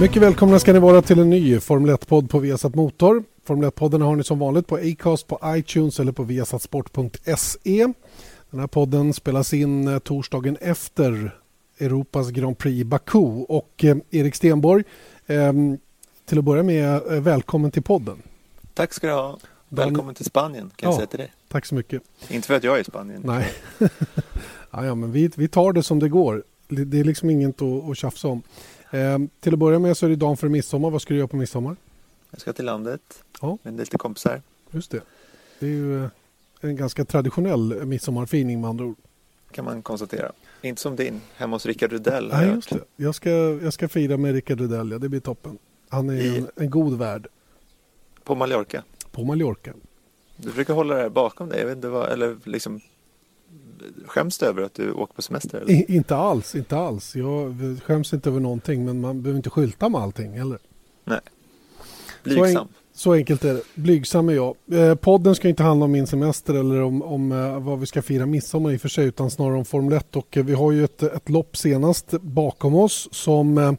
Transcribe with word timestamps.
Mycket 0.00 0.22
välkomna 0.22 0.58
ska 0.58 0.72
ni 0.72 0.78
vara 0.78 1.02
till 1.02 1.18
en 1.18 1.30
ny 1.30 1.60
Formel 1.60 1.90
1-podd 1.90 2.30
på 2.30 2.38
Viasat 2.38 2.74
Motor. 2.74 3.24
Formel 3.44 3.70
1-podden 3.70 4.02
har 4.02 4.16
ni 4.16 4.24
som 4.24 4.38
vanligt 4.38 4.66
på 4.66 4.76
Acast, 4.76 5.26
på 5.26 5.40
iTunes 5.44 6.00
eller 6.00 6.12
på 6.12 6.22
viasatsport.se. 6.22 7.86
Den 8.50 8.60
här 8.60 8.66
podden 8.66 9.14
spelas 9.14 9.54
in 9.54 9.88
eh, 9.88 9.98
torsdagen 9.98 10.56
efter 10.60 11.36
Europas 11.78 12.30
Grand 12.30 12.58
Prix 12.58 12.80
i 12.80 12.84
Baku. 12.84 13.44
Och 13.48 13.84
eh, 13.84 13.96
Erik 14.10 14.34
Stenborg, 14.34 14.84
eh, 15.26 15.52
till 16.26 16.38
att 16.38 16.44
börja 16.44 16.62
med, 16.62 16.94
eh, 16.94 17.20
välkommen 17.20 17.70
till 17.70 17.82
podden. 17.82 18.22
Tack 18.74 18.92
ska 18.92 19.06
du 19.06 19.12
ha. 19.12 19.38
Välkommen 19.68 20.14
till 20.14 20.24
Spanien 20.24 20.70
kan 20.76 20.88
jag 20.88 20.96
säga 20.96 21.06
till 21.06 21.18
dig. 21.18 21.32
Tack 21.48 21.66
så 21.66 21.74
mycket. 21.74 22.02
Inte 22.28 22.46
för 22.46 22.54
att 22.54 22.64
jag 22.64 22.76
är 22.76 22.80
i 22.80 22.84
Spanien. 22.84 23.22
Nej, 23.24 23.52
ja, 24.70 24.84
ja, 24.84 24.94
men 24.94 25.12
vi, 25.12 25.30
vi 25.36 25.48
tar 25.48 25.72
det 25.72 25.82
som 25.82 25.98
det 25.98 26.08
går. 26.08 26.44
Det 26.68 27.00
är 27.00 27.04
liksom 27.04 27.30
inget 27.30 27.62
att, 27.62 27.90
att 27.90 27.96
tjafsa 27.96 28.28
om. 28.28 28.42
Eh, 28.90 29.18
till 29.40 29.52
att 29.52 29.58
börja 29.58 29.78
med 29.78 29.96
så 29.96 30.06
är 30.06 30.10
det 30.10 30.16
dagen 30.16 30.36
för 30.36 30.48
midsommar. 30.48 30.90
Vad 30.90 31.02
ska 31.02 31.14
du 31.14 31.18
göra 31.18 31.28
på 31.28 31.36
midsommar? 31.36 31.76
Jag 32.30 32.40
ska 32.40 32.52
till 32.52 32.64
landet 32.64 33.24
ja. 33.40 33.58
med 33.62 33.76
lite 33.76 33.98
kompisar. 33.98 34.42
Just 34.70 34.90
det. 34.90 35.00
Det 35.58 35.66
är 35.66 35.70
ju 35.70 36.04
eh, 36.04 36.10
en 36.60 36.76
ganska 36.76 37.04
traditionell 37.04 37.86
midsommarfining 37.86 38.60
med 38.60 38.70
andra 38.70 38.84
ord. 38.84 38.96
Kan 39.50 39.64
man 39.64 39.82
konstatera. 39.82 40.32
Inte 40.62 40.80
som 40.80 40.96
din, 40.96 41.20
hemma 41.36 41.56
hos 41.56 41.66
Rickard 41.66 41.92
Rudell. 41.92 42.28
Nej, 42.28 42.48
just 42.48 42.70
det. 42.70 42.80
Jag 42.96 43.14
ska, 43.14 43.30
jag 43.62 43.72
ska 43.72 43.88
fira 43.88 44.16
med 44.16 44.34
Rickard 44.34 44.60
Rudell, 44.60 44.90
ja, 44.90 44.98
det 44.98 45.08
blir 45.08 45.20
toppen. 45.20 45.58
Han 45.88 46.10
är 46.10 46.14
I... 46.14 46.38
en, 46.38 46.50
en, 46.56 46.70
god 46.70 46.98
värd. 46.98 47.26
På 48.24 48.34
Mallorca? 48.34 48.82
På 49.10 49.24
Mallorca. 49.24 49.72
Du 50.36 50.50
försöker 50.50 50.74
hålla 50.74 50.94
det 50.94 51.02
här 51.02 51.08
bakom 51.08 51.48
dig, 51.48 51.60
jag 51.60 51.66
vet 51.66 51.76
inte 51.76 51.88
vad, 51.88 52.08
eller 52.08 52.36
liksom 52.44 52.80
Skäms 54.06 54.38
du 54.38 54.46
över 54.46 54.62
att 54.62 54.74
du 54.74 54.92
åker 54.92 55.14
på 55.14 55.22
semester? 55.22 55.60
Eller? 55.60 55.72
I, 55.72 55.84
inte 55.88 56.16
alls, 56.16 56.54
inte 56.54 56.76
alls. 56.76 57.16
Jag 57.16 57.56
skäms 57.84 58.12
inte 58.12 58.28
över 58.28 58.40
någonting 58.40 58.84
men 58.84 59.00
man 59.00 59.22
behöver 59.22 59.36
inte 59.36 59.50
skylta 59.50 59.88
med 59.88 60.00
allting 60.00 60.38
heller. 60.38 60.58
Nej. 61.04 61.20
Blygsam. 62.22 62.54
Så, 62.54 62.60
en, 62.60 62.68
så 62.92 63.12
enkelt 63.12 63.44
är 63.44 63.54
det. 63.54 63.62
Blygsam 63.74 64.28
är 64.28 64.32
jag. 64.32 64.54
Eh, 64.72 64.94
podden 64.94 65.34
ska 65.34 65.48
inte 65.48 65.62
handla 65.62 65.84
om 65.84 65.92
min 65.92 66.06
semester 66.06 66.54
eller 66.54 66.82
om, 66.82 67.02
om 67.02 67.32
eh, 67.32 67.60
vad 67.60 67.80
vi 67.80 67.86
ska 67.86 68.02
fira 68.02 68.26
midsommar 68.26 68.72
i 68.72 68.76
och 68.76 68.80
för 68.80 68.88
sig 68.88 69.06
utan 69.06 69.30
snarare 69.30 69.56
om 69.58 69.64
Formel 69.64 69.92
1 69.92 70.16
och 70.16 70.36
eh, 70.36 70.44
vi 70.44 70.54
har 70.54 70.72
ju 70.72 70.84
ett, 70.84 71.02
ett 71.02 71.28
lopp 71.28 71.56
senast 71.56 72.10
bakom 72.10 72.74
oss 72.74 73.08
som 73.12 73.58
eh, 73.58 73.72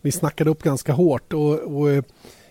vi 0.00 0.12
snackade 0.12 0.50
upp 0.50 0.62
ganska 0.62 0.92
hårt 0.92 1.32
och, 1.32 1.58
och 1.58 1.90
eh, 1.90 2.02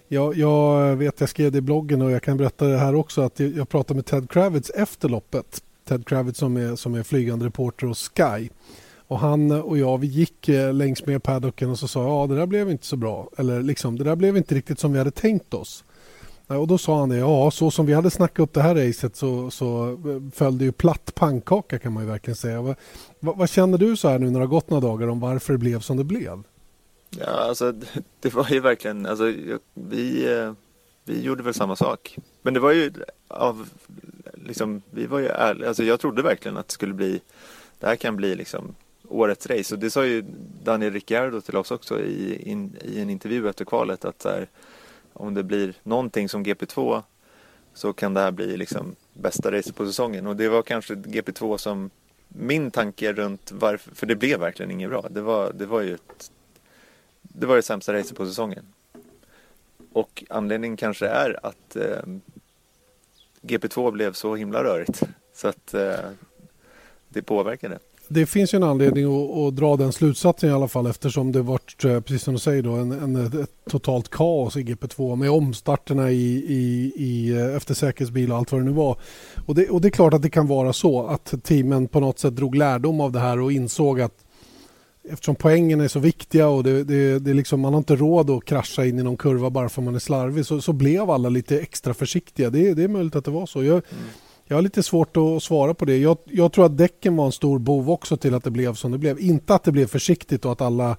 jag, 0.07 0.35
jag, 0.37 0.95
vet, 0.95 1.19
jag 1.19 1.29
skrev 1.29 1.51
det 1.51 1.57
i 1.57 1.61
bloggen 1.61 2.01
och 2.01 2.11
jag 2.11 2.23
kan 2.23 2.37
berätta 2.37 2.65
det 2.67 2.77
här 2.77 2.95
också 2.95 3.21
att 3.21 3.39
jag 3.39 3.69
pratade 3.69 3.95
med 3.95 4.05
Ted 4.05 4.29
Kravitz 4.29 4.69
efter 4.69 5.09
loppet 5.09 5.63
Ted 5.87 6.05
Kravitz 6.05 6.39
som 6.39 6.57
är, 6.57 6.75
som 6.75 6.95
är 6.95 7.03
flygande 7.03 7.45
reporter 7.45 7.87
hos 7.87 8.11
Sky. 8.15 8.49
Och 9.07 9.19
han 9.19 9.51
och 9.51 9.77
jag 9.77 9.97
vi 9.97 10.07
gick 10.07 10.49
eh, 10.49 10.73
längs 10.73 11.05
med 11.05 11.23
paddocken 11.23 11.69
och 11.69 11.79
så 11.79 11.87
sa 11.87 12.03
ja 12.03 12.27
det 12.27 12.35
där 12.35 12.45
blev 12.45 12.69
inte 12.69 12.85
så 12.85 12.95
bra. 12.95 13.29
Eller 13.37 13.61
liksom 13.61 13.97
det 13.97 14.03
där 14.03 14.15
blev 14.15 14.37
inte 14.37 14.55
riktigt 14.55 14.79
som 14.79 14.91
vi 14.91 14.97
hade 14.97 15.11
tänkt 15.11 15.53
oss. 15.53 15.83
Eh, 16.47 16.55
och 16.55 16.67
då 16.67 16.77
sa 16.77 16.99
han 16.99 17.09
det, 17.09 17.17
ja 17.17 17.51
så 17.51 17.71
som 17.71 17.85
vi 17.85 17.93
hade 17.93 18.11
snackat 18.11 18.39
upp 18.39 18.53
det 18.53 18.61
här 18.61 18.75
racet 18.75 19.15
så, 19.15 19.51
så 19.51 19.89
eh, 19.89 20.31
föll 20.33 20.57
det 20.57 20.65
ju 20.65 20.71
platt 20.71 21.15
pannkaka 21.15 21.79
kan 21.79 21.93
man 21.93 22.03
ju 22.03 22.09
verkligen 22.09 22.35
säga. 22.35 22.61
Vad, 22.61 22.75
vad, 23.19 23.37
vad, 23.37 23.49
känner 23.49 23.77
du 23.77 23.97
så 23.97 24.09
här 24.09 24.19
nu 24.19 24.25
när 24.25 24.39
det 24.39 24.45
har 24.45 24.47
gått 24.47 24.69
några 24.69 24.87
dagar 24.87 25.07
om 25.07 25.19
varför 25.19 25.53
det 25.53 25.59
blev 25.59 25.79
som 25.79 25.97
det 25.97 26.03
blev? 26.03 26.43
Ja 27.09 27.25
alltså 27.25 27.73
det 28.19 28.33
var 28.33 28.49
ju 28.49 28.59
verkligen, 28.59 29.05
alltså 29.05 29.33
vi, 29.73 30.27
vi 31.05 31.21
gjorde 31.21 31.43
väl 31.43 31.53
samma 31.53 31.75
sak. 31.75 32.17
Men 32.41 32.53
det 32.53 32.59
var 32.59 32.71
ju 32.71 32.93
av 33.27 33.69
liksom, 34.45 34.81
vi 34.91 35.05
var 35.05 35.19
ju 35.19 35.27
ärliga, 35.27 35.67
alltså 35.67 35.83
jag 35.83 35.99
trodde 35.99 36.21
verkligen 36.21 36.57
att 36.57 36.67
det 36.67 36.73
skulle 36.73 36.93
bli, 36.93 37.21
det 37.79 37.87
här 37.87 37.95
kan 37.95 38.15
bli 38.15 38.35
liksom 38.35 38.75
årets 39.07 39.47
race. 39.47 39.75
Och 39.75 39.79
det 39.79 39.89
sa 39.89 40.05
ju 40.05 40.25
Daniel 40.63 40.93
Ricciardo 40.93 41.41
till 41.41 41.57
oss 41.57 41.71
också 41.71 41.99
i, 41.99 42.41
in, 42.49 42.75
i 42.81 42.99
en 42.99 43.09
intervju 43.09 43.49
efter 43.49 43.65
kvalet 43.65 44.05
att 44.05 44.23
här, 44.23 44.47
om 45.13 45.33
det 45.33 45.43
blir 45.43 45.73
någonting 45.83 46.29
som 46.29 46.45
GP2 46.45 47.03
så 47.73 47.93
kan 47.93 48.13
det 48.13 48.19
här 48.19 48.31
bli 48.31 48.57
liksom 48.57 48.95
bästa 49.13 49.51
racet 49.51 49.75
på 49.75 49.85
säsongen. 49.85 50.27
Och 50.27 50.35
det 50.35 50.49
var 50.49 50.61
kanske 50.61 50.95
GP2 50.95 51.57
som 51.57 51.89
min 52.27 52.71
tanke 52.71 53.13
runt 53.13 53.51
varför, 53.51 53.95
för 53.95 54.05
det 54.05 54.15
blev 54.15 54.39
verkligen 54.39 54.71
inget 54.71 54.89
bra. 54.89 55.05
Det 55.09 55.21
var, 55.21 55.53
det 55.53 55.65
var 55.65 55.81
ju 55.81 55.93
ett, 55.93 56.31
det 57.21 57.45
var 57.45 57.55
det 57.55 57.61
sämsta 57.61 57.93
racet 57.93 58.17
på 58.17 58.25
säsongen. 58.25 58.65
Och 59.93 60.23
anledningen 60.29 60.77
kanske 60.77 61.07
är 61.07 61.45
att 61.45 61.75
eh, 61.75 62.01
GP2 63.47 63.91
blev 63.91 64.13
så 64.13 64.35
himla 64.35 64.63
rörigt. 64.63 65.03
Så 65.35 65.47
att 65.47 65.73
eh, 65.73 65.81
det 67.09 67.21
påverkade. 67.21 67.79
Det 68.09 68.25
finns 68.25 68.53
ju 68.53 68.55
en 68.55 68.63
anledning 68.63 69.05
att, 69.05 69.37
att, 69.37 69.55
dra 69.55 69.75
den 69.75 69.93
slutsatsen 69.93 70.49
i 70.49 70.53
alla 70.53 70.67
fall 70.67 70.87
eftersom 70.87 71.31
det 71.31 71.41
varit, 71.41 71.85
eh, 71.85 71.99
precis 71.99 72.23
som 72.23 72.33
du 72.33 72.39
säger, 72.39 72.63
då, 72.63 72.71
en, 72.71 72.91
en, 72.91 73.15
ett 73.41 73.49
totalt 73.69 74.09
kaos 74.09 74.57
i 74.57 74.63
GP2 74.63 75.15
med 75.15 75.31
omstarterna 75.31 76.11
i, 76.11 76.35
i, 76.47 76.93
i, 76.95 77.35
eh, 77.37 77.55
efter 77.55 77.73
säkerhetsbil 77.73 78.31
och 78.31 78.37
allt 78.37 78.51
vad 78.51 78.61
det 78.61 78.65
nu 78.65 78.71
var. 78.71 78.97
Och 79.45 79.55
det, 79.55 79.69
och 79.69 79.81
det 79.81 79.87
är 79.87 79.89
klart 79.89 80.13
att 80.13 80.21
det 80.21 80.29
kan 80.29 80.47
vara 80.47 80.73
så 80.73 81.07
att 81.07 81.43
teamen 81.43 81.87
på 81.87 81.99
något 81.99 82.19
sätt 82.19 82.35
drog 82.35 82.55
lärdom 82.55 83.01
av 83.01 83.11
det 83.11 83.19
här 83.19 83.39
och 83.39 83.51
insåg 83.51 84.01
att 84.01 84.26
eftersom 85.09 85.35
poängen 85.35 85.81
är 85.81 85.87
så 85.87 85.99
viktiga 85.99 86.47
och 86.47 86.63
det, 86.63 86.83
det, 86.83 87.19
det 87.19 87.33
liksom, 87.33 87.59
man 87.59 87.73
har 87.73 87.77
inte 87.77 87.95
råd 87.95 88.29
att 88.29 88.45
krascha 88.45 88.85
in 88.85 88.99
i 88.99 89.03
någon 89.03 89.17
kurva 89.17 89.49
bara 89.49 89.69
för 89.69 89.81
att 89.81 89.85
man 89.85 89.95
är 89.95 89.99
slarvig 89.99 90.45
så, 90.45 90.61
så 90.61 90.73
blev 90.73 91.09
alla 91.09 91.29
lite 91.29 91.59
extra 91.59 91.93
försiktiga. 91.93 92.49
Det, 92.49 92.73
det 92.73 92.83
är 92.83 92.87
möjligt 92.87 93.15
att 93.15 93.25
det 93.25 93.31
var 93.31 93.45
så. 93.45 93.63
Jag, 93.63 93.73
mm. 93.73 94.03
jag 94.45 94.57
har 94.57 94.61
lite 94.61 94.83
svårt 94.83 95.17
att 95.17 95.43
svara 95.43 95.73
på 95.73 95.85
det. 95.85 95.97
Jag, 95.97 96.17
jag, 96.25 96.51
tror 96.51 96.65
att 96.65 96.77
däcken 96.77 97.15
var 97.15 97.25
en 97.25 97.31
stor 97.31 97.59
bov 97.59 97.91
också 97.91 98.17
till 98.17 98.33
att 98.33 98.43
det 98.43 98.51
blev 98.51 98.73
som 98.73 98.91
det 98.91 98.97
blev. 98.97 99.19
Inte 99.19 99.55
att 99.55 99.63
det 99.63 99.71
blev 99.71 99.87
försiktigt 99.87 100.45
och 100.45 100.51
att 100.51 100.61
alla 100.61 100.97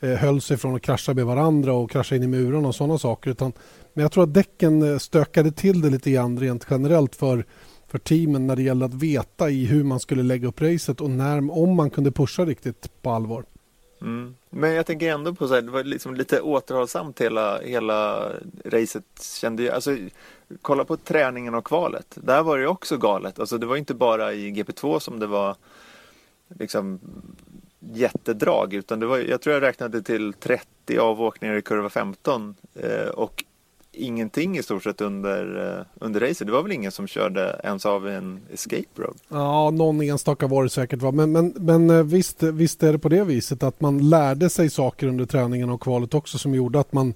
eh, 0.00 0.10
höll 0.10 0.40
sig 0.40 0.56
från 0.56 0.76
att 0.76 0.82
krascha 0.82 1.14
med 1.14 1.26
varandra 1.26 1.72
och 1.72 1.90
krascha 1.90 2.16
in 2.16 2.22
i 2.22 2.26
murarna 2.26 2.68
och 2.68 2.74
sådana 2.74 2.98
saker. 2.98 3.30
Utan, 3.30 3.52
men 3.94 4.02
jag 4.02 4.12
tror 4.12 4.24
att 4.24 4.34
däcken 4.34 4.92
eh, 4.92 4.98
stökade 4.98 5.52
till 5.52 5.80
det 5.80 5.90
lite 5.90 6.10
grann 6.10 6.38
rent 6.38 6.66
generellt 6.70 7.16
för 7.16 7.44
för 7.90 7.98
teamen 7.98 8.46
när 8.46 8.56
det 8.56 8.62
gällde 8.62 8.84
att 8.84 8.94
veta 8.94 9.50
i 9.50 9.64
hur 9.64 9.84
man 9.84 10.00
skulle 10.00 10.22
lägga 10.22 10.48
upp 10.48 10.60
racet 10.60 11.00
och 11.00 11.10
när, 11.10 11.50
om 11.58 11.76
man 11.76 11.90
kunde 11.90 12.10
pusha 12.10 12.44
riktigt 12.44 13.02
på 13.02 13.10
allvar. 13.10 13.44
Mm. 14.00 14.34
Men 14.50 14.72
jag 14.72 14.86
tänker 14.86 15.10
ändå 15.10 15.34
på 15.34 15.48
så 15.48 15.54
här, 15.54 15.62
det 15.62 15.70
var 15.70 15.84
liksom 15.84 16.14
lite 16.14 16.40
återhållsamt 16.40 17.20
hela, 17.20 17.60
hela 17.60 18.28
racet 18.64 19.04
kände 19.40 19.62
jag. 19.62 19.74
Alltså, 19.74 19.96
kolla 20.62 20.84
på 20.84 20.96
träningen 20.96 21.54
och 21.54 21.64
kvalet. 21.64 22.18
Där 22.22 22.42
var 22.42 22.58
det 22.58 22.66
också 22.66 22.96
galet. 22.96 23.38
Alltså, 23.38 23.58
det 23.58 23.66
var 23.66 23.76
inte 23.76 23.94
bara 23.94 24.32
i 24.32 24.50
GP2 24.50 24.98
som 24.98 25.18
det 25.18 25.26
var 25.26 25.56
liksom 26.48 27.00
jättedrag 27.78 28.74
utan 28.74 29.00
det 29.00 29.06
var, 29.06 29.18
jag 29.18 29.40
tror 29.40 29.54
jag 29.54 29.62
räknade 29.62 30.02
till 30.02 30.32
30 30.32 30.98
avåkningar 30.98 31.54
i 31.54 31.62
kurva 31.62 31.88
15 31.88 32.54
eh, 32.74 33.08
och 33.08 33.44
ingenting 33.92 34.58
i 34.58 34.62
stort 34.62 34.82
sett 34.82 35.00
under, 35.00 35.76
uh, 35.78 35.84
under 35.94 36.20
racet. 36.20 36.46
Det 36.46 36.52
var 36.52 36.62
väl 36.62 36.72
ingen 36.72 36.92
som 36.92 37.06
körde 37.06 37.60
ens 37.64 37.86
av 37.86 38.08
en 38.08 38.40
escape 38.52 39.02
road? 39.02 39.16
Ja, 39.28 39.70
någon 39.70 40.02
enstaka 40.02 40.46
var 40.46 40.62
det 40.62 40.70
säkert. 40.70 41.02
Va? 41.02 41.10
Men, 41.10 41.32
men, 41.32 41.54
men 41.56 41.90
eh, 41.90 42.02
visst, 42.02 42.42
visst 42.42 42.82
är 42.82 42.92
det 42.92 42.98
på 42.98 43.08
det 43.08 43.24
viset 43.24 43.62
att 43.62 43.80
man 43.80 44.08
lärde 44.08 44.50
sig 44.50 44.70
saker 44.70 45.06
under 45.06 45.26
träningen 45.26 45.70
och 45.70 45.82
kvalet 45.82 46.14
också 46.14 46.38
som 46.38 46.54
gjorde 46.54 46.80
att 46.80 46.92
man 46.92 47.14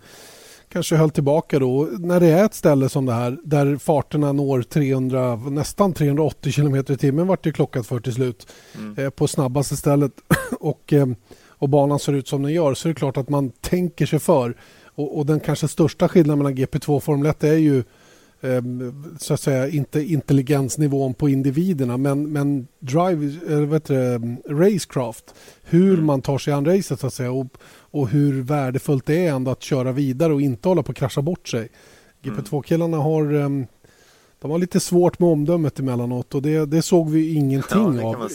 kanske 0.69 0.97
höll 0.97 1.11
tillbaka 1.11 1.59
då. 1.59 1.89
När 1.99 2.21
det 2.21 2.27
är 2.27 2.45
ett 2.45 2.55
ställe 2.55 2.89
som 2.89 3.07
det 3.07 3.13
här 3.13 3.39
där 3.45 3.77
farterna 3.77 4.33
når 4.33 4.63
300, 4.63 5.37
nästan 5.37 5.93
380 5.93 6.53
km 6.53 6.77
i 6.77 6.83
timmen 6.97 7.27
vart 7.27 7.45
det 7.45 7.53
klockat 7.53 7.87
för 7.87 8.01
till 8.01 8.15
slut 8.15 8.53
mm. 8.79 8.99
eh, 8.99 9.11
på 9.11 9.29
snabbaste 9.29 9.77
stället 9.77 10.13
och, 10.61 10.93
eh, 10.93 11.07
och 11.49 11.69
banan 11.69 11.99
ser 11.99 12.13
ut 12.13 12.29
som 12.29 12.43
den 12.43 12.53
gör 12.53 12.75
så 12.75 12.89
är 12.89 12.93
det 12.93 12.99
klart 12.99 13.17
att 13.17 13.29
man 13.29 13.51
tänker 13.51 14.07
sig 14.07 14.19
för 14.19 14.57
och, 14.95 15.19
och, 15.19 15.27
den 15.27 15.41
kanske 15.41 15.69
största 15.69 16.09
skillnaden 16.09 16.39
mellan 16.39 16.55
GP2 16.55 16.97
och 16.97 17.05
Formel 17.05 17.27
1 17.27 17.45
är 17.45 17.55
ju 17.55 17.79
eh, 18.41 18.63
så 19.19 19.35
att 19.35 19.41
säga 19.41 19.69
inte 19.69 20.03
intelligensnivån 20.03 21.15
på 21.15 21.29
individerna 21.29 21.97
men, 21.97 22.33
men 22.33 22.67
drive, 22.79 23.39
eller 23.47 23.67
vet 23.67 23.85
du, 23.85 24.21
racecraft. 24.49 25.35
Hur 25.63 25.95
mm. 25.95 26.07
man 26.07 26.23
tar 26.23 26.39
sig 26.39 26.53
an 26.53 26.65
racet 26.65 27.01
så 27.01 27.07
att 27.07 27.15
säga 27.15 27.33
och, 27.33 27.47
och 27.77 28.09
hur 28.09 28.43
värdefullt 28.43 29.07
det 29.07 29.27
är 29.27 29.33
ändå 29.33 29.51
att 29.51 29.63
köra 29.63 29.93
vidare 29.93 30.33
och 30.33 30.41
inte 30.41 30.69
hålla 30.69 30.83
på 30.83 30.93
att 30.93 30.99
krascha 30.99 31.23
bort 31.23 31.49
sig. 31.49 31.69
GP2-killarna 32.23 32.97
har 32.97 33.35
eh, 33.35 33.49
de 34.45 34.51
har 34.51 34.59
lite 34.59 34.81
svårt 34.81 35.19
med 35.19 35.29
omdömet 35.29 35.79
emellanåt 35.79 36.35
och 36.35 36.43
det, 36.43 36.67
det 36.67 36.83
såg 36.83 37.11
vi 37.11 37.35
ingenting 37.35 37.99
ja, 37.99 38.07
av. 38.07 38.29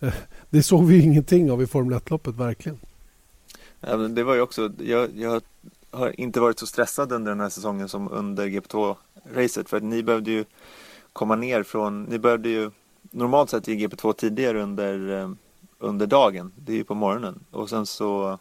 det, 0.00 0.12
det 0.50 0.62
såg 0.62 0.86
vi 0.86 1.02
ingenting 1.02 1.50
av 1.50 1.62
i 1.62 1.66
Formel 1.66 1.98
1-loppet 1.98 2.36
verkligen. 2.36 2.78
Ja, 3.86 3.96
det 3.96 4.22
var 4.22 4.34
ju 4.34 4.40
också, 4.40 4.72
jag, 4.78 5.10
jag 5.16 5.42
har 5.90 6.20
inte 6.20 6.40
varit 6.40 6.58
så 6.58 6.66
stressad 6.66 7.12
under 7.12 7.30
den 7.30 7.40
här 7.40 7.48
säsongen 7.48 7.88
som 7.88 8.12
under 8.12 8.46
GP2-racet 8.46 9.68
för 9.68 9.76
att 9.76 9.82
ni 9.82 10.02
behövde 10.02 10.30
ju 10.30 10.44
komma 11.12 11.36
ner 11.36 11.62
från, 11.62 12.02
ni 12.02 12.18
behövde 12.18 12.48
ju 12.48 12.70
normalt 13.02 13.50
sett 13.50 13.68
i 13.68 13.86
GP2 13.86 14.12
tidigare 14.12 14.62
under, 14.62 15.20
eh, 15.20 15.30
under 15.78 16.06
dagen, 16.06 16.52
det 16.56 16.72
är 16.72 16.76
ju 16.76 16.84
på 16.84 16.94
morgonen 16.94 17.44
och 17.50 17.70
sen 17.70 17.86
så 17.86 18.38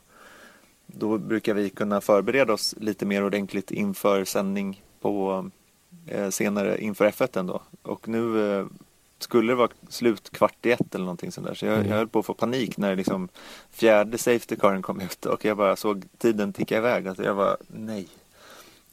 då 0.85 1.17
brukar 1.17 1.53
vi 1.53 1.69
kunna 1.69 2.01
förbereda 2.01 2.53
oss 2.53 2.75
lite 2.77 3.05
mer 3.05 3.23
ordentligt 3.23 3.71
inför 3.71 4.25
sändning 4.25 4.83
på 5.01 5.45
eh, 6.07 6.29
senare 6.29 6.81
inför 6.81 7.05
F1 7.05 7.39
ändå. 7.39 7.61
Och 7.81 8.07
nu 8.07 8.51
eh, 8.51 8.65
skulle 9.23 9.51
det 9.51 9.55
vara 9.55 9.69
slut 9.89 10.29
kvart 10.29 10.65
i 10.65 10.71
ett 10.71 10.95
eller 10.95 11.05
någonting 11.05 11.31
sånt 11.31 11.47
där. 11.47 11.53
Så 11.53 11.65
jag, 11.65 11.75
mm. 11.75 11.89
jag 11.89 11.97
höll 11.97 12.07
på 12.07 12.19
att 12.19 12.25
få 12.25 12.33
panik 12.33 12.77
när 12.77 12.95
liksom 12.95 13.29
fjärde 13.71 14.17
safety 14.17 14.55
caren 14.55 14.81
kom 14.81 15.01
ut 15.01 15.25
och 15.25 15.45
jag 15.45 15.57
bara 15.57 15.75
såg 15.75 16.05
tiden 16.17 16.53
ticka 16.53 16.77
iväg. 16.77 17.07
Alltså 17.07 17.23
jag 17.23 17.33
var 17.33 17.57
nej. 17.67 18.07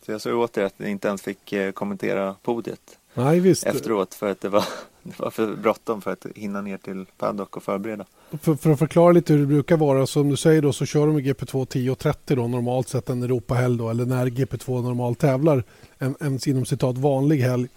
Så 0.06 0.12
jag 0.12 0.20
såg 0.20 0.38
åt 0.38 0.52
det 0.52 0.66
att 0.66 0.74
jag 0.76 0.90
inte 0.90 1.08
ens 1.08 1.22
fick 1.22 1.52
eh, 1.52 1.72
kommentera 1.72 2.34
podiet. 2.42 2.98
Nej, 3.14 3.40
visst. 3.40 3.66
Efteråt 3.66 4.14
för 4.14 4.30
att 4.30 4.40
det 4.40 4.48
var, 4.48 4.64
det 5.02 5.18
var 5.18 5.30
för 5.30 5.56
bråttom 5.56 6.02
för 6.02 6.12
att 6.12 6.26
hinna 6.34 6.60
ner 6.60 6.76
till 6.76 7.06
paddock 7.18 7.56
och 7.56 7.62
förbereda. 7.62 8.04
För, 8.42 8.54
för, 8.54 8.70
att 8.70 8.78
förklara 8.78 9.12
lite 9.12 9.32
hur 9.32 9.40
det 9.40 9.46
brukar 9.46 9.76
vara, 9.76 10.06
som 10.06 10.28
du 10.28 10.36
säger 10.36 10.62
då 10.62 10.72
så 10.72 10.86
kör 10.86 11.06
de 11.06 11.18
i 11.18 11.22
GP2 11.22 11.66
10.30 11.66 12.36
då 12.36 12.48
normalt 12.48 12.88
sett 12.88 13.08
en 13.08 13.22
Europahelg 13.22 13.78
då 13.78 13.90
eller 13.90 14.06
när 14.06 14.26
GP2 14.26 14.82
normalt 14.82 15.18
tävlar 15.18 15.64
en, 15.98 16.14
en 16.20 16.38
inom 16.46 16.64
citat 16.64 16.98
vanlig 16.98 17.38
helg. 17.40 17.68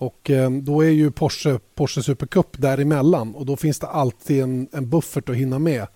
Och 0.00 0.30
eh, 0.30 0.50
då 0.50 0.84
är 0.84 0.88
ju 0.88 1.10
Porsche, 1.10 1.58
Porsche 1.74 2.02
Supercup 2.02 2.46
däremellan 2.58 3.34
och 3.34 3.46
då 3.46 3.56
finns 3.56 3.78
det 3.78 3.86
alltid 3.86 4.42
en, 4.42 4.68
en 4.72 4.90
buffert 4.90 5.28
att 5.28 5.36
hinna 5.36 5.58
med. 5.58 5.86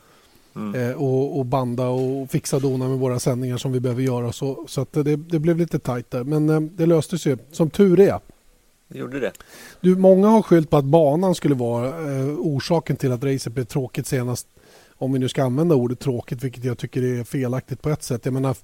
Mm. 0.57 0.91
Eh, 0.91 0.97
och, 0.97 1.39
och, 1.39 1.47
banda 1.47 1.89
och 1.89 2.31
fixa 2.31 2.59
dona 2.59 2.89
med 2.89 2.99
våra 2.99 3.19
sändningar 3.19 3.57
som 3.57 3.73
vi 3.73 3.81
behöver 3.81 4.03
göra. 4.03 4.33
Så, 4.33 4.65
så 4.69 4.87
det, 4.91 5.17
det 5.17 5.39
blev 5.39 5.59
lite 5.59 5.79
tajt 5.79 6.11
där. 6.11 6.25
Men 6.25 6.49
eh, 6.49 6.61
det 6.61 6.87
löstes 6.87 7.27
ju, 7.27 7.39
som 7.53 7.71
tur 7.71 8.01
är. 8.01 8.21
Det 8.89 8.99
gjorde 8.99 9.21
det. 9.21 9.33
Du, 9.81 9.97
många 9.97 10.29
har 10.29 10.43
skyllt 10.43 10.71
på 10.71 10.77
att 10.77 10.85
banan 10.85 11.35
skulle 11.35 11.55
vara 11.55 11.89
eh, 11.89 12.27
orsaken 12.39 12.97
till 12.97 13.13
att 13.13 13.25
racet 13.25 13.53
blev 13.53 13.65
tråkigt 13.65 14.07
senast. 14.07 14.47
Om 14.97 15.13
vi 15.13 15.19
nu 15.19 15.29
ska 15.29 15.45
använda 15.45 15.75
ordet 15.75 16.01
tråkigt, 16.01 16.45
vilket 16.45 16.65
jag 16.65 16.79
tycker 16.79 17.03
är 17.03 17.25
felaktigt 17.25 17.83
på 17.83 17.91
ett 17.91 18.03
sätt. 18.03 18.25
Jag 18.25 18.35
menar, 18.35 18.57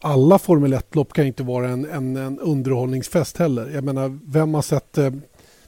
alla 0.00 0.38
Formel 0.38 0.74
1-lopp 0.74 1.12
kan 1.12 1.26
inte 1.26 1.42
vara 1.42 1.68
en, 1.68 1.84
en, 1.84 2.16
en, 2.16 2.38
underhållningsfest 2.38 3.36
heller. 3.36 3.70
Jag 3.70 3.84
menar, 3.84 4.18
vem 4.26 4.54
har 4.54 4.62
sett... 4.62 4.98
Eh, 4.98 5.10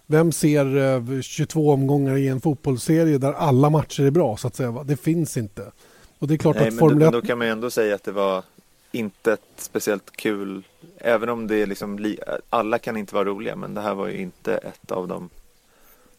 vem 0.06 0.32
ser 0.32 1.22
22 1.22 1.60
eh, 1.68 1.74
omgångar 1.74 2.16
i 2.16 2.28
en 2.28 2.40
fotbollsserie 2.40 3.18
där 3.18 3.32
alla 3.32 3.70
matcher 3.70 4.02
är 4.02 4.10
bra? 4.10 4.36
så 4.36 4.46
att 4.46 4.56
säga? 4.56 4.84
Det 4.84 4.96
finns 4.96 5.36
inte. 5.36 5.72
Och 6.18 6.28
det 6.28 6.34
är 6.34 6.38
klart 6.38 6.56
Nej, 6.56 6.68
att 6.68 6.78
Formel 6.78 7.02
1... 7.02 7.12
Då, 7.12 7.20
då 7.20 7.26
kan 7.26 7.38
man 7.38 7.46
ändå 7.46 7.70
säga 7.70 7.94
att 7.94 8.04
det 8.04 8.12
var 8.12 8.42
inte 8.92 9.32
ett 9.32 9.40
speciellt 9.56 10.16
kul... 10.16 10.62
Även 10.98 11.28
om 11.28 11.46
det 11.46 11.56
är 11.56 11.66
liksom... 11.66 12.14
Alla 12.50 12.78
kan 12.78 12.96
inte 12.96 13.14
vara 13.14 13.24
roliga, 13.24 13.56
men 13.56 13.74
det 13.74 13.80
här 13.80 13.94
var 13.94 14.08
ju 14.08 14.20
inte 14.20 14.56
ett 14.56 14.90
av 14.90 15.08
de 15.08 15.30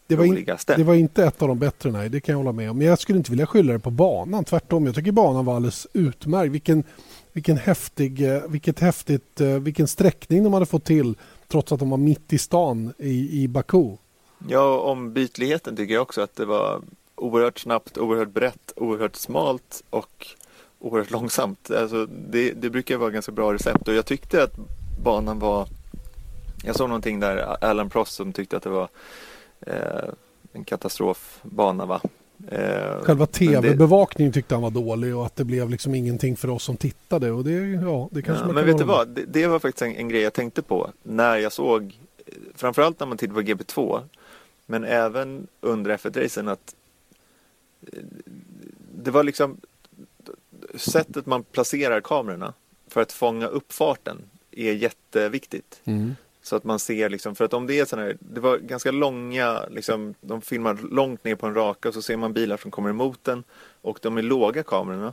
det 0.06 0.16
var, 0.16 0.24
in, 0.24 0.46
det 0.76 0.84
var 0.84 0.94
inte 0.94 1.24
ett 1.24 1.42
av 1.42 1.48
de 1.48 1.58
bättre, 1.58 1.90
nej. 1.90 2.08
Det 2.08 2.20
kan 2.20 2.32
jag 2.32 2.38
hålla 2.38 2.52
med 2.52 2.70
om. 2.70 2.78
Men 2.78 2.86
jag 2.86 2.98
skulle 2.98 3.18
inte 3.18 3.30
vilja 3.30 3.46
skylla 3.46 3.72
det 3.72 3.78
på 3.78 3.90
banan. 3.90 4.44
Tvärtom. 4.44 4.86
Jag 4.86 4.94
tycker 4.94 5.12
banan 5.12 5.44
var 5.44 5.56
alldeles 5.56 5.86
utmärkt. 5.92 6.52
Vilken 6.52 6.84
vilken 7.32 7.56
häftig, 7.56 8.34
eh, 8.34 8.42
vilket 8.48 8.80
häftigt, 8.80 9.40
eh, 9.40 9.48
vilken 9.48 9.88
sträckning 9.88 10.44
de 10.44 10.52
hade 10.52 10.66
fått 10.66 10.84
till 10.84 11.14
trots 11.48 11.72
att 11.72 11.78
de 11.78 11.90
var 11.90 11.96
mitt 11.96 12.32
i 12.32 12.38
stan 12.38 12.92
i, 12.98 13.42
i 13.42 13.48
Baku. 13.48 13.96
Ja, 14.48 14.78
ombytligheten 14.78 15.76
tycker 15.76 15.94
jag 15.94 16.02
också 16.02 16.20
att 16.20 16.36
det 16.36 16.44
var 16.44 16.82
oerhört 17.14 17.58
snabbt, 17.58 17.98
oerhört 17.98 18.30
brett, 18.30 18.72
oerhört 18.76 19.16
smalt 19.16 19.82
och 19.90 20.26
oerhört 20.78 21.10
långsamt. 21.10 21.70
Alltså 21.70 22.06
det, 22.06 22.52
det 22.52 22.70
brukar 22.70 22.96
vara 22.96 23.10
ganska 23.10 23.32
bra 23.32 23.52
recept 23.52 23.88
och 23.88 23.94
jag 23.94 24.06
tyckte 24.06 24.42
att 24.42 24.56
banan 25.02 25.38
var 25.38 25.68
jag 26.64 26.76
såg 26.76 26.88
någonting 26.88 27.20
där, 27.20 27.64
Alan 27.64 27.90
Prost 27.90 28.14
som 28.14 28.32
tyckte 28.32 28.56
att 28.56 28.62
det 28.62 28.70
var 28.70 28.88
eh, 29.60 30.08
en 30.52 30.64
katastrofbana 30.64 31.86
va? 31.86 32.00
Eh, 32.48 33.02
Själva 33.02 33.26
tv-bevakningen 33.26 34.32
tyckte 34.32 34.54
han 34.54 34.62
var 34.62 34.70
dålig 34.70 35.16
och 35.16 35.26
att 35.26 35.36
det 35.36 35.44
blev 35.44 35.70
liksom 35.70 35.94
ingenting 35.94 36.36
för 36.36 36.50
oss 36.50 36.64
som 36.64 36.76
tittade. 36.76 37.30
Och 37.30 37.44
det, 37.44 37.52
ja, 37.52 38.08
det 38.12 38.22
kanske 38.22 38.46
ja, 38.46 38.52
men 38.52 38.66
vet 38.66 38.78
du 38.78 38.84
vad, 38.84 39.08
det, 39.08 39.24
det, 39.24 39.46
var 39.46 39.58
faktiskt 39.58 39.82
en, 39.82 39.96
en, 39.96 40.08
grej 40.08 40.22
jag 40.22 40.32
tänkte 40.32 40.62
på 40.62 40.90
när 41.02 41.36
jag 41.36 41.52
såg, 41.52 41.98
framförallt 42.54 43.00
när 43.00 43.06
man 43.06 43.18
tittade 43.18 43.42
på 43.42 43.48
GB2, 43.48 44.02
men 44.66 44.84
även 44.84 45.46
under 45.60 45.96
F1-racen 45.96 46.48
att 46.48 46.74
eh, 47.92 47.98
det 48.94 49.10
var 49.10 49.24
liksom 49.24 49.56
sättet 50.74 51.26
man 51.26 51.42
placerar 51.42 52.00
kamerorna 52.00 52.54
för 52.88 53.00
att 53.00 53.12
fånga 53.12 53.46
upp 53.46 53.72
farten 53.72 54.18
är 54.50 54.72
jätteviktigt. 54.72 55.80
Mm. 55.84 56.16
Så 56.42 56.56
att 56.56 56.64
man 56.64 56.78
ser 56.78 57.08
liksom, 57.08 57.34
för 57.34 57.44
att 57.44 57.54
om 57.54 57.66
det 57.66 57.80
är 57.80 57.84
sådana 57.84 58.06
här, 58.06 58.16
det 58.20 58.40
var 58.40 58.58
ganska 58.58 58.90
långa, 58.90 59.66
liksom, 59.70 60.14
de 60.20 60.42
filmar 60.42 60.78
långt 60.90 61.24
ner 61.24 61.34
på 61.34 61.46
en 61.46 61.54
raka 61.54 61.88
och 61.88 61.94
så 61.94 62.02
ser 62.02 62.16
man 62.16 62.32
bilar 62.32 62.56
som 62.56 62.70
kommer 62.70 62.90
emot 62.90 63.24
den 63.24 63.44
och 63.80 63.98
de 64.02 64.18
är 64.18 64.22
låga 64.22 64.62
kamerorna. 64.62 65.12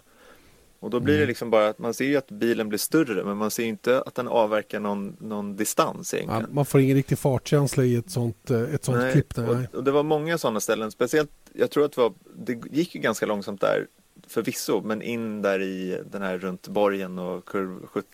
Och 0.80 0.90
då 0.90 1.00
blir 1.00 1.14
mm. 1.14 1.22
det 1.22 1.28
liksom 1.28 1.50
bara 1.50 1.68
att 1.68 1.80
man 1.80 1.94
ser 1.94 2.06
ju 2.06 2.18
att 2.18 2.32
bilen 2.32 2.70
blir 2.70 2.80
större 2.80 3.24
men 3.24 3.38
man 3.38 3.52
ser 3.52 3.66
inte 3.66 4.02
att 4.02 4.16
den 4.16 4.28
avverkar 4.28 4.80
någon, 4.80 5.16
någon 5.20 5.56
distans 5.56 6.14
egentligen. 6.14 6.42
Ja, 6.42 6.48
man 6.52 6.66
får 6.66 6.82
ingen 6.82 6.96
riktig 6.96 7.20
fartkänsla 7.20 7.84
i 7.84 7.96
ett 7.96 8.12
sånt, 8.12 8.52
eh, 8.52 8.62
ett 8.62 8.84
sånt 8.84 8.98
nej, 8.98 9.12
klipp. 9.12 9.38
Nej. 9.38 9.48
Och, 9.48 9.76
och, 9.76 9.84
det 9.84 9.92
var 9.92 10.04
många 10.04 10.38
sådana 10.38 10.60
ställen, 10.60 10.92
speciellt, 10.92 11.32
jag 11.54 11.72
tror 11.72 11.86
att 11.86 11.92
det 11.92 12.02
var, 12.02 12.14
det 12.36 12.62
gick 12.72 12.96
ju 12.96 13.02
ganska 13.02 13.26
långsamt 13.26 13.62
där 13.62 13.88
förvisso, 14.28 14.82
men 14.82 15.02
in 15.02 15.42
där 15.42 15.62
i 15.62 16.02
den 16.12 16.22
här 16.22 16.38
runt 16.38 16.68
borgen 16.68 17.20
och 17.20 17.46
kurv 17.46 17.86
70 17.86 18.08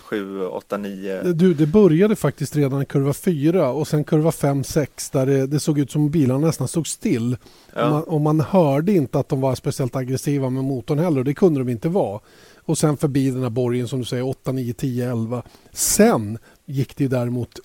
7, 0.00 0.46
8, 0.46 0.76
9. 0.76 1.22
Du, 1.22 1.54
det 1.54 1.66
började 1.66 2.16
faktiskt 2.16 2.56
redan 2.56 2.82
i 2.82 2.84
kurva 2.84 3.12
4 3.12 3.70
och 3.70 3.88
sen 3.88 4.04
kurva 4.04 4.32
5, 4.32 4.64
6 4.64 5.10
där 5.10 5.26
det, 5.26 5.46
det 5.46 5.60
såg 5.60 5.78
ut 5.78 5.90
som 5.90 6.10
bilarna 6.10 6.46
nästan 6.46 6.68
stod 6.68 6.86
still. 6.86 7.36
Ja. 7.74 7.84
Och, 7.84 7.90
man, 7.90 8.02
och, 8.02 8.20
man, 8.20 8.40
hörde 8.40 8.92
inte 8.92 9.18
att 9.18 9.28
de 9.28 9.40
var 9.40 9.54
speciellt 9.54 9.96
aggressiva 9.96 10.50
med 10.50 10.64
motorn 10.64 10.98
heller 10.98 11.18
och 11.18 11.24
det 11.24 11.34
kunde 11.34 11.60
de 11.60 11.68
inte 11.68 11.88
vara. 11.88 12.20
Och 12.56 12.78
sen 12.78 12.96
förbi 12.96 13.30
den 13.30 13.42
här 13.42 13.50
borgen 13.50 13.88
som 13.88 13.98
du 13.98 14.04
säger 14.04 14.26
8, 14.26 14.52
9, 14.52 14.72
10, 14.72 15.10
11. 15.10 15.42
Sen 15.72 16.38
gick 16.66 16.96
det 16.96 17.08
däremot 17.08 17.60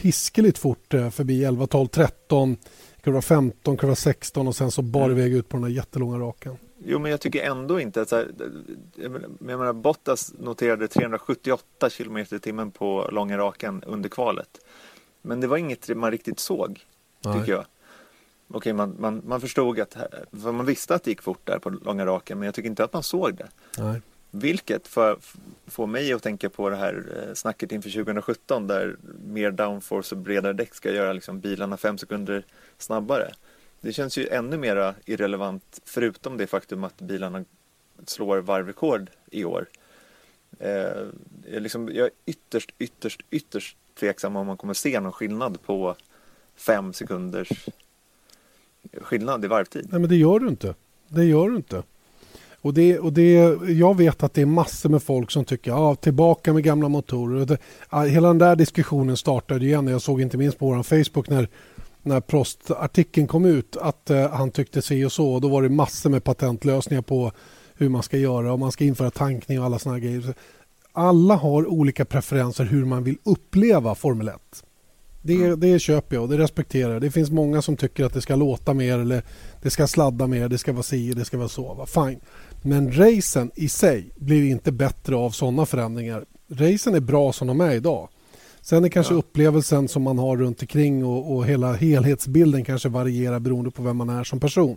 hiskeligt 0.00 0.58
fort 0.58 0.94
eh, 0.94 1.10
förbi 1.10 1.44
11, 1.44 1.66
12, 1.66 1.86
13, 1.86 2.56
kurva 3.02 3.22
15, 3.22 3.76
kurva 3.76 3.94
16 3.94 4.48
och 4.48 4.56
sen 4.56 4.70
så 4.70 4.82
bar 4.82 5.04
mm. 5.04 5.18
iväg 5.18 5.32
ut 5.32 5.48
på 5.48 5.56
den 5.56 5.62
där 5.62 5.70
jättelånga 5.70 6.18
rakan. 6.18 6.56
Jo, 6.86 6.98
men 6.98 7.10
jag 7.10 7.20
tycker 7.20 7.42
ändå 7.42 7.80
inte 7.80 8.02
att 8.02 8.08
så 8.08 8.16
här, 8.16 8.30
jag 8.94 9.10
menar, 9.40 9.72
Bottas 9.72 10.34
noterade 10.38 10.88
378 10.88 11.90
km 11.90 12.18
i 12.18 12.24
timmen 12.24 12.70
på 12.70 13.08
långa 13.12 13.38
rakan 13.38 13.82
under 13.86 14.08
kvalet. 14.08 14.60
Men 15.22 15.40
det 15.40 15.46
var 15.46 15.56
inget 15.56 15.96
man 15.96 16.10
riktigt 16.10 16.38
såg, 16.38 16.80
Nej. 17.20 17.40
tycker 17.40 17.52
jag. 17.52 17.64
Okej, 18.48 18.72
man, 18.72 18.96
man, 18.98 19.22
man 19.26 19.40
förstod 19.40 19.80
att, 19.80 19.96
för 20.42 20.52
man 20.52 20.66
visste 20.66 20.94
att 20.94 21.04
det 21.04 21.10
gick 21.10 21.22
fort 21.22 21.46
där 21.46 21.58
på 21.58 21.70
långa 21.70 22.06
rakan, 22.06 22.38
men 22.38 22.46
jag 22.46 22.54
tycker 22.54 22.68
inte 22.68 22.84
att 22.84 22.92
man 22.92 23.02
såg 23.02 23.34
det. 23.34 23.48
Nej. 23.78 24.00
Vilket 24.30 24.86
för, 24.86 25.18
får 25.66 25.86
mig 25.86 26.12
att 26.12 26.22
tänka 26.22 26.50
på 26.50 26.70
det 26.70 26.76
här 26.76 27.04
eh, 27.16 27.34
snacket 27.34 27.72
inför 27.72 27.90
2017 27.90 28.66
där 28.66 28.96
mer 29.24 29.50
downforce 29.50 30.14
och 30.14 30.20
bredare 30.20 30.52
däck 30.52 30.74
ska 30.74 30.92
göra 30.92 31.12
liksom 31.12 31.40
bilarna 31.40 31.76
fem 31.76 31.98
sekunder 31.98 32.44
snabbare. 32.78 33.32
Det 33.84 33.92
känns 33.92 34.18
ju 34.18 34.28
ännu 34.28 34.56
mer 34.56 34.94
irrelevant 35.04 35.80
förutom 35.84 36.36
det 36.36 36.46
faktum 36.46 36.84
att 36.84 37.00
bilarna 37.00 37.44
slår 38.06 38.38
varvrekord 38.38 39.10
i 39.30 39.44
år. 39.44 39.66
Eh, 40.58 40.70
jag, 41.52 41.62
liksom, 41.62 41.88
jag 41.88 42.06
är 42.06 42.10
ytterst, 42.26 42.70
ytterst, 42.78 43.20
ytterst 43.30 43.76
tveksam 43.98 44.36
om 44.36 44.46
man 44.46 44.56
kommer 44.56 44.74
se 44.74 45.00
någon 45.00 45.12
skillnad 45.12 45.62
på 45.62 45.96
fem 46.56 46.92
sekunders 46.92 47.48
skillnad 49.00 49.44
i 49.44 49.48
varvtid. 49.48 49.86
Nej 49.90 50.00
men 50.00 50.10
det 50.10 50.16
gör 50.16 50.38
du 50.38 50.48
inte. 50.48 50.74
Det 51.08 51.24
gör 51.24 51.48
du 51.48 51.56
inte. 51.56 51.82
Och 52.60 52.74
det, 52.74 52.98
och 52.98 53.12
det, 53.12 53.32
jag 53.68 53.96
vet 53.96 54.22
att 54.22 54.34
det 54.34 54.42
är 54.42 54.46
massor 54.46 54.88
med 54.88 55.02
folk 55.02 55.30
som 55.30 55.44
tycker 55.44 55.70
ja, 55.70 55.94
tillbaka 55.94 56.52
med 56.52 56.64
gamla 56.64 56.88
motorer. 56.88 57.46
Det, 57.46 57.58
hela 58.08 58.28
den 58.28 58.38
där 58.38 58.56
diskussionen 58.56 59.16
startade 59.16 59.64
igen. 59.64 59.86
Jag 59.86 60.02
såg 60.02 60.20
inte 60.20 60.36
minst 60.36 60.58
på 60.58 60.66
vår 60.66 60.82
Facebook 60.82 61.28
när 61.28 61.48
när 62.04 62.20
Prost-artikeln 62.20 63.26
kom 63.26 63.44
ut 63.44 63.76
att 63.76 64.10
eh, 64.10 64.30
han 64.30 64.50
tyckte 64.50 64.82
si 64.82 65.04
och 65.04 65.12
så. 65.12 65.40
Då 65.40 65.48
var 65.48 65.62
det 65.62 65.68
massor 65.68 66.10
med 66.10 66.24
patentlösningar 66.24 67.02
på 67.02 67.32
hur 67.74 67.88
man 67.88 68.02
ska 68.02 68.16
göra 68.16 68.52
och 68.52 68.58
man 68.58 68.72
ska 68.72 68.84
införa 68.84 69.10
tankning 69.10 69.60
och 69.60 69.66
alla 69.66 69.78
såna 69.78 69.98
grejer. 69.98 70.34
Alla 70.92 71.34
har 71.34 71.66
olika 71.66 72.04
preferenser 72.04 72.64
hur 72.64 72.84
man 72.84 73.04
vill 73.04 73.16
uppleva 73.24 73.94
Formel 73.94 74.28
1. 74.28 74.34
Det, 75.22 75.34
mm. 75.34 75.60
det 75.60 75.78
köper 75.78 76.16
jag 76.16 76.22
och 76.22 76.28
det 76.28 76.38
respekterar 76.38 76.92
jag. 76.92 77.02
Det 77.02 77.10
finns 77.10 77.30
många 77.30 77.62
som 77.62 77.76
tycker 77.76 78.04
att 78.04 78.14
det 78.14 78.20
ska 78.20 78.36
låta 78.36 78.74
mer 78.74 78.98
eller 78.98 79.22
det 79.62 79.70
ska 79.70 79.86
sladda 79.86 80.26
mer, 80.26 80.48
det 80.48 80.58
ska 80.58 80.72
vara 80.72 80.82
si, 80.82 81.12
det 81.12 81.24
ska 81.24 81.38
vara 81.38 81.48
så. 81.48 81.86
Fine. 81.86 82.20
Men 82.62 82.92
racen 82.92 83.50
i 83.54 83.68
sig 83.68 84.10
blir 84.16 84.50
inte 84.50 84.72
bättre 84.72 85.16
av 85.16 85.30
sådana 85.30 85.66
förändringar. 85.66 86.24
Racen 86.48 86.94
är 86.94 87.00
bra 87.00 87.32
som 87.32 87.48
de 87.48 87.60
är 87.60 87.74
idag. 87.74 88.08
Sen 88.64 88.84
är 88.84 88.88
kanske 88.88 89.14
ja. 89.14 89.18
upplevelsen 89.18 89.88
som 89.88 90.02
man 90.02 90.18
har 90.18 90.36
runt 90.36 90.62
omkring 90.62 91.04
och, 91.04 91.36
och 91.36 91.46
hela 91.46 91.72
helhetsbilden 91.72 92.64
kanske 92.64 92.88
varierar 92.88 93.38
beroende 93.38 93.70
på 93.70 93.82
vem 93.82 93.96
man 93.96 94.08
är 94.08 94.24
som 94.24 94.40
person. 94.40 94.76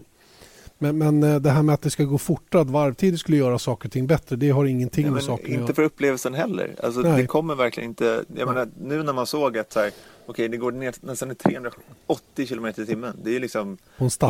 Men, 0.78 0.98
men 0.98 1.24
eh, 1.24 1.36
det 1.36 1.50
här 1.50 1.64
med 1.64 1.74
att 1.74 1.82
det 1.82 1.90
ska 1.90 2.04
gå 2.04 2.18
fortare, 2.18 2.62
att 2.62 2.70
varvtider 2.70 3.18
skulle 3.18 3.38
göra 3.38 3.60
saker 3.60 3.88
och 3.88 3.92
ting 3.92 4.08
bättre, 4.08 4.36
det 4.36 4.50
har 4.50 4.66
ingenting 4.66 5.04
Nej, 5.04 5.12
med 5.12 5.16
men 5.16 5.24
saken 5.24 5.46
att 5.46 5.50
Inte 5.50 5.62
göra. 5.62 5.74
för 5.74 5.84
upplevelsen 5.84 6.34
heller. 6.34 6.76
Alltså, 6.84 7.02
Nej. 7.02 7.22
det 7.22 7.28
kommer 7.28 7.56
verkligen 7.56 7.90
inte... 7.90 8.24
Jag 8.36 8.48
menar, 8.48 8.68
nu 8.82 9.04
när 9.04 9.14
man 9.14 9.26
såg 9.26 9.58
att 9.58 9.74
så 9.74 9.80
här, 9.80 9.92
okej, 10.26 10.50
det 10.50 10.58
går 10.58 10.72
ner 10.72 10.94
nästan 11.02 11.36
380 11.36 12.48
km 12.48 12.66
i 12.66 12.74
timmen. 12.74 13.14
Det 13.24 13.36
är 13.36 13.40
liksom. 13.40 13.78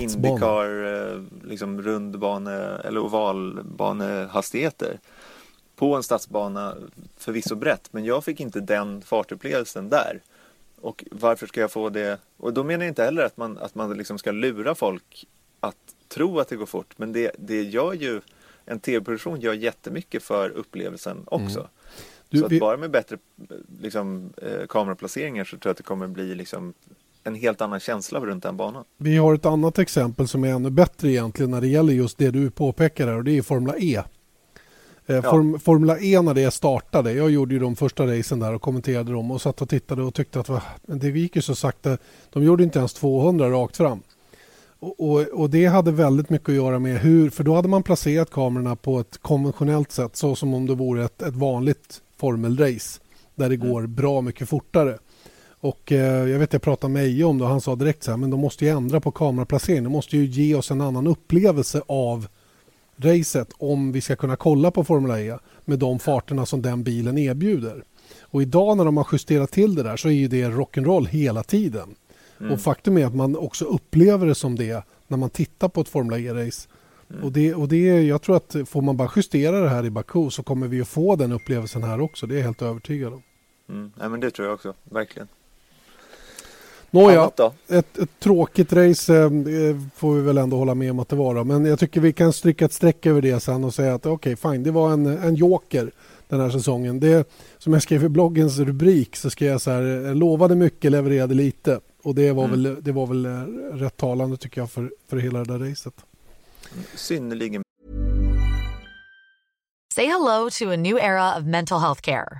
Indycar, 0.01 1.13
eh, 1.13 1.21
liksom 1.49 1.81
rundbane 1.81 2.81
eller 2.85 2.99
ovalbanehastigheter 2.99 4.99
på 5.77 5.95
en 5.95 6.03
stadsbana 6.03 6.75
förvisso 7.17 7.55
brett, 7.55 7.87
men 7.93 8.05
jag 8.05 8.23
fick 8.23 8.39
inte 8.39 8.59
den 8.59 9.01
fartupplevelsen 9.01 9.89
där. 9.89 10.21
Och 10.81 11.03
varför 11.11 11.47
ska 11.47 11.61
jag 11.61 11.71
få 11.71 11.89
det? 11.89 12.19
Och 12.37 12.53
då 12.53 12.63
menar 12.63 12.85
jag 12.85 12.91
inte 12.91 13.03
heller 13.03 13.23
att 13.25 13.37
man, 13.37 13.57
att 13.57 13.75
man 13.75 13.97
liksom 13.97 14.17
ska 14.17 14.31
lura 14.31 14.75
folk 14.75 15.25
att 15.59 15.75
tro 16.07 16.39
att 16.39 16.47
det 16.47 16.55
går 16.55 16.65
fort, 16.65 16.93
men 16.97 17.13
det, 17.13 17.31
det 17.39 17.63
gör 17.63 17.93
ju 17.93 18.21
en 18.65 18.79
tv-produktion 18.79 19.39
gör 19.41 19.53
jättemycket 19.53 20.23
för 20.23 20.49
upplevelsen 20.49 21.23
också. 21.25 21.59
Mm. 21.59 21.69
Du, 22.29 22.39
så 22.39 22.45
att 22.45 22.51
vi- 22.51 22.59
bara 22.59 22.77
med 22.77 22.91
bättre 22.91 23.17
liksom, 23.81 24.33
eh, 24.37 24.67
kameraplaceringar 24.69 25.43
så 25.43 25.49
tror 25.49 25.61
jag 25.63 25.71
att 25.71 25.77
det 25.77 25.83
kommer 25.83 26.07
bli 26.07 26.35
liksom, 26.35 26.73
en 27.23 27.35
helt 27.35 27.61
annan 27.61 27.79
känsla 27.79 28.19
runt 28.19 28.43
den 28.43 28.57
banan. 28.57 28.83
Vi 28.97 29.17
har 29.17 29.33
ett 29.35 29.45
annat 29.45 29.79
exempel 29.79 30.27
som 30.27 30.43
är 30.43 30.49
ännu 30.53 30.69
bättre 30.69 31.09
egentligen 31.09 31.51
när 31.51 31.61
det 31.61 31.67
gäller 31.67 31.93
just 31.93 32.17
det 32.17 32.31
du 32.31 32.51
påpekar 32.51 33.07
här 33.07 33.15
och 33.15 33.23
det 33.23 33.37
är 33.37 33.41
Formula 33.41 33.73
E. 33.77 34.03
Eh, 35.09 35.21
Form, 35.21 35.59
Formula 35.59 35.99
E 35.99 36.21
när 36.21 36.33
det 36.33 36.51
startade, 36.51 37.13
jag 37.13 37.31
gjorde 37.31 37.53
ju 37.53 37.59
de 37.59 37.75
första 37.75 38.07
racen 38.07 38.39
där 38.39 38.53
och 38.53 38.61
kommenterade 38.61 39.11
dem 39.11 39.31
och 39.31 39.41
satt 39.41 39.61
och 39.61 39.69
tittade 39.69 40.03
och 40.03 40.13
tyckte 40.13 40.39
att 40.39 40.49
va, 40.49 40.63
det 40.85 41.07
gick 41.07 41.35
ju 41.35 41.41
så 41.41 41.55
sakta. 41.55 41.97
De 42.29 42.43
gjorde 42.43 42.63
inte 42.63 42.79
ens 42.79 42.93
200 42.93 43.49
rakt 43.49 43.77
fram. 43.77 44.01
Och, 44.79 44.99
och, 44.99 45.21
och 45.21 45.49
det 45.49 45.65
hade 45.65 45.91
väldigt 45.91 46.29
mycket 46.29 46.49
att 46.49 46.55
göra 46.55 46.79
med 46.79 46.99
hur, 46.99 47.29
för 47.29 47.43
då 47.43 47.55
hade 47.55 47.67
man 47.67 47.83
placerat 47.83 48.31
kamerorna 48.31 48.75
på 48.75 48.99
ett 48.99 49.17
konventionellt 49.17 49.91
sätt 49.91 50.15
så 50.15 50.35
som 50.35 50.53
om 50.53 50.65
det 50.65 50.75
vore 50.75 51.05
ett, 51.05 51.21
ett 51.21 51.35
vanligt 51.35 52.01
formelrace 52.17 52.99
där 53.35 53.49
det 53.49 53.57
går 53.57 53.87
bra 53.87 54.21
mycket 54.21 54.49
fortare. 54.49 54.97
Och 55.59 55.91
eh, 55.91 56.29
jag 56.29 56.39
vet 56.39 56.53
jag 56.53 56.61
pratade 56.61 56.93
med 56.93 57.03
Eje 57.03 57.23
om 57.23 57.37
det 57.37 57.43
och 57.43 57.49
han 57.49 57.61
sa 57.61 57.75
direkt 57.75 58.03
så 58.03 58.11
här, 58.11 58.17
men 58.17 58.29
de 58.29 58.39
måste 58.39 58.65
ju 58.65 58.71
ändra 58.71 58.99
på 58.99 59.11
kameraplaceringen. 59.11 59.83
De 59.83 59.89
måste 59.89 60.17
ju 60.17 60.25
ge 60.25 60.55
oss 60.55 60.71
en 60.71 60.81
annan 60.81 61.07
upplevelse 61.07 61.81
av 61.87 62.27
racet 62.97 63.53
om 63.57 63.91
vi 63.91 64.01
ska 64.01 64.15
kunna 64.15 64.35
kolla 64.35 64.71
på 64.71 64.83
Formula 64.83 65.21
E 65.21 65.37
med 65.65 65.79
de 65.79 65.99
farterna 65.99 66.45
som 66.45 66.61
den 66.61 66.83
bilen 66.83 67.17
erbjuder. 67.17 67.83
Och 68.21 68.41
idag 68.41 68.77
när 68.77 68.85
de 68.85 68.97
har 68.97 69.07
justerat 69.11 69.51
till 69.51 69.75
det 69.75 69.83
där 69.83 69.97
så 69.97 70.07
är 70.07 70.13
ju 70.13 70.27
det 70.27 70.49
rock'n'roll 70.49 71.07
hela 71.07 71.43
tiden. 71.43 71.95
Och 72.51 72.61
faktum 72.61 72.97
är 72.97 73.05
att 73.05 73.15
man 73.15 73.37
också 73.37 73.65
upplever 73.65 74.27
det 74.27 74.35
som 74.35 74.55
det 74.55 74.83
när 75.07 75.17
man 75.17 75.29
tittar 75.29 75.69
på 75.69 75.81
ett 75.81 75.89
Formula 75.89 76.19
E-race. 76.19 76.69
Och 77.23 77.31
det, 77.31 77.55
och 77.55 77.67
det, 77.67 78.01
jag 78.03 78.21
tror 78.21 78.37
att 78.37 78.55
får 78.65 78.81
man 78.81 78.97
bara 78.97 79.11
justera 79.15 79.59
det 79.59 79.69
här 79.69 79.85
i 79.85 79.89
Baku 79.89 80.29
så 80.29 80.43
kommer 80.43 80.67
vi 80.67 80.81
att 80.81 80.87
få 80.87 81.15
den 81.15 81.31
upplevelsen 81.31 81.83
här 81.83 82.01
också. 82.01 82.27
Det 82.27 82.35
är 82.35 82.37
jag 82.37 82.45
helt 82.45 82.61
övertygad 82.61 83.13
om. 83.13 83.21
Mm. 83.69 83.91
Nej, 83.95 84.09
men 84.09 84.19
det 84.19 84.31
tror 84.31 84.47
jag 84.47 84.55
också, 84.55 84.73
verkligen. 84.83 85.27
Nåja, 86.91 87.31
ett, 87.69 87.97
ett 87.97 88.19
tråkigt 88.19 88.73
race 88.73 89.17
eh, 89.17 89.29
får 89.95 90.13
vi 90.15 90.21
väl 90.21 90.37
ändå 90.37 90.57
hålla 90.57 90.75
med 90.75 90.91
om 90.91 90.99
att 90.99 91.09
det 91.09 91.15
var. 91.15 91.35
Då. 91.35 91.43
Men 91.43 91.65
jag 91.65 91.79
tycker 91.79 92.01
vi 92.01 92.13
kan 92.13 92.33
stryka 92.33 92.65
ett 92.65 92.73
streck 92.73 93.05
över 93.05 93.21
det 93.21 93.39
sen 93.39 93.63
och 93.63 93.73
säga 93.73 93.93
att 93.93 94.05
okej, 94.05 94.35
fine, 94.35 94.63
det 94.63 94.71
var 94.71 94.91
en, 94.93 95.05
en 95.05 95.35
joker 95.35 95.91
den 96.27 96.39
här 96.39 96.49
säsongen. 96.49 96.99
Det, 96.99 97.29
som 97.57 97.73
jag 97.73 97.81
skrev 97.81 98.03
i 98.03 98.09
bloggens 98.09 98.59
rubrik 98.59 99.15
så 99.15 99.29
skrev 99.29 99.51
jag 99.51 99.61
så 99.61 99.71
här, 99.71 100.05
eh, 100.05 100.15
lovade 100.15 100.55
mycket, 100.55 100.91
levererade 100.91 101.33
lite. 101.33 101.79
Och 102.03 102.15
det 102.15 102.31
var, 102.31 102.45
Mm. 102.45 102.63
väl, 102.63 102.83
det 102.83 102.91
var 102.91 103.07
väl 103.07 103.25
eh, 103.25 103.31
rätt 103.73 103.97
talande 103.97 104.37
tycker 104.37 104.61
jag 104.61 104.71
för, 104.71 104.91
för 105.09 105.17
hela 105.17 105.43
det 105.43 105.57
där 105.57 105.69
racet. 105.69 105.93
Synnerligen 106.95 107.61
Say 109.95 110.05
hello 110.05 110.49
to 110.59 110.69
a 110.71 110.75
new 110.75 110.97
era 110.97 111.37
of 111.37 111.43
mental 111.43 111.79
health 111.79 112.01
care. 112.01 112.39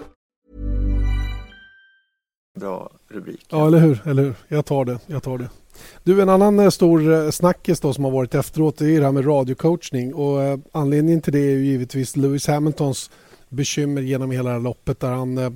bra 2.59 2.91
rubrik. 3.07 3.45
Ja, 3.49 3.67
eller 3.67 3.79
hur? 3.79 4.01
Eller 4.07 4.23
hur? 4.23 4.33
Jag 4.47 4.65
tar 4.65 4.85
det. 4.85 4.99
Jag 5.07 5.23
tar 5.23 5.37
det. 5.37 5.49
Du, 6.03 6.21
en 6.21 6.29
annan 6.29 6.59
eh, 6.59 6.69
stor 6.69 7.13
eh, 7.13 7.29
snackis 7.31 7.79
då 7.79 7.93
som 7.93 8.03
har 8.03 8.11
varit 8.11 8.35
efteråt 8.35 8.77
det 8.77 8.95
är 8.95 8.99
det 8.99 9.05
här 9.05 9.11
med 9.11 9.27
radiocoachning. 9.27 10.13
Och, 10.13 10.41
eh, 10.41 10.59
anledningen 10.71 11.21
till 11.21 11.33
det 11.33 11.39
är 11.39 11.51
ju 11.51 11.65
givetvis 11.65 12.15
Lewis 12.15 12.47
Hamiltons 12.47 13.11
bekymmer 13.49 14.01
genom 14.01 14.31
hela 14.31 14.57
loppet 14.57 14.99
där 14.99 15.11
han... 15.11 15.37
Eh, 15.37 15.51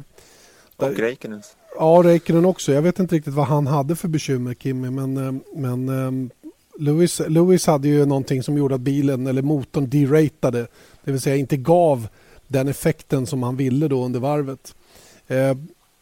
Och 0.75 0.97
Räikkönens. 0.97 1.55
Ja, 1.77 2.01
Räikkönen 2.05 2.45
också. 2.45 2.71
Jag 2.73 2.81
vet 2.81 2.99
inte 2.99 3.15
riktigt 3.15 3.33
vad 3.33 3.45
han 3.45 3.67
hade 3.67 3.95
för 3.95 4.07
bekymmer, 4.07 4.53
Kimmy, 4.53 4.89
men, 4.89 5.17
eh, 5.17 5.33
men 5.55 5.89
eh, 5.89 6.31
Lewis, 6.79 7.21
Lewis 7.27 7.67
hade 7.67 7.87
ju 7.87 8.05
någonting 8.05 8.43
som 8.43 8.57
gjorde 8.57 8.75
att 8.75 8.81
bilen 8.81 9.27
eller 9.27 9.41
motorn 9.41 9.89
deratade, 9.89 10.67
det 11.03 11.11
vill 11.11 11.21
säga 11.21 11.35
inte 11.35 11.57
gav 11.57 12.07
den 12.47 12.67
effekten 12.67 13.25
som 13.27 13.43
han 13.43 13.57
ville 13.57 13.87
då 13.87 14.05
under 14.05 14.19
varvet. 14.19 14.75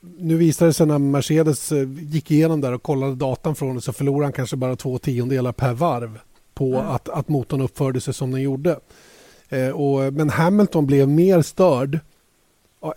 Eh, 0.03 0.10
nu 0.17 0.38
visade 0.38 0.69
det 0.69 0.74
sig 0.74 0.88
när 0.88 1.00
Mercedes 1.00 1.72
eh, 1.72 1.89
gick 2.00 2.31
igenom 2.31 2.62
där 2.62 2.74
och 2.74 2.83
kollade 2.83 3.15
datan 3.15 3.55
från 3.55 3.75
det 3.75 3.81
så 3.81 3.93
förlorade 3.93 4.25
han 4.25 4.33
kanske 4.33 4.55
bara 4.55 4.75
två 4.75 4.98
tiondelar 4.98 5.51
per 5.51 5.74
varv 5.74 6.19
på 6.53 6.79
att, 6.79 7.10
att 7.10 7.29
motorn 7.29 7.62
uppförde 7.62 8.01
sig 8.01 8.13
som 8.13 8.31
den 8.31 8.41
gjorde. 8.41 8.79
Eh, 9.50 9.69
och, 9.69 10.13
men 10.13 10.29
Hamilton 10.29 10.86
blev 10.86 11.10
mer 11.10 11.41
störd 11.41 12.00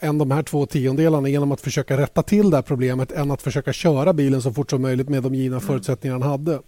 än 0.01 0.19
de 0.19 0.31
här 0.31 0.43
två 0.43 0.67
tiondelarna 0.67 1.29
genom 1.29 1.53
att 1.53 1.61
försöka 1.61 1.97
rätta 1.97 2.23
till 2.23 2.51
det 2.51 2.57
här 2.57 2.63
problemet 2.63 3.13
än 3.13 3.31
att 3.31 3.43
försöka 3.43 3.73
köra 3.73 4.13
bilen 4.13 4.43
så 4.43 4.53
fort 4.53 4.71
som 4.71 4.83
möjligt 4.83 5.09
med 5.09 5.23
de 5.23 5.35
givna 5.35 5.61
förutsättningar 5.61 6.19
han 6.19 6.31
hade. 6.31 6.61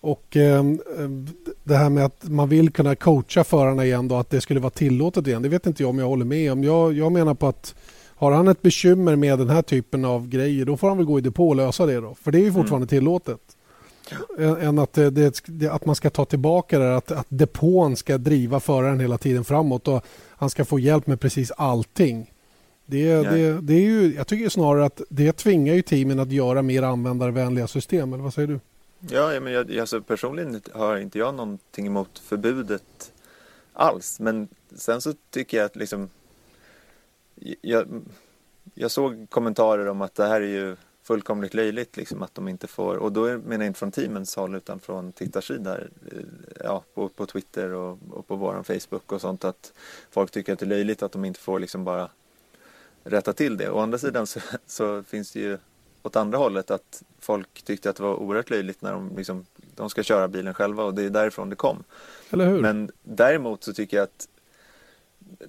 Och 0.00 0.36
eh, 0.36 0.64
det 1.64 1.76
här 1.76 1.90
med 1.90 2.04
att 2.04 2.24
man 2.28 2.48
vill 2.48 2.70
kunna 2.70 2.96
coacha 2.96 3.44
förarna 3.44 3.84
igen 3.84 4.08
då, 4.08 4.16
att 4.16 4.30
det 4.30 4.40
skulle 4.40 4.60
vara 4.60 4.70
tillåtet 4.70 5.26
igen, 5.26 5.42
det 5.42 5.48
vet 5.48 5.66
inte 5.66 5.82
jag 5.82 5.90
om 5.90 5.98
jag 5.98 6.06
håller 6.06 6.24
med 6.24 6.52
om. 6.52 6.64
Jag, 6.64 6.92
jag 6.92 7.12
menar 7.12 7.34
på 7.34 7.46
att 7.46 7.74
har 8.22 8.32
han 8.32 8.48
ett 8.48 8.62
bekymmer 8.62 9.16
med 9.16 9.38
den 9.38 9.50
här 9.50 9.62
typen 9.62 10.04
av 10.04 10.28
grejer 10.28 10.64
då 10.64 10.76
får 10.76 10.88
han 10.88 10.96
väl 10.96 11.06
gå 11.06 11.18
i 11.18 11.22
depå 11.22 11.48
och 11.48 11.56
lösa 11.56 11.86
det 11.86 12.00
då. 12.00 12.14
För 12.14 12.32
det 12.32 12.38
är 12.38 12.42
ju 12.42 12.52
fortfarande 12.52 12.86
tillåtet. 12.86 13.40
Än- 14.38 14.78
att, 14.78 14.92
det, 14.92 15.10
det, 15.46 15.68
att 15.68 15.86
man 15.86 15.94
ska 15.94 16.10
ta 16.10 16.24
tillbaka 16.24 16.78
det, 16.78 16.96
att, 16.96 17.10
att 17.10 17.26
depån 17.28 17.96
ska 17.96 18.18
driva 18.18 18.60
föraren 18.60 19.00
hela 19.00 19.18
tiden 19.18 19.44
framåt 19.44 19.88
och 19.88 20.06
han 20.28 20.50
ska 20.50 20.64
få 20.64 20.78
hjälp 20.78 21.06
med 21.06 21.20
precis 21.20 21.50
allting. 21.50 22.32
Det, 22.86 23.14
det, 23.14 23.60
det 23.60 23.74
är 23.74 23.80
ju, 23.80 24.14
jag 24.14 24.26
tycker 24.26 24.48
snarare 24.48 24.84
att 24.84 25.00
det 25.08 25.32
tvingar 25.32 25.74
ju 25.74 25.82
teamen 25.82 26.20
att 26.20 26.32
göra 26.32 26.62
mer 26.62 26.82
användarvänliga 26.82 27.66
system. 27.66 28.12
Eller 28.12 28.22
vad 28.22 28.34
säger 28.34 28.48
du? 28.48 28.60
Ja, 29.10 29.32
ja, 29.32 29.40
men 29.40 29.52
jag, 29.52 29.78
alltså 29.78 30.02
personligen 30.02 30.60
har 30.72 30.96
inte 30.96 31.18
jag 31.18 31.34
någonting 31.34 31.86
emot 31.86 32.18
förbudet 32.18 33.12
alls. 33.72 34.20
Men 34.20 34.48
sen 34.76 35.00
så 35.00 35.12
tycker 35.30 35.56
jag 35.56 35.64
att 35.66 35.76
liksom... 35.76 36.08
Jag, 37.60 38.02
jag 38.74 38.90
såg 38.90 39.26
kommentarer 39.30 39.86
om 39.86 40.00
att 40.00 40.14
det 40.14 40.26
här 40.26 40.40
är 40.40 40.46
ju 40.46 40.76
fullkomligt 41.02 41.54
löjligt 41.54 41.96
liksom 41.96 42.22
att 42.22 42.34
de 42.34 42.48
inte 42.48 42.66
får 42.66 42.96
och 42.96 43.12
då 43.12 43.22
menar 43.22 43.64
jag 43.64 43.66
inte 43.66 43.78
från 43.78 43.90
teamens 43.90 44.36
håll 44.36 44.54
utan 44.54 44.80
från 44.80 45.12
tittarsidor 45.12 45.90
eh, 46.12 46.18
ja, 46.64 46.84
på, 46.94 47.08
på 47.08 47.26
Twitter 47.26 47.70
och, 47.70 47.98
och 48.10 48.26
på 48.26 48.36
våran 48.36 48.64
Facebook 48.64 49.12
och 49.12 49.20
sånt 49.20 49.44
att 49.44 49.72
folk 50.10 50.30
tycker 50.30 50.52
att 50.52 50.58
det 50.58 50.64
är 50.64 50.68
löjligt 50.68 51.02
att 51.02 51.12
de 51.12 51.24
inte 51.24 51.40
får 51.40 51.60
liksom 51.60 51.84
bara 51.84 52.08
rätta 53.04 53.32
till 53.32 53.56
det. 53.56 53.70
Å 53.70 53.78
andra 53.78 53.98
sidan 53.98 54.26
så, 54.26 54.40
så 54.66 55.02
finns 55.02 55.32
det 55.32 55.40
ju 55.40 55.58
åt 56.02 56.16
andra 56.16 56.38
hållet 56.38 56.70
att 56.70 57.02
folk 57.20 57.62
tyckte 57.62 57.90
att 57.90 57.96
det 57.96 58.02
var 58.02 58.14
oerhört 58.14 58.50
löjligt 58.50 58.82
när 58.82 58.92
de 58.92 59.16
liksom, 59.16 59.46
de 59.74 59.90
ska 59.90 60.02
köra 60.02 60.28
bilen 60.28 60.54
själva 60.54 60.84
och 60.84 60.94
det 60.94 61.02
är 61.02 61.10
därifrån 61.10 61.50
det 61.50 61.56
kom. 61.56 61.84
Men 62.60 62.90
däremot 63.02 63.64
så 63.64 63.72
tycker 63.72 63.96
jag 63.96 64.04
att 64.04 64.28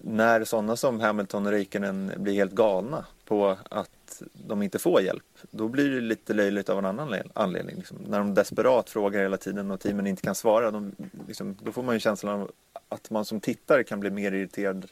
när 0.02 0.44
sådana 0.44 0.76
som 0.76 1.00
Hamilton 1.00 1.46
och 1.46 1.52
Räikkönen 1.52 2.12
blir 2.18 2.34
helt 2.34 2.52
galna 2.52 3.06
på 3.26 3.58
att 3.70 4.22
de 4.34 4.62
inte 4.62 4.80
får 4.80 5.02
hjälp, 5.02 5.24
då 5.52 5.68
blir 5.68 5.90
det 5.90 6.02
lite 6.02 6.34
löjligt 6.34 6.70
av 6.70 6.80
en 6.80 6.86
annan 6.86 7.16
anledning. 7.34 7.76
Liksom. 7.76 7.98
När 8.08 8.20
de 8.20 8.34
desperat 8.34 8.90
frågar 8.90 9.22
hela 9.22 9.38
tiden 9.38 9.72
och 9.72 9.80
teamen 9.80 10.08
inte 10.08 10.22
kan 10.22 10.36
svara, 10.36 10.72
de, 10.72 10.92
liksom, 11.28 11.58
då 11.64 11.72
får 11.72 11.84
man 11.84 11.96
ju 11.96 12.00
känslan 12.00 12.42
av 12.42 12.52
att 12.90 13.10
man 13.10 13.26
som 13.26 13.40
tittare 13.40 13.84
kan 13.84 14.00
bli 14.00 14.10
mer 14.10 14.32
irriterad 14.32 14.88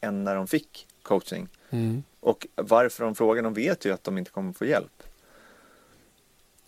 än 0.00 0.24
när 0.24 0.34
de 0.34 0.46
fick 0.46 0.86
coaching. 1.02 1.48
Mm. 1.70 2.02
Och 2.20 2.46
varför 2.54 3.04
de 3.04 3.14
frågar, 3.14 3.42
de 3.42 3.54
vet 3.54 3.84
ju 3.84 3.92
att 3.92 4.04
de 4.04 4.18
inte 4.18 4.30
kommer 4.30 4.52
få 4.52 4.64
hjälp. 4.64 5.02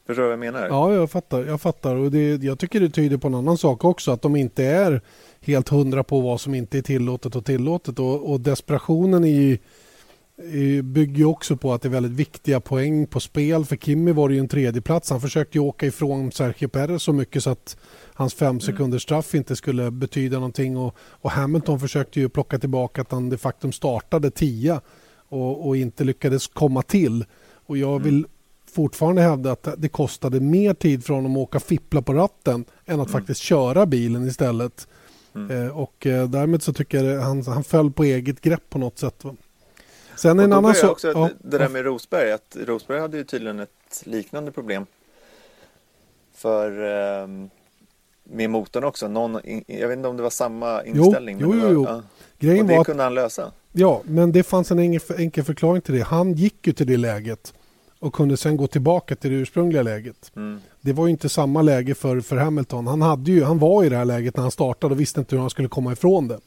Förstår 0.08 0.22
du 0.22 0.28
vad 0.28 0.32
jag 0.32 0.52
menar? 0.52 0.66
Ja, 0.68 0.94
jag 0.94 1.10
fattar. 1.10 1.44
Jag 1.44 1.60
fattar. 1.60 1.94
Och 1.94 2.10
det, 2.10 2.42
jag 2.42 2.58
tycker 2.58 2.80
det 2.80 2.90
tyder 2.90 3.16
på 3.16 3.28
en 3.28 3.34
annan 3.34 3.58
sak 3.58 3.84
också. 3.84 4.10
Att 4.10 4.22
de 4.22 4.36
inte 4.36 4.64
är 4.64 5.00
helt 5.40 5.68
hundra 5.68 6.04
på 6.04 6.20
vad 6.20 6.40
som 6.40 6.54
inte 6.54 6.78
är 6.78 6.82
tillåtet 6.82 7.36
och 7.36 7.44
tillåtet. 7.44 7.98
Och, 7.98 8.30
och 8.30 8.40
desperationen 8.40 9.24
i, 9.24 9.60
i, 10.52 10.82
bygger 10.82 11.24
också 11.24 11.56
på 11.56 11.72
att 11.72 11.82
det 11.82 11.88
är 11.88 11.90
väldigt 11.90 12.12
viktiga 12.12 12.60
poäng 12.60 13.06
på 13.06 13.20
spel. 13.20 13.64
För 13.64 13.76
Kimmy 13.76 14.12
var 14.12 14.28
det 14.28 14.34
ju 14.34 14.40
en 14.40 14.48
tredjeplats. 14.48 15.10
Han 15.10 15.20
försökte 15.20 15.58
ju 15.58 15.64
åka 15.64 15.86
ifrån 15.86 16.32
Sergio 16.32 16.68
Perez 16.68 17.02
så 17.02 17.12
mycket 17.12 17.42
så 17.42 17.50
att 17.50 17.76
hans 18.14 18.34
fem 18.34 18.48
mm. 18.48 18.60
sekunders 18.60 19.02
straff 19.02 19.34
inte 19.34 19.56
skulle 19.56 19.90
betyda 19.90 20.36
någonting. 20.36 20.76
Och, 20.76 20.96
och 20.98 21.30
Hamilton 21.30 21.80
försökte 21.80 22.20
ju 22.20 22.28
plocka 22.28 22.58
tillbaka 22.58 23.00
att 23.02 23.12
han 23.12 23.30
de 23.30 23.38
facto 23.38 23.72
startade 23.72 24.30
tia 24.30 24.80
och, 25.28 25.68
och 25.68 25.76
inte 25.76 26.04
lyckades 26.04 26.46
komma 26.46 26.82
till. 26.82 27.24
Och 27.66 27.78
jag 27.78 28.02
vill 28.02 28.14
mm 28.14 28.30
fortfarande 28.78 29.22
hävda 29.22 29.52
att 29.52 29.68
det 29.78 29.88
kostade 29.88 30.40
mer 30.40 30.74
tid 30.74 31.04
för 31.04 31.14
honom 31.14 31.32
att 31.32 31.38
åka 31.38 31.60
fippla 31.60 32.02
på 32.02 32.12
ratten 32.12 32.64
än 32.86 33.00
att 33.00 33.08
mm. 33.08 33.20
faktiskt 33.20 33.40
köra 33.40 33.86
bilen 33.86 34.26
istället. 34.26 34.88
Mm. 35.34 35.66
Eh, 35.66 35.78
och 35.78 36.06
eh, 36.06 36.28
därmed 36.28 36.62
så 36.62 36.72
tycker 36.72 37.04
jag 37.04 37.20
han, 37.20 37.42
han 37.42 37.64
föll 37.64 37.92
på 37.92 38.04
eget 38.04 38.40
grepp 38.40 38.70
på 38.70 38.78
något 38.78 38.98
sätt. 38.98 39.24
Va? 39.24 39.36
Sen 40.16 40.40
en 40.40 40.52
annan 40.52 40.74
sak. 40.74 41.00
Ja, 41.02 41.30
det 41.38 41.58
där 41.58 41.68
med 41.68 41.84
Rosberg, 41.84 42.32
att 42.32 42.56
Rosberg 42.66 43.00
hade 43.00 43.16
ju 43.16 43.24
tydligen 43.24 43.60
ett 43.60 44.02
liknande 44.04 44.52
problem. 44.52 44.86
För 46.34 46.70
eh, 47.22 47.28
med 48.24 48.50
motorn 48.50 48.84
också. 48.84 49.08
Någon, 49.08 49.40
jag 49.66 49.88
vet 49.88 49.96
inte 49.96 50.08
om 50.08 50.16
det 50.16 50.22
var 50.22 50.30
samma 50.30 50.84
inställning. 50.84 51.38
Jo, 51.40 51.54
jo, 51.54 51.68
jo. 51.72 51.84
ja. 51.88 52.02
Grejen 52.38 52.64
och 52.64 52.70
det 52.70 52.76
var 52.76 52.84
kunde 52.84 53.02
han 53.02 53.14
lösa. 53.14 53.52
Ja, 53.72 54.02
men 54.04 54.32
det 54.32 54.42
fanns 54.42 54.70
en 54.70 54.78
enkel, 54.78 55.20
enkel 55.20 55.44
förklaring 55.44 55.82
till 55.82 55.94
det. 55.94 56.02
Han 56.02 56.32
gick 56.32 56.66
ju 56.66 56.72
till 56.72 56.86
det 56.86 56.96
läget 56.96 57.54
och 57.98 58.14
kunde 58.14 58.36
sen 58.36 58.56
gå 58.56 58.66
tillbaka 58.66 59.16
till 59.16 59.30
det 59.30 59.36
ursprungliga 59.36 59.82
läget. 59.82 60.32
Mm. 60.36 60.60
Det 60.80 60.92
var 60.92 61.08
inte 61.08 61.28
samma 61.28 61.62
läge 61.62 61.94
för, 61.94 62.20
för 62.20 62.36
Hamilton. 62.36 62.86
Han, 62.86 63.02
hade 63.02 63.30
ju, 63.30 63.44
han 63.44 63.58
var 63.58 63.84
i 63.84 63.88
det 63.88 63.96
här 63.96 64.04
läget 64.04 64.36
när 64.36 64.42
han 64.42 64.50
startade 64.50 64.94
och 64.94 65.00
visste 65.00 65.20
inte 65.20 65.36
hur 65.36 65.40
han 65.40 65.50
skulle 65.50 65.68
komma 65.68 65.92
ifrån 65.92 66.28
det. 66.28 66.38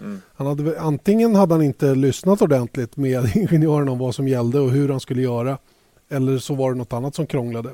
Mm. 0.00 0.20
Han 0.34 0.46
hade, 0.46 0.80
antingen 0.80 1.34
hade 1.34 1.54
han 1.54 1.62
inte 1.62 1.94
lyssnat 1.94 2.42
ordentligt 2.42 2.96
med 2.96 3.30
ingenjören 3.36 3.88
om 3.88 3.98
vad 3.98 4.14
som 4.14 4.28
gällde 4.28 4.60
och 4.60 4.70
hur 4.70 4.88
han 4.88 5.00
skulle 5.00 5.22
göra. 5.22 5.58
Eller 6.08 6.38
så 6.38 6.54
var 6.54 6.72
det 6.72 6.78
något 6.78 6.92
annat 6.92 7.14
som 7.14 7.26
krånglade. 7.26 7.70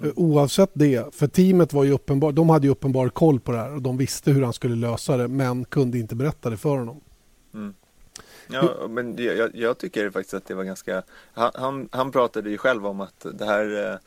Mm. 0.00 0.12
Oavsett 0.16 0.70
det, 0.72 1.14
för 1.14 1.26
teamet 1.26 1.72
var 1.72 1.84
ju 1.84 1.90
uppenbar, 1.90 2.32
de 2.32 2.50
hade 2.50 2.66
ju 2.66 2.70
uppenbar 2.70 3.08
koll 3.08 3.40
på 3.40 3.52
det 3.52 3.58
här 3.58 3.74
och 3.74 3.82
de 3.82 3.96
visste 3.96 4.30
hur 4.30 4.42
han 4.42 4.52
skulle 4.52 4.76
lösa 4.76 5.16
det 5.16 5.28
men 5.28 5.64
kunde 5.64 5.98
inte 5.98 6.14
berätta 6.14 6.50
det 6.50 6.56
för 6.56 6.76
honom. 6.78 7.00
Mm. 7.54 7.74
Ja, 8.52 8.88
men 8.88 9.16
jag, 9.16 9.50
jag, 9.54 9.78
tycker 9.78 10.10
faktiskt 10.10 10.34
att 10.34 10.46
det 10.46 10.54
var 10.54 10.64
ganska... 10.64 11.02
Han, 11.32 11.88
han 11.92 12.12
pratade 12.12 12.50
ju 12.50 12.58
själv 12.58 12.86
om 12.86 13.00
att 13.00 13.26
det 13.34 13.44
här 13.44 13.90
eh, 13.90 13.98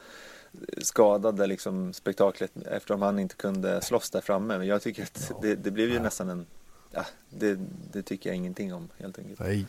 skadade 0.78 1.48
liksom 1.48 1.94
spektaklet 1.94 2.52
eftersom 2.72 3.02
han 3.02 3.20
inte 3.20 3.36
kunde 3.36 3.82
slåss 3.82 4.10
där 4.10 4.22
framme. 4.22 4.58
Men 4.58 4.68
jag 4.68 4.82
tycker 4.82 5.04
att 5.04 5.32
det, 5.42 5.56
det 5.56 5.72
blev 5.72 5.90
ju 5.90 6.00
nästan 6.00 6.30
en... 6.30 6.46
Ja, 6.92 7.06
det, 7.30 7.60
det, 7.92 8.02
tycker 8.02 8.30
jag 8.30 8.38
ingenting 8.38 8.74
om 8.74 8.90
helt 8.98 9.20
enkelt. 9.20 9.40
Nej. 9.40 9.66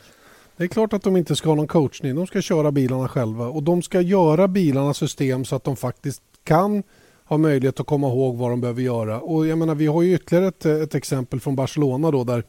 Det 0.56 0.64
är 0.64 0.68
klart 0.68 0.92
att 0.92 1.02
de 1.02 1.16
inte 1.16 1.36
ska 1.36 1.48
ha 1.48 1.56
någon 1.56 1.66
coachning. 1.66 2.14
De 2.14 2.26
ska 2.26 2.40
köra 2.40 2.72
bilarna 2.72 3.08
själva 3.08 3.46
och 3.46 3.62
de 3.62 3.82
ska 3.82 4.00
göra 4.00 4.48
bilarnas 4.48 4.98
system 4.98 5.44
så 5.44 5.56
att 5.56 5.64
de 5.64 5.76
faktiskt 5.76 6.22
kan 6.44 6.82
ha 7.24 7.36
möjlighet 7.36 7.80
att 7.80 7.86
komma 7.86 8.08
ihåg 8.08 8.36
vad 8.36 8.50
de 8.50 8.60
behöver 8.60 8.82
göra. 8.82 9.20
Och 9.20 9.46
jag 9.46 9.58
menar, 9.58 9.74
vi 9.74 9.86
har 9.86 10.02
ju 10.02 10.14
ytterligare 10.14 10.48
ett, 10.48 10.66
ett 10.66 10.94
exempel 10.94 11.40
från 11.40 11.56
Barcelona 11.56 12.10
då 12.10 12.24
där 12.24 12.44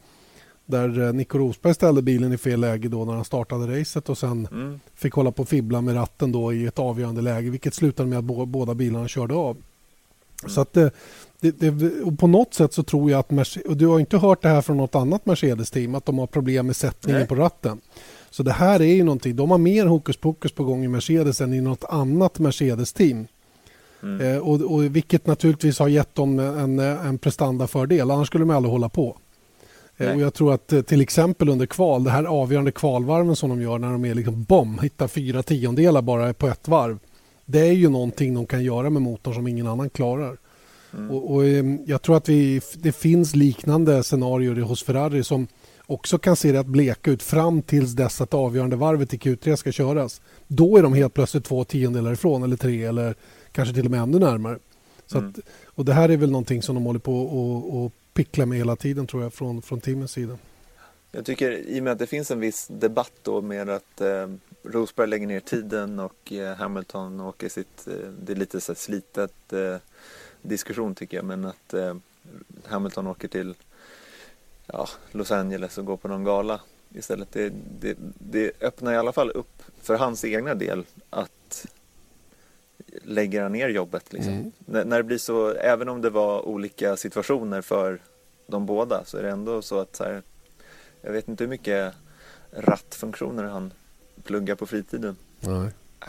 där 0.68 1.00
eh, 1.00 1.12
Nico 1.12 1.38
Rosberg 1.38 1.74
ställde 1.74 2.02
bilen 2.02 2.32
i 2.32 2.38
fel 2.38 2.60
läge 2.60 2.88
då 2.88 3.04
när 3.04 3.12
han 3.12 3.24
startade 3.24 3.80
racet 3.80 4.08
och 4.08 4.18
sen 4.18 4.48
mm. 4.52 4.80
fick 4.94 5.12
hålla 5.12 5.32
på 5.32 5.42
och 5.42 5.48
fibbla 5.48 5.80
med 5.80 5.96
ratten 5.96 6.32
då 6.32 6.52
i 6.52 6.66
ett 6.66 6.78
avgörande 6.78 7.20
läge 7.20 7.50
vilket 7.50 7.74
slutade 7.74 8.08
med 8.08 8.18
att 8.18 8.48
båda 8.48 8.74
bilarna 8.74 9.08
körde 9.08 9.34
av. 9.34 9.56
Mm. 9.56 10.50
Så 10.50 10.60
att 10.60 10.72
det, 10.72 10.90
det, 11.40 11.50
det, 11.50 12.02
och 12.02 12.18
på 12.18 12.26
något 12.26 12.54
sätt 12.54 12.72
så 12.72 12.82
tror 12.82 13.10
jag 13.10 13.20
att 13.20 13.30
Mercedes, 13.30 13.68
och 13.68 13.76
du 13.76 13.86
har 13.86 14.00
inte 14.00 14.18
hört 14.18 14.42
det 14.42 14.48
här 14.48 14.62
från 14.62 14.76
något 14.76 14.94
annat 14.94 15.26
Mercedes-team 15.26 15.94
att 15.94 16.06
de 16.06 16.18
har 16.18 16.26
problem 16.26 16.66
med 16.66 16.76
sättningen 16.76 17.20
Nej. 17.20 17.28
på 17.28 17.34
ratten. 17.34 17.80
Så 18.30 18.42
det 18.42 18.52
här 18.52 18.80
är 18.80 18.94
ju 18.94 19.04
någonting, 19.04 19.36
de 19.36 19.50
har 19.50 19.58
mer 19.58 19.86
hokus 19.86 20.16
pokus 20.16 20.52
på 20.52 20.64
gång 20.64 20.84
i 20.84 20.88
Mercedes 20.88 21.40
än 21.40 21.54
i 21.54 21.60
något 21.60 21.84
annat 21.84 22.38
Mercedes-team. 22.38 23.26
Mm. 24.02 24.20
Eh, 24.20 24.38
och, 24.38 24.60
och, 24.60 24.84
vilket 24.84 25.26
naturligtvis 25.26 25.78
har 25.78 25.88
gett 25.88 26.14
dem 26.14 26.38
en, 26.38 26.78
en 26.78 27.18
prestandafördel, 27.18 28.10
annars 28.10 28.26
skulle 28.26 28.44
de 28.44 28.50
aldrig 28.50 28.72
hålla 28.72 28.88
på. 28.88 29.16
Nej. 29.98 30.14
Och 30.14 30.20
jag 30.20 30.34
tror 30.34 30.54
att 30.54 30.72
eh, 30.72 30.82
till 30.82 31.00
exempel 31.00 31.48
under 31.48 31.66
kval, 31.66 32.04
det 32.04 32.10
här 32.10 32.24
avgörande 32.24 32.72
kvalvarven 32.72 33.36
som 33.36 33.50
de 33.50 33.62
gör 33.62 33.78
när 33.78 33.92
de 33.92 34.04
är 34.04 34.14
liksom 34.14 34.44
bom, 34.44 34.78
hittar 34.78 35.08
fyra 35.08 35.42
tiondelar 35.42 36.02
bara 36.02 36.34
på 36.34 36.48
ett 36.48 36.68
varv. 36.68 36.98
Det 37.44 37.60
är 37.60 37.72
ju 37.72 37.88
någonting 37.88 38.34
de 38.34 38.46
kan 38.46 38.64
göra 38.64 38.90
med 38.90 39.02
motorn 39.02 39.34
som 39.34 39.48
ingen 39.48 39.66
annan 39.66 39.90
klarar. 39.90 40.36
Mm. 40.94 41.10
Och, 41.10 41.34
och, 41.34 41.46
ehm, 41.46 41.78
jag 41.86 42.02
tror 42.02 42.16
att 42.16 42.28
vi, 42.28 42.60
det 42.74 42.92
finns 42.92 43.36
liknande 43.36 44.02
scenarier 44.02 44.54
hos 44.54 44.82
Ferrari 44.82 45.24
som 45.24 45.46
också 45.86 46.18
kan 46.18 46.36
se 46.36 46.52
rätt 46.52 46.66
bleka 46.66 47.10
ut 47.10 47.22
fram 47.22 47.62
tills 47.62 47.92
dess 47.92 48.20
att 48.20 48.34
avgörande 48.34 48.76
varvet 48.76 49.14
i 49.14 49.16
Q3 49.16 49.56
ska 49.56 49.72
köras. 49.72 50.20
Då 50.46 50.76
är 50.76 50.82
de 50.82 50.94
helt 50.94 51.14
plötsligt 51.14 51.44
två 51.44 51.64
tiondelar 51.64 52.12
ifrån 52.12 52.42
eller 52.42 52.56
tre 52.56 52.84
eller 52.84 53.14
kanske 53.52 53.74
till 53.74 53.84
och 53.84 53.90
med 53.90 54.00
ännu 54.00 54.18
närmare. 54.18 54.58
Så 55.06 55.18
mm. 55.18 55.30
att, 55.30 55.38
och 55.64 55.84
det 55.84 55.92
här 55.92 56.08
är 56.08 56.16
väl 56.16 56.30
någonting 56.30 56.62
som 56.62 56.74
de 56.74 56.84
håller 56.84 57.00
på 57.00 57.86
att 57.86 58.07
pickla 58.18 58.46
med 58.46 58.58
hela 58.58 58.76
tiden 58.76 59.06
tror 59.06 59.22
jag 59.22 59.32
från, 59.32 59.62
från 59.62 59.80
teamens 59.80 60.12
sida. 60.12 60.38
Jag 61.12 61.24
tycker 61.24 61.50
i 61.50 61.80
och 61.80 61.84
med 61.84 61.92
att 61.92 61.98
det 61.98 62.06
finns 62.06 62.30
en 62.30 62.40
viss 62.40 62.66
debatt 62.66 63.12
då 63.22 63.42
med 63.42 63.68
att 63.68 64.00
eh, 64.00 64.28
Rosberg 64.62 65.08
lägger 65.08 65.26
ner 65.26 65.40
tiden 65.40 65.98
och 65.98 66.32
eh, 66.32 66.56
Hamilton 66.56 67.20
åker 67.20 67.48
sitt, 67.48 67.88
eh, 67.88 68.08
det 68.22 68.32
är 68.32 68.36
lite 68.36 68.60
så 68.60 68.74
slitet 68.74 69.52
eh, 69.52 69.76
diskussion 70.42 70.94
tycker 70.94 71.16
jag 71.16 71.24
men 71.24 71.44
att 71.44 71.74
eh, 71.74 71.96
Hamilton 72.64 73.06
åker 73.06 73.28
till 73.28 73.54
ja, 74.66 74.88
Los 75.12 75.30
Angeles 75.30 75.78
och 75.78 75.84
går 75.84 75.96
på 75.96 76.08
någon 76.08 76.24
gala 76.24 76.60
istället. 76.94 77.32
Det, 77.32 77.52
det, 77.80 77.96
det 78.18 78.52
öppnar 78.60 78.92
i 78.92 78.96
alla 78.96 79.12
fall 79.12 79.30
upp 79.30 79.62
för 79.82 79.94
hans 79.94 80.24
egna 80.24 80.54
del 80.54 80.84
att 81.10 81.66
lägger 83.04 83.42
han 83.42 83.52
ner 83.52 83.68
jobbet. 83.68 84.12
Liksom. 84.12 84.32
Mm. 84.32 84.52
När, 84.58 84.84
när 84.84 84.96
det 84.96 85.04
blir 85.04 85.18
så, 85.18 85.50
även 85.50 85.88
om 85.88 86.00
det 86.00 86.10
var 86.10 86.48
olika 86.48 86.96
situationer 86.96 87.62
för 87.62 87.98
de 88.46 88.66
båda 88.66 89.04
så 89.04 89.16
är 89.16 89.22
det 89.22 89.30
ändå 89.30 89.62
så 89.62 89.78
att 89.78 89.96
så 89.96 90.04
här, 90.04 90.22
jag 91.02 91.12
vet 91.12 91.28
inte 91.28 91.44
hur 91.44 91.48
mycket 91.48 91.94
rattfunktioner 92.50 93.44
han 93.44 93.72
pluggar 94.24 94.54
på 94.54 94.66
fritiden. 94.66 95.16
Nej, 95.40 95.68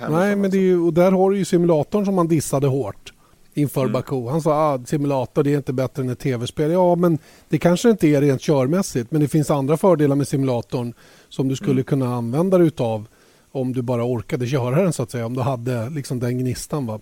Nej 0.10 0.36
men 0.36 0.52
det 0.52 0.58
är 0.58 0.62
ju, 0.62 0.80
och 0.80 0.93
där 0.93 1.12
har 1.12 1.32
du 1.32 1.38
ju 1.38 1.45
simulatorn 1.45 2.06
som 2.06 2.15
man 2.15 2.28
dissade 2.28 2.67
hårt 2.67 3.13
inför 3.54 3.82
mm. 3.82 3.93
Baku. 3.93 4.28
Han 4.28 4.41
sa 4.41 4.73
att 4.73 4.82
ah, 4.82 4.86
simulator 4.86 5.43
det 5.43 5.54
är 5.54 5.58
inte 5.58 5.73
bättre 5.73 6.04
än 6.04 6.10
ett 6.10 6.19
tv-spel. 6.19 6.71
Ja, 6.71 6.95
men 6.95 7.17
det 7.49 7.58
kanske 7.58 7.89
inte 7.89 8.08
är 8.08 8.21
rent 8.21 8.41
körmässigt 8.41 9.12
men 9.12 9.21
det 9.21 9.28
finns 9.28 9.52
andra 9.52 9.78
fördelar 9.78 10.15
med 10.15 10.28
simulatorn 10.28 10.93
som 11.30 11.47
du 11.47 11.56
skulle 11.56 11.71
mm. 11.71 11.84
kunna 11.84 12.15
använda 12.15 12.58
dig 12.58 12.67
utav 12.67 13.08
om 13.51 13.73
du 13.73 13.81
bara 13.81 14.03
orkade 14.03 14.47
köra 14.47 14.83
den 14.83 14.93
så 14.93 15.03
att 15.03 15.12
säga. 15.12 15.25
Om 15.25 15.33
du 15.33 15.41
hade 15.41 15.89
liksom 15.89 16.19
den 16.19 16.38
gnistan. 16.38 16.85
Va? 16.85 16.99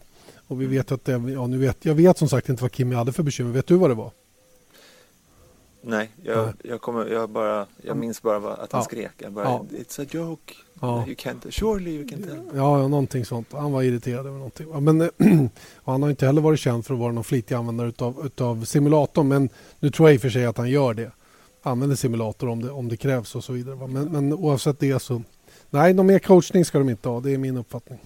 Och 0.47 0.61
vi 0.61 0.65
vet 0.65 0.91
att 0.91 1.05
det, 1.05 1.11
ja, 1.11 1.47
nu 1.47 1.57
vet, 1.57 1.85
jag 1.85 1.95
vet 1.95 2.17
som 2.17 2.29
sagt 2.29 2.49
inte 2.49 2.61
vad 2.61 2.75
Kimi 2.75 2.95
hade 2.95 3.13
för 3.13 3.23
bekymmer. 3.23 3.51
Vet 3.51 3.67
du 3.67 3.75
vad 3.75 3.89
det 3.89 3.93
var? 3.93 4.11
Nej, 5.81 6.11
jag, 6.23 6.45
Nej. 6.45 6.53
jag, 6.63 6.81
kommer, 6.81 7.05
jag, 7.05 7.29
bara, 7.29 7.67
jag 7.81 7.97
minns 7.97 8.21
bara 8.21 8.37
att 8.37 8.71
han 8.71 8.81
ja. 8.81 8.83
skrek. 8.83 9.11
Jag 9.17 9.31
bara, 9.33 9.45
ja. 9.45 9.65
It's 9.71 10.01
a 10.01 10.05
joke. 10.11 10.53
Ja. 10.81 11.05
You 11.07 11.15
can't, 11.15 11.51
surely 11.51 11.91
you 11.91 12.07
can 12.07 12.23
tell. 12.23 12.41
Ja, 12.53 12.87
någonting 12.87 13.25
sånt. 13.25 13.47
Han 13.51 13.71
var 13.71 13.83
irriterad 13.83 14.25
över 14.25 14.37
någonting. 14.37 14.83
Men, 14.83 15.09
han 15.85 16.03
har 16.03 16.09
inte 16.09 16.25
heller 16.25 16.41
varit 16.41 16.59
känd 16.59 16.85
för 16.85 16.93
att 16.93 16.99
vara 16.99 17.11
någon 17.11 17.23
flitig 17.23 17.55
användare 17.55 17.89
utav, 17.89 18.25
utav 18.25 18.65
simulatorn. 18.65 19.27
Men 19.27 19.49
nu 19.79 19.91
tror 19.91 20.09
jag 20.09 20.15
i 20.15 20.17
och 20.17 20.21
för 20.21 20.29
sig 20.29 20.45
att 20.45 20.57
han 20.57 20.69
gör 20.69 20.93
det. 20.93 21.11
Använder 21.61 21.95
simulator 21.95 22.49
om 22.49 22.61
det, 22.61 22.71
om 22.71 22.87
det 22.87 22.97
krävs 22.97 23.35
och 23.35 23.43
så 23.43 23.53
vidare. 23.53 23.87
Men, 23.87 24.05
men 24.11 24.33
oavsett 24.33 24.79
det 24.79 24.99
så 25.01 25.21
Nej, 25.69 25.93
någon 25.93 26.05
mer 26.05 26.19
coachning 26.19 26.65
ska 26.65 26.77
de 26.79 26.89
inte 26.89 27.09
ha. 27.09 27.19
Det 27.19 27.31
är 27.33 27.37
min 27.37 27.57
uppfattning. 27.57 27.99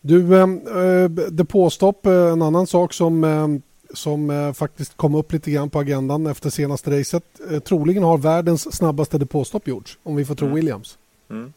Du, 0.00 0.36
äh, 0.40 1.08
depåstopp, 1.30 2.06
en 2.06 2.42
annan 2.42 2.66
sak 2.66 2.92
som, 2.92 3.24
äh, 3.24 3.48
som 3.94 4.30
äh, 4.30 4.52
faktiskt 4.52 4.96
kom 4.96 5.14
upp 5.14 5.32
lite 5.32 5.50
grann 5.50 5.70
på 5.70 5.78
agendan 5.78 6.26
efter 6.26 6.50
senaste 6.50 7.00
racet. 7.00 7.24
Äh, 7.50 7.60
troligen 7.60 8.02
har 8.02 8.18
världens 8.18 8.76
snabbaste 8.76 9.18
depåstopp 9.18 9.68
gjorts, 9.68 9.98
om 10.02 10.16
vi 10.16 10.24
får 10.24 10.34
tro 10.34 10.46
Mm. 10.46 10.54
Williams. 10.56 10.98
Mm. 11.30 11.52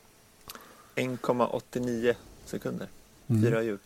1,89 0.95 2.13
sekunder. 2.45 2.87
Mm. 3.27 3.41
Fyra 3.41 3.63
hjul. 3.63 3.77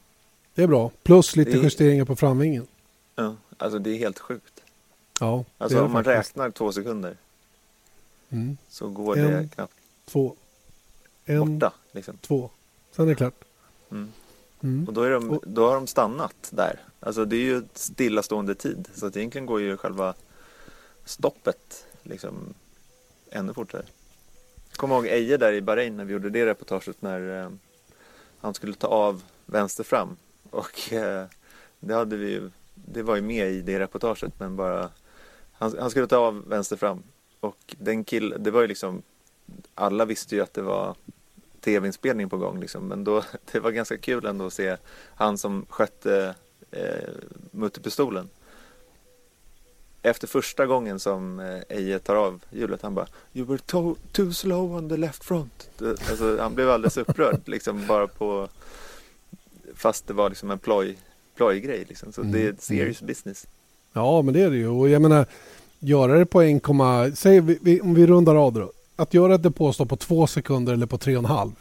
Det 0.55 0.63
är 0.63 0.67
bra. 0.67 0.91
Plus 1.03 1.35
lite 1.35 1.51
är- 1.51 1.63
justeringar 1.63 2.05
på 2.05 2.15
framvingen. 2.15 2.67
Ja, 3.15 3.35
alltså 3.57 3.79
det 3.79 3.89
är 3.89 3.97
helt 3.97 4.19
sjukt. 4.19 4.61
Ja, 5.19 5.45
Alltså 5.57 5.81
om 5.83 5.91
man 5.91 6.03
faktiskt. 6.03 6.29
räknar 6.37 6.51
två 6.51 6.71
sekunder 6.71 7.17
Mm. 8.29 8.57
så 8.69 8.89
går 8.89 9.17
En, 9.17 9.31
det 9.31 9.49
knappt 9.55 9.73
Två. 10.05 10.35
En, 11.31 11.59
borta. 11.59 11.73
Liksom. 11.91 12.17
två. 12.17 12.49
Sen 12.91 13.05
är 13.05 13.09
det 13.09 13.15
klart. 13.15 13.43
Mm. 13.91 14.11
Mm. 14.63 14.87
Och 14.87 14.93
då, 14.93 15.01
är 15.01 15.11
de, 15.11 15.39
då 15.43 15.67
har 15.67 15.75
de 15.75 15.87
stannat 15.87 16.49
där. 16.51 16.79
Alltså 16.99 17.25
det 17.25 17.35
är 17.35 17.43
ju 17.43 17.63
stillastående 17.73 18.55
tid. 18.55 18.87
Så 18.93 19.05
att 19.05 19.17
egentligen 19.17 19.45
går 19.45 19.61
ju 19.61 19.77
själva 19.77 20.13
stoppet 21.05 21.87
liksom 22.03 22.53
ännu 23.31 23.53
fortare. 23.53 23.83
Kommer 24.75 24.95
ihåg 24.95 25.05
Eje 25.05 25.37
där 25.37 25.53
i 25.53 25.61
Bahrain 25.61 25.97
när 25.97 26.05
vi 26.05 26.13
gjorde 26.13 26.29
det 26.29 26.45
reportaget 26.45 27.01
när 27.01 27.41
eh, 27.41 27.49
han 28.39 28.53
skulle 28.53 28.73
ta 28.73 28.87
av 28.87 29.23
vänster 29.45 29.83
fram. 29.83 30.15
Och 30.49 30.93
eh, 30.93 31.25
det 31.79 31.93
hade 31.93 32.17
vi 32.17 32.31
ju, 32.31 32.49
det 32.75 33.03
var 33.03 33.15
ju 33.15 33.21
med 33.21 33.51
i 33.51 33.61
det 33.61 33.79
reportaget 33.79 34.39
men 34.39 34.55
bara 34.55 34.89
han, 35.51 35.75
han 35.79 35.89
skulle 35.89 36.07
ta 36.07 36.17
av 36.17 36.49
vänster 36.49 36.75
fram. 36.75 37.03
Och 37.39 37.75
den 37.79 38.03
kill, 38.03 38.35
det 38.39 38.51
var 38.51 38.61
ju 38.61 38.67
liksom 38.67 39.01
alla 39.75 40.05
visste 40.05 40.35
ju 40.35 40.41
att 40.41 40.53
det 40.53 40.61
var 40.61 40.95
tv-inspelning 41.61 42.29
på 42.29 42.37
gång 42.37 42.59
liksom. 42.59 42.87
Men 42.87 43.03
då, 43.03 43.23
det 43.51 43.59
var 43.59 43.71
ganska 43.71 43.97
kul 43.97 44.25
ändå 44.25 44.45
att 44.45 44.53
se 44.53 44.77
han 45.15 45.37
som 45.37 45.65
skötte 45.69 46.35
eh, 46.71 47.09
mutterpistolen. 47.51 48.29
Efter 50.03 50.27
första 50.27 50.65
gången 50.65 50.99
som 50.99 51.39
eh, 51.39 51.77
Eje 51.77 51.99
tar 51.99 52.15
av 52.15 52.43
hjulet, 52.49 52.81
han 52.81 52.93
bara 52.95 53.07
You 53.33 53.45
were 53.47 53.57
to- 53.57 53.95
too 54.11 54.33
slow 54.33 54.75
on 54.75 54.89
the 54.89 54.97
left 54.97 55.23
front. 55.23 55.69
Alltså, 56.09 56.37
han 56.39 56.55
blev 56.55 56.69
alldeles 56.69 56.97
upprörd 56.97 57.39
liksom 57.45 57.87
bara 57.87 58.07
på 58.07 58.47
Fast 59.75 60.07
det 60.07 60.13
var 60.13 60.29
liksom 60.29 60.51
en 60.51 60.59
ploj, 60.59 60.97
plojgrej 61.35 61.85
liksom. 61.89 62.11
Så 62.13 62.21
Mm, 62.21 62.33
det 62.33 62.47
är 62.47 62.55
serious 62.59 63.01
business. 63.01 63.47
Ja, 63.93 64.21
men 64.21 64.33
det 64.33 64.41
är 64.41 64.49
det 64.49 64.57
ju. 64.57 64.67
Och 64.67 64.89
jag 64.89 65.01
menar, 65.01 65.25
göra 65.79 66.13
det 66.19 66.25
på 66.25 66.41
1, 66.41 66.63
säg 67.15 67.39
vi, 67.41 67.59
vi, 67.61 67.81
om 67.81 67.93
vi 67.93 68.07
rundar 68.07 68.35
av 68.35 68.53
då. 68.53 68.71
Att 68.95 69.13
göra 69.13 69.35
ett 69.35 69.43
depåstopp 69.43 69.89
på 69.89 69.95
två 69.95 70.27
sekunder 70.27 70.73
eller 70.73 70.85
på 70.85 70.97
tre 70.97 71.17
och 71.17 71.23
en 71.23 71.29
halv. 71.29 71.51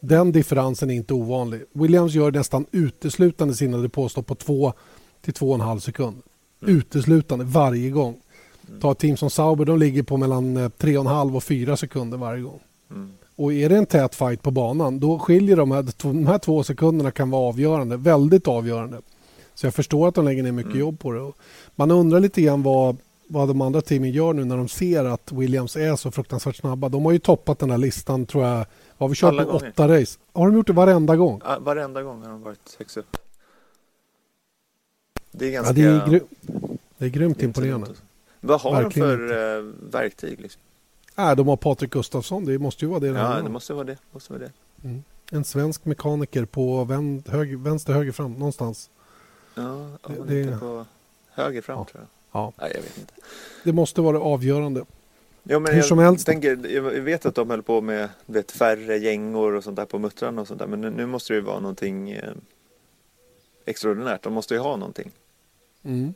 Den 0.00 0.32
differensen 0.32 0.90
är 0.90 0.94
inte 0.94 1.14
ovanlig. 1.14 1.62
Williams 1.72 2.12
gör 2.12 2.32
nästan 2.32 2.66
uteslutande 2.72 3.54
sina 3.54 3.78
depåstopp 3.78 4.26
på 4.26 4.34
två 4.34 4.72
till 5.20 5.34
två 5.34 5.48
och 5.48 5.54
en 5.54 5.60
halv 5.60 5.80
sekund. 5.80 6.16
Mm. 6.62 6.76
Uteslutande 6.76 7.44
varje 7.44 7.90
gång. 7.90 8.16
Ta 8.80 8.92
ett 8.92 8.98
team 8.98 9.16
som 9.16 9.30
Sauber, 9.30 9.64
de 9.64 9.78
ligger 9.78 10.02
på 10.02 10.16
mellan 10.16 10.56
eh, 10.56 10.68
tre 10.68 10.98
och 10.98 11.04
en 11.04 11.10
halv 11.10 11.36
och 11.36 11.44
fyra 11.44 11.76
sekunder 11.76 12.18
varje 12.18 12.42
gång. 12.42 12.60
Mm. 12.90 13.12
Och 13.36 13.52
är 13.52 13.68
det 13.68 13.76
en 13.76 13.86
tät 13.86 14.14
fight 14.14 14.42
på 14.42 14.50
banan 14.50 15.00
då 15.00 15.18
skiljer 15.18 15.56
de 15.56 15.70
här, 15.70 15.86
de 16.02 16.26
här 16.26 16.38
två 16.38 16.62
sekunderna 16.64 17.10
kan 17.10 17.30
vara 17.30 17.48
avgörande, 17.48 17.96
väldigt 17.96 18.48
avgörande. 18.48 19.00
Så 19.54 19.66
jag 19.66 19.74
förstår 19.74 20.08
att 20.08 20.14
de 20.14 20.24
lägger 20.24 20.42
ner 20.42 20.52
mycket 20.52 20.70
Mm. 20.72 20.80
jobb 20.80 20.98
på 20.98 21.12
det. 21.12 21.32
Man 21.74 21.90
undrar 21.90 22.20
lite 22.20 22.42
grann 22.42 22.62
vad, 22.62 22.96
vad 23.26 23.48
de 23.48 23.60
andra 23.60 23.80
teamen 23.82 24.10
gör 24.10 24.32
nu 24.32 24.44
när 24.44 24.56
de 24.56 24.68
ser 24.68 25.04
att 25.04 25.32
Williams 25.32 25.76
är 25.76 25.96
så 25.96 26.10
fruktansvärt 26.10 26.56
snabba. 26.56 26.88
De 26.88 27.04
har 27.04 27.12
ju 27.12 27.18
toppat 27.18 27.58
den 27.58 27.70
här 27.70 27.78
listan 27.78 28.26
tror 28.26 28.44
jag. 28.44 28.66
Har 28.98 29.08
vi 29.08 29.14
kört 29.14 29.46
åtta 29.48 29.88
race? 29.88 30.18
Har 30.32 30.46
de 30.46 30.54
gjort 30.56 30.66
det 30.66 30.72
varenda 30.72 31.16
gång? 31.16 31.40
Ja, 31.44 31.58
Varenda 31.58 32.02
gång 32.02 32.22
har 32.22 32.28
de 32.30 32.42
varit 32.42 32.76
högst 32.78 32.96
upp. 32.96 33.16
Det 35.30 35.46
är 35.46 35.50
Ja, 35.50 35.54
ganska 35.62 35.72
det, 35.72 35.82
är 35.82 36.06
gry- 36.06 36.20
det 36.98 37.04
är 37.04 37.08
grymt 37.08 37.38
det 37.38 37.44
är 37.44 37.46
inte 37.46 37.60
så 37.60 37.64
imponerande. 37.66 37.90
Vad 38.40 38.60
har 38.60 38.82
Verkligen 38.82 39.08
de 39.08 39.16
för 39.28 39.58
eh, 39.58 39.64
verktyg? 39.90 40.40
Liksom? 40.40 40.60
Äh, 41.18 41.34
de 41.36 41.48
har 41.48 41.56
Patrik 41.56 41.90
Gustafsson, 41.90 42.44
det 42.44 42.58
måste 42.58 42.84
ju 42.84 42.88
vara 42.88 43.00
det. 43.00 43.06
Ja, 43.06 43.40
det 43.42 43.48
måste 43.50 43.74
vara 43.74 43.84
det. 43.84 43.96
Måste 44.12 44.32
vara 44.32 44.42
det. 44.42 45.00
En 45.36 45.44
svensk 45.44 45.84
mekaniker 45.84 46.44
på 46.44 46.84
vän, 46.84 47.22
hög, 47.26 47.58
vänster 47.58 47.92
höger 47.92 48.12
fram 48.12 48.32
någonstans. 48.32 48.90
Ja, 49.54 49.88
Det- 50.26 50.40
inte 50.42 50.56
på 50.60 50.84
höger 51.30 51.62
fram 51.62 51.78
Ja. 51.78 51.84
tror 51.90 52.02
jag. 52.02 52.08
Ja, 52.32 52.52
Nej, 52.60 52.72
jag 52.74 52.82
vet 52.82 52.98
inte. 52.98 53.12
det 53.64 53.72
måste 53.72 54.00
vara 54.00 54.12
det 54.18 54.24
avgörande. 54.24 54.84
Ja, 55.42 55.58
men 55.58 55.70
Hur 55.72 55.78
jag, 55.78 55.86
som 55.86 55.98
helst. 55.98 56.26
Tänker, 56.26 56.66
jag 56.74 56.82
vet 56.82 57.26
att 57.26 57.34
de 57.34 57.50
höll 57.50 57.62
på 57.62 57.80
med 57.80 58.08
vet, 58.26 58.50
färre 58.50 58.96
gängor 58.98 59.52
och 59.54 59.64
sånt 59.64 59.76
där 59.76 59.84
på 59.84 59.98
muttrarna 59.98 60.40
och 60.40 60.46
sånt 60.48 60.58
där. 60.60 60.66
Men 60.66 60.80
nu, 60.80 60.90
nu 60.90 61.06
måste 61.06 61.32
det 61.32 61.36
ju 61.36 61.42
vara 61.42 61.60
någonting 61.60 62.10
eh, 62.10 62.30
extraordinärt. 63.64 64.22
De 64.22 64.32
måste 64.32 64.54
ju 64.54 64.60
ha 64.60 64.76
någonting. 64.76 65.10
Mm. 65.84 66.14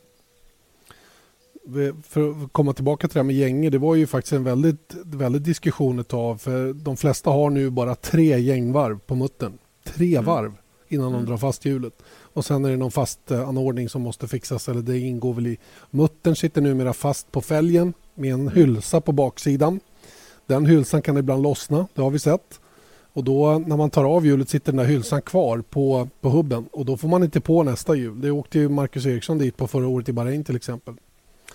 För 2.02 2.31
att 2.44 2.52
komma 2.52 2.72
tillbaka 2.72 3.09
till 3.09 3.14
det 3.14 3.18
här 3.20 3.24
med 3.24 3.35
gänger, 3.37 3.70
det 3.70 3.79
var 3.79 3.94
ju 3.94 4.07
faktiskt 4.07 4.33
en 4.33 4.44
väldigt, 4.44 4.94
väldigt 5.05 5.44
diskussion 5.44 5.98
ett 5.98 6.09
tag. 6.09 6.40
För 6.40 6.72
de 6.72 6.96
flesta 6.96 7.31
har 7.31 7.50
nu 7.50 7.70
bara 7.70 7.94
tre 7.94 8.38
gängvarv 8.38 8.98
på 8.98 9.14
muttern. 9.14 9.59
Tre 9.85 10.12
Mm. 10.14 10.24
varv 10.24 10.52
innan 10.88 11.05
de 11.12 11.14
Mm. 11.14 11.26
drar 11.26 11.37
fast 11.37 11.64
hjulet. 11.64 12.02
Och 12.37 12.44
sen 12.44 12.64
är 12.64 12.70
det 12.70 12.77
någon 12.77 12.90
fast 12.90 13.31
eh, 13.31 13.49
anordning 13.49 13.88
som 13.88 14.03
måste 14.03 14.29
fixas. 14.29 14.68
Eller 14.68 14.83
det 14.83 14.99
ingår 14.99 15.35
väl 15.35 15.46
i... 15.46 15.59
Muttern 15.90 16.37
sitter 16.37 16.61
numera 16.61 16.92
fast 16.92 17.33
på 17.33 17.40
fälgen 17.40 17.94
med 18.14 18.33
en 18.33 18.49
hylsa 18.49 19.01
på 19.01 19.12
baksidan. 19.12 19.81
Den 20.46 20.66
hylsan 20.66 21.03
kan 21.03 21.16
ibland 21.16 21.42
lossna, 21.42 21.87
det 21.94 22.03
har 22.03 22.11
vi 22.11 22.18
sett. 22.18 22.61
Och 23.12 23.25
då 23.25 23.59
när 23.66 23.77
man 23.77 23.90
tar 23.90 24.05
av 24.05 24.27
hjulet 24.27 24.49
sitter 24.49 24.72
den 24.72 24.77
där 24.77 24.85
hylsan 24.85 25.22
kvar 25.22 25.64
på, 25.70 26.09
på 26.20 26.29
hubben 26.29 26.68
och 26.72 26.85
då 26.85 26.96
får 26.96 27.09
man 27.09 27.25
inte 27.25 27.40
på 27.40 27.62
nästa 27.62 27.94
hjul. 27.94 28.20
Det 28.20 28.31
åkte 28.31 28.59
ju 28.59 28.68
Marcus 28.68 29.07
Eriksson 29.07 29.38
dit 29.38 29.57
på 29.57 29.66
förra 29.66 29.88
året 29.88 30.09
i 30.09 30.12
Bahrain 30.12 30.44
till 30.44 30.57
exempel. 30.57 30.94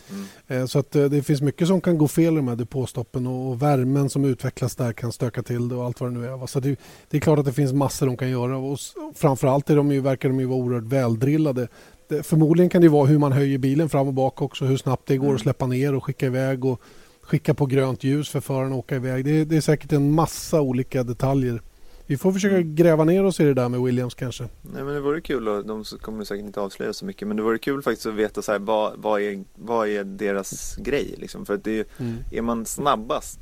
Mm. 0.10 0.26
Eh, 0.62 0.66
Så 0.66 0.80
att 0.80 0.96
eh, 0.96 1.06
det 1.06 1.24
finns 1.24 1.42
mycket 1.42 1.68
som 1.68 1.82
kan 1.82 1.98
gå 1.98 2.08
fel 2.08 2.34
i 2.34 2.36
de 2.36 2.48
här 2.48 2.56
depåstoppen 2.56 3.28
och 3.28 3.62
värmen 3.62 4.10
som 4.10 4.26
utvecklas 4.26 4.76
där 4.76 4.94
kan 4.94 5.12
stöka 5.12 5.44
till 5.44 5.70
det 5.70 5.76
och 5.76 5.86
allt 5.86 6.00
vad 6.02 6.14
det 6.14 6.20
nu 6.20 6.26
är. 6.28 6.48
Så 6.48 6.60
det, 6.60 6.80
det 7.10 7.18
är 7.18 7.22
klart 7.22 7.40
att 7.40 7.46
det 7.46 7.54
finns 7.54 7.74
massor 7.74 8.06
de 8.06 8.18
kan 8.18 8.30
göra 8.30 8.58
och 8.58 8.80
framförallt 9.16 9.70
är 9.70 9.76
de 9.76 9.92
ju, 9.92 10.00
verkar 10.02 10.30
de 10.30 10.40
ju 10.40 10.46
vara 10.46 10.60
oerhört 10.60 10.84
väldrillade. 10.84 11.68
Det, 12.10 12.24
förmodligen 12.24 12.70
kan 12.70 12.82
det 12.82 12.90
vara 12.90 13.06
hur 13.06 13.18
man 13.18 13.32
höjer 13.32 13.58
bilen 13.58 13.90
fram 13.90 14.08
och 14.08 14.14
bak 14.14 14.42
också, 14.42 14.66
hur 14.66 14.78
snabbt 14.78 15.08
det 15.08 15.18
går 15.18 15.26
Mm. 15.26 15.36
att 15.36 15.42
släppa 15.42 15.68
ner 15.68 15.96
och 15.96 16.04
skicka 16.06 16.26
iväg 16.26 16.66
och 16.66 16.82
skicka 17.22 17.54
på 17.54 17.66
grönt 17.66 18.04
ljus 18.04 18.30
för 18.30 18.40
föraren 18.40 18.72
att 18.72 18.80
åka 18.80 18.96
iväg. 18.96 19.26
Det, 19.26 19.46
det 19.46 19.58
är 19.58 19.62
säkert 19.62 19.92
en 19.92 20.12
massa 20.12 20.62
olika 20.62 21.04
detaljer. 21.04 21.62
Vi 22.12 22.18
får 22.18 22.32
försöka 22.34 22.56
Mm. 22.56 22.76
gräva 22.76 23.04
ner 23.04 23.24
oss 23.26 23.40
i 23.40 23.44
det 23.44 23.54
där 23.54 23.70
med 23.70 23.82
Williams 23.82 24.14
kanske. 24.16 24.44
Nej 24.62 24.84
men 24.84 24.94
det 24.94 25.00
vore 25.00 25.22
kul 25.22 25.48
och 25.48 25.66
de 25.66 25.84
kommer 25.84 26.24
säkert 26.24 26.46
inte 26.46 26.60
avslöja 26.62 26.94
så 26.94 27.06
mycket. 27.06 27.28
Men 27.28 27.38
det 27.38 27.44
vore 27.44 27.58
kul 27.58 27.82
faktiskt 27.82 28.06
att 28.06 28.14
veta 28.14 28.42
så 28.42 28.52
här, 28.52 28.60
vad, 28.60 28.94
vad, 28.98 29.22
är, 29.22 29.44
vad 29.56 29.88
är 29.88 30.04
deras 30.04 30.76
grej 30.76 31.16
liksom. 31.18 31.46
För 31.46 31.54
att 31.54 31.64
det 31.64 31.72
är, 31.72 31.76
ju- 31.76 31.86
är 32.32 32.42
man 32.42 32.66
snabbast 32.66 33.40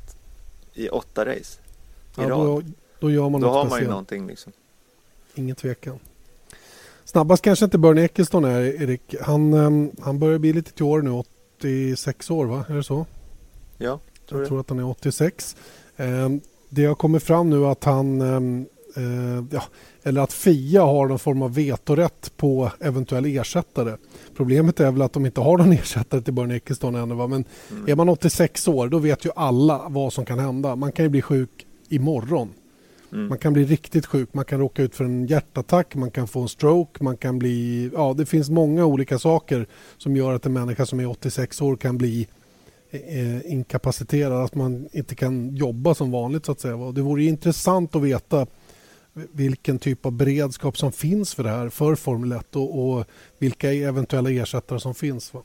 i 0.74 0.88
åtta 0.88 1.24
race 1.26 1.58
i 1.60 2.20
Ja, 2.20 2.28
rad. 2.28 2.46
då, 2.46 2.62
då 3.00 3.10
gör 3.10 3.28
man 3.28 3.40
då 3.40 3.46
har 3.48 3.54
man 3.54 3.64
ju 3.64 3.68
speciellt. 3.70 3.90
någonting 3.90 4.26
liksom. 4.26 4.52
Ingen 5.34 5.56
tvekan. 5.56 5.98
Snabbast 7.04 7.42
kanske 7.44 7.64
inte 7.64 7.78
Bernie 7.78 8.04
Eccleston 8.04 8.44
är, 8.44 8.60
Erik. 8.82 9.14
Han, 9.22 9.52
ehm, 9.54 9.90
han 10.02 10.18
börjar 10.18 10.38
bli 10.38 10.52
lite 10.52 10.72
till 10.72 10.84
år 10.84 11.02
nu, 11.02 11.10
86 11.10 12.30
år 12.30 12.46
va? 12.46 12.64
Är 12.68 12.74
det 12.74 12.82
så? 12.84 13.06
Ja, 13.78 14.00
tror 14.28 14.40
Jag 14.40 14.44
det. 14.44 14.48
tror 14.48 14.60
att 14.60 14.68
han 14.68 14.78
är 14.78 14.86
86. 14.86 15.56
Det 16.70 16.84
har 16.84 16.94
kommit 16.94 17.22
fram 17.22 17.50
nu 17.50 17.66
att 17.66 17.84
han, 17.84 18.20
ehm, 18.20 18.66
eh, 18.96 19.44
ja, 19.50 19.62
eller 20.02 20.20
att 20.20 20.32
FIA 20.32 20.82
har 20.82 21.06
någon 21.08 21.18
form 21.18 21.42
av 21.42 21.54
vetorätt 21.54 22.32
på 22.36 22.70
eventuell 22.80 23.26
ersättare. 23.26 23.96
Problemet 24.36 24.80
är 24.80 24.90
väl 24.90 25.02
att 25.02 25.12
de 25.12 25.26
inte 25.26 25.40
har 25.40 25.58
någon 25.58 25.72
ersättare 25.82 26.20
till 26.20 26.34
Bernie 26.34 26.56
Eccleston 26.56 26.94
ännu. 26.94 27.14
Va? 27.14 27.26
Men 27.26 27.44
Mm. 27.70 27.88
är 27.88 27.94
man 27.96 28.08
86 28.08 28.68
år 28.68 28.88
då 28.88 28.98
vet 28.98 29.24
ju 29.24 29.30
alla 29.36 29.86
vad 29.88 30.12
som 30.12 30.24
kan 30.24 30.38
hända. 30.38 30.76
Man 30.76 30.92
kan 30.92 31.04
ju 31.04 31.08
bli 31.08 31.22
sjuk 31.22 31.66
imorgon. 31.88 32.48
Mm. 33.12 33.28
Man 33.28 33.38
kan 33.38 33.52
bli 33.52 33.64
riktigt 33.64 34.06
sjuk, 34.06 34.28
man 34.34 34.44
kan 34.44 34.58
råka 34.60 34.82
ut 34.82 34.94
för 34.94 35.04
en 35.04 35.26
hjärtattack, 35.26 35.94
man 35.94 36.10
kan 36.10 36.28
få 36.28 36.42
en 36.42 36.48
stroke, 36.48 37.04
man 37.04 37.16
kan 37.16 37.38
bli... 37.38 37.90
Ja, 37.94 38.14
det 38.16 38.26
finns 38.26 38.50
många 38.50 38.84
olika 38.84 39.18
saker 39.18 39.66
som 39.98 40.16
gör 40.16 40.32
att 40.34 40.46
en 40.46 40.52
människa 40.52 40.86
som 40.86 41.00
är 41.00 41.06
86 41.06 41.60
år 41.60 41.76
kan 41.76 41.98
bli 41.98 42.28
eh, 42.90 43.52
inkapaciterad, 43.52 44.44
att 44.44 44.54
man 44.54 44.88
inte 44.92 45.14
kan 45.14 45.56
jobba 45.56 45.94
som 45.94 46.10
vanligt 46.10 46.46
så 46.46 46.52
att 46.52 46.60
säga. 46.60 46.76
Och 46.76 46.94
det 46.94 47.02
vore 47.02 47.24
intressant 47.24 47.96
att 47.96 48.02
veta 48.02 48.46
vilken 49.32 49.78
typ 49.78 50.06
av 50.06 50.12
beredskap 50.12 50.78
som 50.78 50.92
finns 50.92 51.34
för 51.34 51.42
det 51.42 51.50
här, 51.50 51.68
för 51.68 51.94
Formel 51.94 52.32
1 52.32 52.56
och, 52.56 52.90
och 52.98 53.04
vilka 53.38 53.72
eventuella 53.72 54.30
ersättare 54.30 54.80
som 54.80 54.94
finns. 54.94 55.34
Va? 55.34 55.42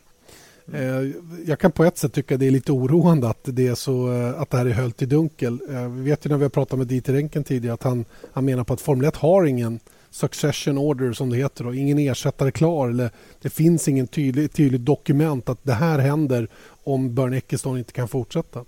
Eh, 0.73 1.12
Jag 1.45 1.60
kan 1.60 1.71
på 1.71 1.84
ett 1.84 1.97
sätt 1.97 2.13
tycka 2.13 2.38
det 2.38 2.47
är 2.47 2.51
lite 2.51 2.71
oroande 2.71 3.29
att 3.29 3.39
det, 3.43 3.67
är 3.67 3.75
så, 3.75 4.13
eh, 4.13 4.41
att 4.41 4.49
det 4.49 4.58
här 4.58 4.65
är 4.65 4.71
höljt 4.71 5.01
i 5.01 5.05
dunkel. 5.05 5.60
Eh, 5.69 5.89
Vi 5.89 6.01
vet 6.01 6.25
ju 6.25 6.29
när 6.29 6.38
vi 6.38 6.43
har 6.43 6.49
pratat 6.49 6.77
med 6.79 6.88
Dieter 6.88 7.13
Renken 7.13 7.43
tidigare 7.43 7.73
att 7.73 7.84
han, 7.84 8.05
han 8.34 8.45
menar 8.45 8.63
på 8.63 8.73
att 8.73 8.81
Formel 8.81 9.08
1 9.08 9.15
har 9.15 9.45
ingen 9.45 9.79
succession 10.15 10.78
order 10.78 11.13
som 11.13 11.30
det 11.30 11.38
heter. 11.38 11.63
Då. 11.63 11.73
Ingen 11.73 11.99
ersättare 11.99 12.51
klar. 12.51 12.89
Eller 12.89 13.10
det 13.41 13.49
finns 13.49 13.88
ingen 13.88 14.08
tydlig, 14.08 14.51
tydlig 14.54 14.82
dokument 14.82 15.49
att 15.49 15.60
det 15.63 15.73
här 15.73 15.99
händer 15.99 16.47
om 16.84 17.15
Björn 17.15 17.34
Eckeston 17.34 17.78
inte 17.78 17.93
kan 17.93 18.08
fortsätta. 18.08 18.65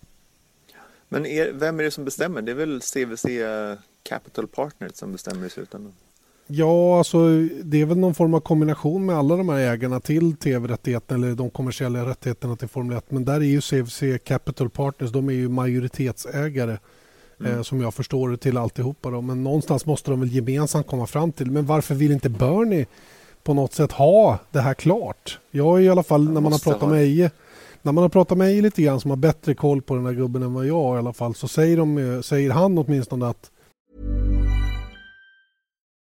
Men 1.09 1.25
är, 1.25 1.51
vem 1.53 1.79
är 1.79 1.83
det 1.83 1.91
som 1.91 2.05
bestämmer? 2.05 2.41
Det 2.41 2.51
är 2.51 2.55
väl 2.55 2.81
CVC 2.81 3.25
Capital 4.03 4.47
Partners 4.47 4.91
som 4.93 5.11
bestämmer 5.11 5.47
i 5.47 5.49
slutändan? 5.49 5.93
Ja, 6.47 6.97
alltså 6.97 7.27
det 7.63 7.81
är 7.81 7.85
väl 7.85 7.97
någon 7.97 8.15
form 8.15 8.33
av 8.33 8.39
kombination 8.39 9.05
med 9.05 9.15
alla 9.15 9.35
de 9.35 9.49
här 9.49 9.57
ägarna 9.57 9.99
till 9.99 10.35
tv-rättigheterna 10.35 11.25
eller 11.25 11.35
de 11.35 11.49
kommersiella 11.49 12.09
rättigheterna 12.09 12.55
till 12.55 12.67
Formel 12.67 12.97
1. 12.97 13.11
Men 13.11 13.25
där 13.25 13.35
är 13.35 13.41
ju 13.41 13.61
CVC 13.61 14.23
Capital 14.23 14.69
Partners, 14.69 15.11
de 15.11 15.29
är 15.29 15.33
ju 15.33 15.49
majoritetsägare 15.49 16.77
mm. 17.39 17.53
eh, 17.53 17.61
som 17.61 17.81
jag 17.81 17.93
förstår 17.93 18.29
det 18.29 18.37
till 18.37 18.57
alltihopa. 18.57 19.09
Då. 19.09 19.21
Men 19.21 19.43
någonstans 19.43 19.85
måste 19.85 20.11
de 20.11 20.19
väl 20.19 20.31
gemensamt 20.31 20.87
komma 20.87 21.07
fram 21.07 21.31
till. 21.31 21.51
Men 21.51 21.65
varför 21.65 21.95
vill 21.95 22.11
inte 22.11 22.29
Bernie 22.29 22.85
på 23.43 23.53
något 23.53 23.73
sätt 23.73 23.91
ha 23.91 24.39
det 24.51 24.61
här 24.61 24.73
klart? 24.73 25.39
Jag 25.51 25.77
är 25.77 25.81
i 25.81 25.89
alla 25.89 26.03
fall, 26.03 26.29
när 26.31 26.41
man 26.41 26.51
har 26.51 26.59
pratat 26.59 26.89
med 26.89 27.01
Eje 27.01 27.31
när 27.81 27.91
man 27.91 28.01
har 28.01 28.09
pratat 28.09 28.37
med 28.37 28.47
Eje 28.47 28.61
lite 28.61 28.81
grann 28.81 28.99
som 28.99 29.11
har 29.11 29.17
bättre 29.17 29.53
koll 29.53 29.81
på 29.81 29.95
den 29.95 30.05
här 30.05 30.13
gubben 30.13 30.43
än 30.43 30.53
vad 30.53 30.65
jag 30.65 30.95
i 30.95 30.99
alla 30.99 31.13
fall 31.13 31.35
så 31.35 31.47
säger, 31.47 31.77
de, 31.77 32.21
säger 32.23 32.51
han 32.51 32.77
åtminstone 32.77 33.27
att 33.27 33.51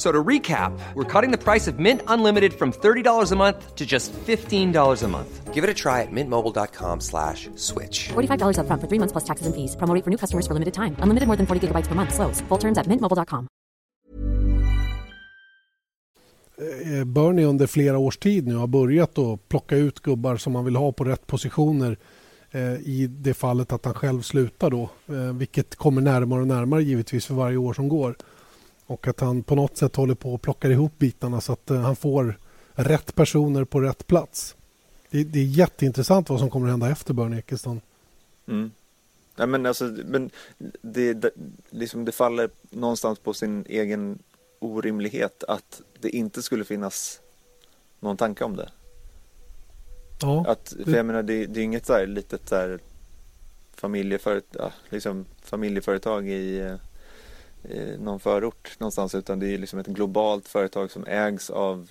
So 0.00 0.10
to 0.10 0.24
recap, 0.24 0.72
we're 0.94 1.04
cutting 1.04 1.30
the 1.30 1.36
price 1.36 1.68
of 1.68 1.78
Mint 1.78 2.00
Unlimited 2.06 2.54
from 2.54 2.72
$30 2.72 3.32
a 3.32 3.36
month 3.36 3.76
to 3.76 3.84
just 3.84 4.14
$15 4.14 5.02
a 5.02 5.08
month. 5.08 5.52
Give 5.52 5.62
it 5.62 5.68
a 5.68 5.74
try 5.74 6.00
at 6.00 6.10
mintmobile.com 6.10 7.00
slash 7.00 7.50
switch. 7.56 8.08
$45 8.08 8.60
up 8.60 8.66
front 8.66 8.80
for 8.80 8.88
three 8.88 8.98
months 8.98 9.12
plus 9.12 9.24
taxes 9.24 9.46
and 9.46 9.54
fees. 9.54 9.76
Promo 9.76 10.02
for 10.02 10.10
new 10.10 10.16
customers 10.16 10.46
for 10.46 10.54
limited 10.54 10.72
time. 10.72 10.96
Unlimited 11.00 11.26
more 11.26 11.36
than 11.36 11.46
40 11.46 11.68
gigabytes 11.68 11.86
per 11.86 11.94
month. 11.94 12.14
Slows. 12.14 12.40
Full 12.48 12.58
terms 12.58 12.78
at 12.78 12.86
mintmobile.com. 12.86 13.46
Eh, 16.58 17.04
Bernie 17.04 17.44
under 17.44 17.66
flera 17.66 17.98
års 17.98 18.18
tid 18.18 18.46
nu 18.46 18.54
har 18.54 18.66
börjat 18.66 19.18
att 19.18 19.48
plocka 19.48 19.76
ut 19.76 20.00
gubbar 20.00 20.36
som 20.36 20.52
man 20.52 20.64
vill 20.64 20.76
ha 20.76 20.92
på 20.92 21.04
rätt 21.04 21.26
positioner 21.26 21.98
eh, 22.50 22.74
i 22.74 23.06
det 23.10 23.34
fallet 23.34 23.72
att 23.72 23.84
han 23.84 23.94
själv 23.94 24.22
slutar 24.22 24.70
då. 24.70 24.90
Eh, 25.08 25.32
vilket 25.34 25.76
kommer 25.76 26.00
närmare 26.00 26.40
och 26.40 26.48
närmare 26.48 26.82
givetvis 26.82 27.26
för 27.26 27.34
varje 27.34 27.56
år 27.56 27.72
som 27.72 27.88
går. 27.88 28.16
Och 28.90 29.08
att 29.08 29.20
han 29.20 29.42
på 29.42 29.54
något 29.54 29.76
sätt 29.76 29.96
håller 29.96 30.14
på 30.14 30.34
att 30.34 30.42
plocka 30.42 30.68
ihop 30.68 30.98
bitarna 30.98 31.40
så 31.40 31.52
att 31.52 31.70
eh, 31.70 31.80
han 31.80 31.96
får 31.96 32.38
rätt 32.72 33.14
personer 33.14 33.64
på 33.64 33.80
rätt 33.80 34.06
plats. 34.06 34.56
Det, 35.10 35.24
det 35.24 35.38
är 35.38 35.44
jätteintressant 35.44 36.30
vad 36.30 36.38
som 36.38 36.50
kommer 36.50 36.66
att 36.66 36.72
hända 36.72 36.90
efter 36.90 37.14
Bernie 37.14 37.38
Eccleston. 37.38 37.80
Mm. 38.48 38.70
Ja, 39.36 39.46
men 39.46 39.66
alltså, 39.66 39.84
men 39.84 40.30
det, 40.82 41.12
det, 41.12 41.30
liksom 41.70 42.04
det 42.04 42.12
faller 42.12 42.50
någonstans 42.70 43.18
på 43.18 43.34
sin 43.34 43.64
egen 43.68 44.18
orimlighet 44.58 45.44
att 45.44 45.82
det 46.00 46.10
inte 46.10 46.42
skulle 46.42 46.64
finnas 46.64 47.20
någon 48.00 48.16
tanke 48.16 48.44
om 48.44 48.56
det. 48.56 48.70
Ja, 50.20 50.44
att, 50.48 50.74
för 50.84 50.96
jag 50.96 51.06
menar, 51.06 51.22
det, 51.22 51.46
det 51.46 51.60
är 51.60 51.64
inget 51.64 51.86
så 51.86 51.92
här 51.92 52.06
litet 52.06 52.48
så 52.48 52.54
här 52.54 52.78
familjeföretag, 53.74 54.72
liksom 54.88 55.24
familjeföretag 55.42 56.28
i 56.28 56.58
eh, 56.58 56.74
någon 57.98 58.20
förort 58.20 58.76
någonstans 58.78 59.14
utan 59.14 59.38
det 59.38 59.54
är 59.54 59.58
liksom 59.58 59.78
ett 59.78 59.86
globalt 59.86 60.48
företag 60.48 60.90
som 60.90 61.04
ägs 61.06 61.50
av 61.50 61.90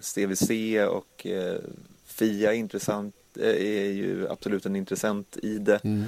CVC 0.00 0.50
och 0.88 1.26
eh, 1.26 1.58
FIA 2.04 2.52
intressant, 2.52 3.14
eh, 3.36 3.48
är 3.48 3.90
ju 3.90 4.28
absolut 4.28 4.66
en 4.66 4.76
intressent 4.76 5.36
i 5.42 5.58
det. 5.58 5.84
Mm. 5.84 6.04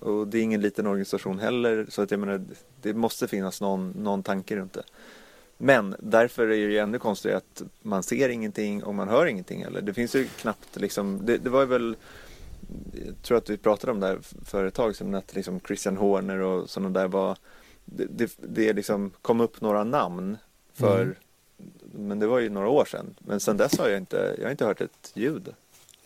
Och 0.00 0.28
det 0.28 0.38
är 0.38 0.42
ingen 0.42 0.60
liten 0.60 0.86
organisation 0.86 1.38
heller 1.38 1.86
så 1.88 2.02
att 2.02 2.10
jag 2.10 2.20
menar 2.20 2.44
det 2.82 2.94
måste 2.94 3.28
finnas 3.28 3.60
någon, 3.60 3.90
någon 3.90 4.22
tanke 4.22 4.56
runt 4.56 4.72
det. 4.72 4.82
Men 5.58 5.96
därför 5.98 6.42
är 6.42 6.48
det 6.48 6.56
ju 6.56 6.78
ännu 6.78 6.98
konstigt 6.98 7.34
att 7.34 7.62
man 7.82 8.02
ser 8.02 8.28
ingenting 8.28 8.82
och 8.82 8.94
man 8.94 9.08
hör 9.08 9.26
ingenting 9.26 9.64
heller. 9.64 9.80
Det 9.80 9.94
finns 9.94 10.14
ju 10.14 10.24
knappt 10.24 10.76
liksom, 10.80 11.26
det, 11.26 11.38
det 11.38 11.50
var 11.50 11.66
väl 11.66 11.96
jag 13.06 13.22
tror 13.22 13.38
att 13.38 13.50
vi 13.50 13.56
pratade 13.56 13.92
om 13.92 14.00
det 14.00 14.06
här 14.06 14.18
för 14.44 14.64
ett 14.64 14.74
tag 14.74 14.96
sedan 14.96 15.14
att 15.14 15.34
liksom 15.34 15.60
Christian 15.60 15.96
Horner 15.96 16.38
och 16.38 16.70
sådana 16.70 17.00
där 17.00 17.08
var 17.08 17.36
det, 17.84 18.06
det, 18.10 18.36
det 18.38 18.72
liksom 18.72 19.10
kom 19.22 19.40
upp 19.40 19.60
några 19.60 19.84
namn 19.84 20.36
för 20.74 21.02
mm. 21.02 21.14
Men 21.94 22.18
det 22.18 22.26
var 22.26 22.38
ju 22.38 22.50
några 22.50 22.68
år 22.68 22.84
sedan. 22.84 23.14
Men 23.18 23.40
sedan 23.40 23.56
dess 23.56 23.78
har 23.78 23.88
jag 23.88 23.98
inte, 23.98 24.34
jag 24.38 24.44
har 24.44 24.50
inte 24.50 24.64
hört 24.64 24.80
ett 24.80 25.12
ljud. 25.14 25.48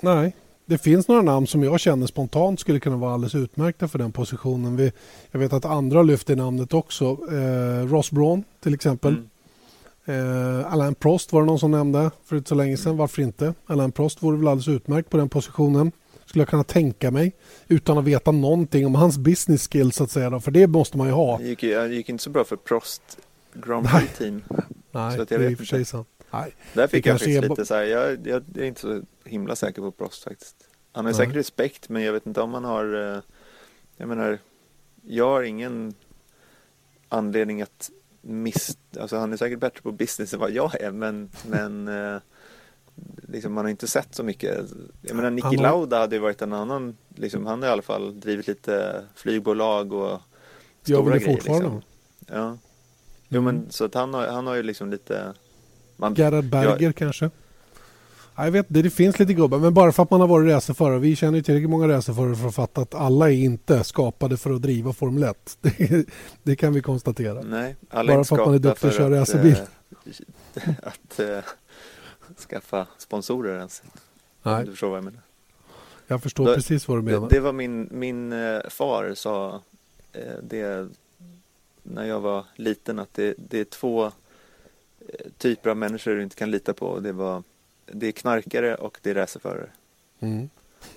Nej, 0.00 0.34
det 0.66 0.78
finns 0.78 1.08
några 1.08 1.22
namn 1.22 1.46
som 1.46 1.62
jag 1.62 1.80
känner 1.80 2.06
spontant 2.06 2.60
skulle 2.60 2.80
kunna 2.80 2.96
vara 2.96 3.14
alldeles 3.14 3.34
utmärkta 3.34 3.88
för 3.88 3.98
den 3.98 4.12
positionen. 4.12 4.76
Vi, 4.76 4.92
jag 5.30 5.40
vet 5.40 5.52
att 5.52 5.64
andra 5.64 6.02
lyfter 6.02 6.36
namnet 6.36 6.74
också. 6.74 7.04
Eh, 7.04 7.86
Ross 7.86 8.10
Braun 8.10 8.44
till 8.60 8.74
exempel. 8.74 9.12
Mm. 9.12 10.60
Eh, 10.60 10.72
Alain 10.72 10.94
Prost 10.94 11.32
var 11.32 11.40
det 11.40 11.46
någon 11.46 11.58
som 11.58 11.70
nämnde 11.70 12.10
för 12.24 12.36
inte 12.36 12.48
så 12.48 12.54
länge 12.54 12.76
sedan. 12.76 12.96
Varför 12.96 13.22
inte? 13.22 13.54
Alain 13.66 13.92
Prost 13.92 14.22
vore 14.22 14.36
väl 14.36 14.48
alldeles 14.48 14.68
utmärkt 14.68 15.10
på 15.10 15.16
den 15.16 15.28
positionen 15.28 15.92
skulle 16.36 16.42
jag 16.42 16.48
kunna 16.48 16.64
tänka 16.64 17.10
mig 17.10 17.32
utan 17.68 17.98
att 17.98 18.04
veta 18.04 18.30
någonting 18.30 18.86
om 18.86 18.94
hans 18.94 19.18
business 19.18 19.68
skills 19.68 19.96
så 19.96 20.04
att 20.04 20.10
säga. 20.10 20.30
Då, 20.30 20.40
för 20.40 20.50
det 20.50 20.66
måste 20.66 20.98
man 20.98 21.06
ju 21.06 21.12
ha. 21.12 21.38
Det 21.38 21.44
gick, 21.44 21.60
det 21.60 21.94
gick 21.94 22.08
inte 22.08 22.24
så 22.24 22.30
bra 22.30 22.44
för 22.44 22.56
Prost 22.56 23.18
Grand 23.54 23.86
Prix 23.88 24.18
team. 24.18 24.42
Nej, 24.90 25.16
så 25.16 25.22
att 25.22 25.30
jag 25.30 25.40
det 25.40 25.46
är 25.46 25.50
i 25.50 25.54
och 25.54 25.58
för 25.58 25.64
sig 25.64 25.84
sant. 25.84 26.08
Nej. 26.30 26.54
Där 26.72 26.86
fick 26.86 27.06
jag 27.06 27.18
faktiskt 27.18 27.42
lite 27.42 27.66
så 27.66 27.74
här, 27.74 27.82
jag, 27.82 28.26
jag, 28.26 28.42
är 28.54 28.64
inte 28.64 28.80
så 28.80 29.02
himla 29.24 29.56
säker 29.56 29.82
på 29.82 29.90
Prost 29.90 30.24
faktiskt. 30.24 30.56
Han 30.92 31.04
har 31.04 31.12
Nej. 31.12 31.18
säkert 31.18 31.36
respekt 31.36 31.88
men 31.88 32.02
jag 32.02 32.12
vet 32.12 32.26
inte 32.26 32.40
om 32.40 32.54
han 32.54 32.64
har, 32.64 33.14
eh, 33.14 33.20
jag 33.96 34.08
menar, 34.08 34.38
jag 35.06 35.28
har 35.28 35.42
ingen 35.42 35.94
anledning 37.08 37.62
att 37.62 37.90
miss, 38.20 38.78
alltså 39.00 39.16
han 39.16 39.32
är 39.32 39.36
säkert 39.36 39.60
bättre 39.60 39.82
på 39.82 39.92
business 39.92 40.34
än 40.34 40.40
vad 40.40 40.50
jag 40.50 40.80
är 40.80 40.90
men, 40.90 41.30
men 41.48 41.88
eh, 41.88 42.20
liksom, 43.28 43.52
man 43.52 43.64
har 43.64 43.70
inte 43.70 43.86
sett 43.86 44.14
så 44.14 44.22
mycket. 44.22 44.58
Jag 45.02 45.16
menar 45.16 45.30
Niki. 45.30 45.56
Lauda 45.56 45.98
hade 45.98 46.16
ju 46.16 46.22
varit 46.22 46.42
en 46.42 46.52
annan, 46.52 46.96
liksom, 47.14 47.46
han 47.46 47.62
har 47.62 47.68
i 47.68 47.72
alla 47.72 47.82
fall 47.82 48.20
drivit 48.20 48.46
lite 48.46 49.02
flygbolag 49.14 49.92
och 49.92 50.20
stora 50.82 51.18
grejer. 51.18 51.32
fortfarande. 51.32 51.64
Liksom. 51.64 51.82
Ja. 52.26 52.58
Jo 53.28 53.40
mm. 53.40 53.54
men 53.54 53.70
så 53.70 53.84
att 53.84 53.94
han 53.94 54.14
har, 54.14 54.26
han 54.26 54.46
har 54.46 54.54
ju 54.54 54.62
liksom 54.62 54.90
lite 54.90 55.34
man, 55.96 56.14
Gerhard 56.14 56.44
Berger 56.44 56.80
jag... 56.80 56.96
kanske? 56.96 57.30
Jag 58.36 58.50
vet 58.50 58.66
det, 58.68 58.82
det 58.82 58.90
finns 58.90 59.18
lite 59.18 59.34
gubbar 59.34 59.58
men 59.58 59.74
bara 59.74 59.92
för 59.92 60.02
att 60.02 60.10
man 60.10 60.20
har 60.20 60.28
varit 60.28 60.52
racerförare. 60.52 60.98
Vi 60.98 61.16
känner 61.16 61.36
ju 61.36 61.42
tillräckligt 61.42 61.70
många 61.70 61.88
racerförare 61.88 62.36
för 62.36 62.48
att 62.48 62.54
fatta 62.54 62.80
att 62.80 62.94
alla 62.94 63.30
är 63.30 63.34
inte 63.34 63.84
skapade 63.84 64.36
för 64.36 64.50
att 64.50 64.62
driva 64.62 64.92
Formel 64.92 65.22
1. 65.22 65.58
Det, 65.60 66.06
det 66.42 66.56
kan 66.56 66.74
vi 66.74 66.80
konstatera. 66.80 67.42
Nej, 67.42 67.76
alla 67.90 68.14
bara 68.14 68.24
för 68.24 68.38
att 68.38 68.46
man 68.46 68.54
är 68.54 68.58
duktig 68.58 68.88
att 68.88 68.94
köra 68.94 69.20
racerbil. 69.20 69.56
Att, 70.54 70.86
att, 70.86 71.20
att 71.20 71.44
skaffa 72.38 72.86
sponsorer 72.98 73.56
ens. 73.56 73.82
Nej. 74.42 74.64
Du 74.64 74.70
förstår 74.70 74.88
vad 74.88 74.96
jag 74.96 75.04
menar. 75.04 75.20
Jag 76.06 76.22
förstår 76.22 76.46
Då, 76.46 76.54
precis 76.54 76.88
vad 76.88 76.98
du 76.98 77.02
menar. 77.02 77.28
Det, 77.28 77.34
det 77.34 77.40
var 77.40 77.52
min, 77.52 77.88
min 77.90 78.32
eh, 78.32 78.60
far 78.68 79.14
sa 79.14 79.62
eh, 80.12 80.34
det 80.42 80.88
när 81.82 82.04
jag 82.04 82.20
var 82.20 82.44
liten 82.54 82.98
att 82.98 83.14
det, 83.14 83.34
det 83.36 83.60
är 83.60 83.64
två 83.64 84.04
eh, 84.04 84.10
typer 85.38 85.70
av 85.70 85.76
människor 85.76 86.14
du 86.14 86.22
inte 86.22 86.36
kan 86.36 86.50
lita 86.50 86.74
på. 86.74 87.00
Det, 87.00 87.12
var, 87.12 87.42
det 87.86 88.06
är 88.06 88.12
knarkare 88.12 88.74
och 88.74 88.98
det 89.02 89.10
är 89.10 89.14
racerförare. 89.14 89.70
Mm. 90.20 90.50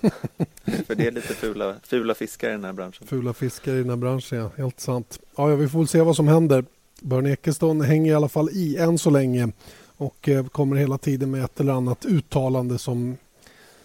För 0.86 0.94
det 0.94 1.06
är 1.06 1.10
lite 1.10 1.34
fula, 1.34 1.76
fula 1.82 2.14
fiskar 2.14 2.48
i 2.48 2.52
den 2.52 2.64
här 2.64 2.72
branschen. 2.72 3.06
Fula 3.06 3.32
fiskar 3.32 3.74
i 3.74 3.78
den 3.78 3.90
här 3.90 3.96
branschen, 3.96 4.38
ja. 4.38 4.50
Helt 4.56 4.80
sant. 4.80 5.20
Ja, 5.36 5.50
ja, 5.50 5.56
vi 5.56 5.68
får 5.68 5.78
väl 5.78 5.88
se 5.88 6.00
vad 6.00 6.16
som 6.16 6.28
händer. 6.28 6.64
Bernie 7.00 7.32
Ecclestone 7.32 7.84
hänger 7.84 8.12
i 8.12 8.14
alla 8.14 8.28
fall 8.28 8.50
i 8.50 8.76
än 8.76 8.98
så 8.98 9.10
länge 9.10 9.52
och 10.00 10.28
eh, 10.28 10.46
kommer 10.46 10.76
hela 10.76 10.98
tiden 10.98 11.30
med 11.30 11.44
ett 11.44 11.60
eller 11.60 11.72
annat 11.72 12.04
uttalande 12.04 12.78
som, 12.78 13.16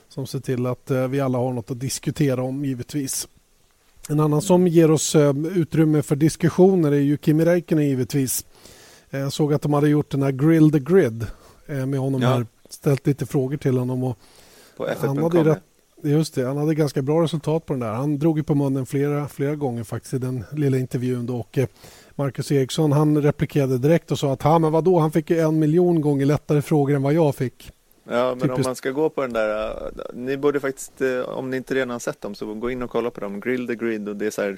som 0.09 0.27
ser 0.27 0.39
till 0.39 0.65
att 0.65 0.91
eh, 0.91 1.07
vi 1.07 1.19
alla 1.21 1.37
har 1.37 1.53
något 1.53 1.71
att 1.71 1.79
diskutera 1.79 2.43
om 2.43 2.65
givetvis. 2.65 3.27
En 4.09 4.19
annan 4.19 4.41
som 4.41 4.67
ger 4.67 4.91
oss 4.91 5.15
eh, 5.15 5.35
utrymme 5.55 6.01
för 6.01 6.15
diskussioner 6.15 6.91
är 6.91 6.99
ju 6.99 7.17
Kimi 7.21 7.45
Räikkönen 7.45 7.85
givetvis. 7.85 8.45
Jag 9.09 9.33
såg 9.33 9.53
att 9.53 9.61
de 9.61 9.73
hade 9.73 9.89
gjort 9.89 10.11
den 10.11 10.23
här 10.23 10.31
Grill 10.31 10.71
the 10.71 10.79
Grid 10.79 11.27
med 11.65 11.99
honom 11.99 12.21
ja. 12.21 12.29
här. 12.29 12.45
Ställt 12.69 13.07
lite 13.07 13.25
frågor 13.25 13.57
till 13.57 13.77
honom. 13.77 14.03
Och 14.03 14.17
på 14.77 14.87
han 14.99 15.17
hade 15.17 15.43
rätt, 15.43 15.63
Just 16.03 16.35
det, 16.35 16.45
han 16.45 16.57
hade 16.57 16.75
ganska 16.75 17.01
bra 17.01 17.23
resultat 17.23 17.65
på 17.65 17.73
den 17.73 17.79
där. 17.79 17.93
Han 17.93 18.19
drog 18.19 18.37
ju 18.37 18.43
på 18.43 18.55
munnen 18.55 18.85
flera, 18.85 19.27
flera 19.27 19.55
gånger 19.55 19.83
faktiskt 19.83 20.13
i 20.13 20.17
den 20.17 20.43
lilla 20.51 20.77
intervjun. 20.77 21.25
Då. 21.25 21.37
Och 21.37 21.59
Marcus 22.15 22.51
Eriksson 22.51 22.91
han 22.91 23.21
replikerade 23.21 23.77
direkt 23.77 24.11
och 24.11 24.19
sa 24.19 24.33
att 24.33 24.61
men 24.61 24.71
vadå, 24.71 24.99
han 24.99 25.11
fick 25.11 25.31
en 25.31 25.59
miljon 25.59 26.01
gånger 26.01 26.25
lättare 26.25 26.61
frågor 26.61 26.95
än 26.95 27.03
vad 27.03 27.13
jag 27.13 27.35
fick. 27.35 27.71
Ja, 28.03 28.29
men 28.29 28.39
Typiskt. 28.39 28.57
om 28.57 28.61
man 28.65 28.75
ska 28.75 28.91
gå 28.91 29.09
på 29.09 29.21
den 29.21 29.33
där, 29.33 29.69
äh, 29.69 29.91
ni 30.13 30.37
borde 30.37 30.59
faktiskt, 30.59 31.01
äh, 31.01 31.19
om 31.19 31.49
ni 31.49 31.57
inte 31.57 31.75
redan 31.75 31.99
sett 31.99 32.21
dem, 32.21 32.35
så 32.35 32.53
gå 32.53 32.71
in 32.71 32.81
och 32.81 32.89
kolla 32.89 33.09
på 33.09 33.21
dem. 33.21 33.39
Grill 33.39 33.67
the 33.67 33.75
Grid 33.75 34.09
och 34.09 34.15
det 34.15 34.25
är 34.25 34.31
så 34.31 34.41
här, 34.41 34.57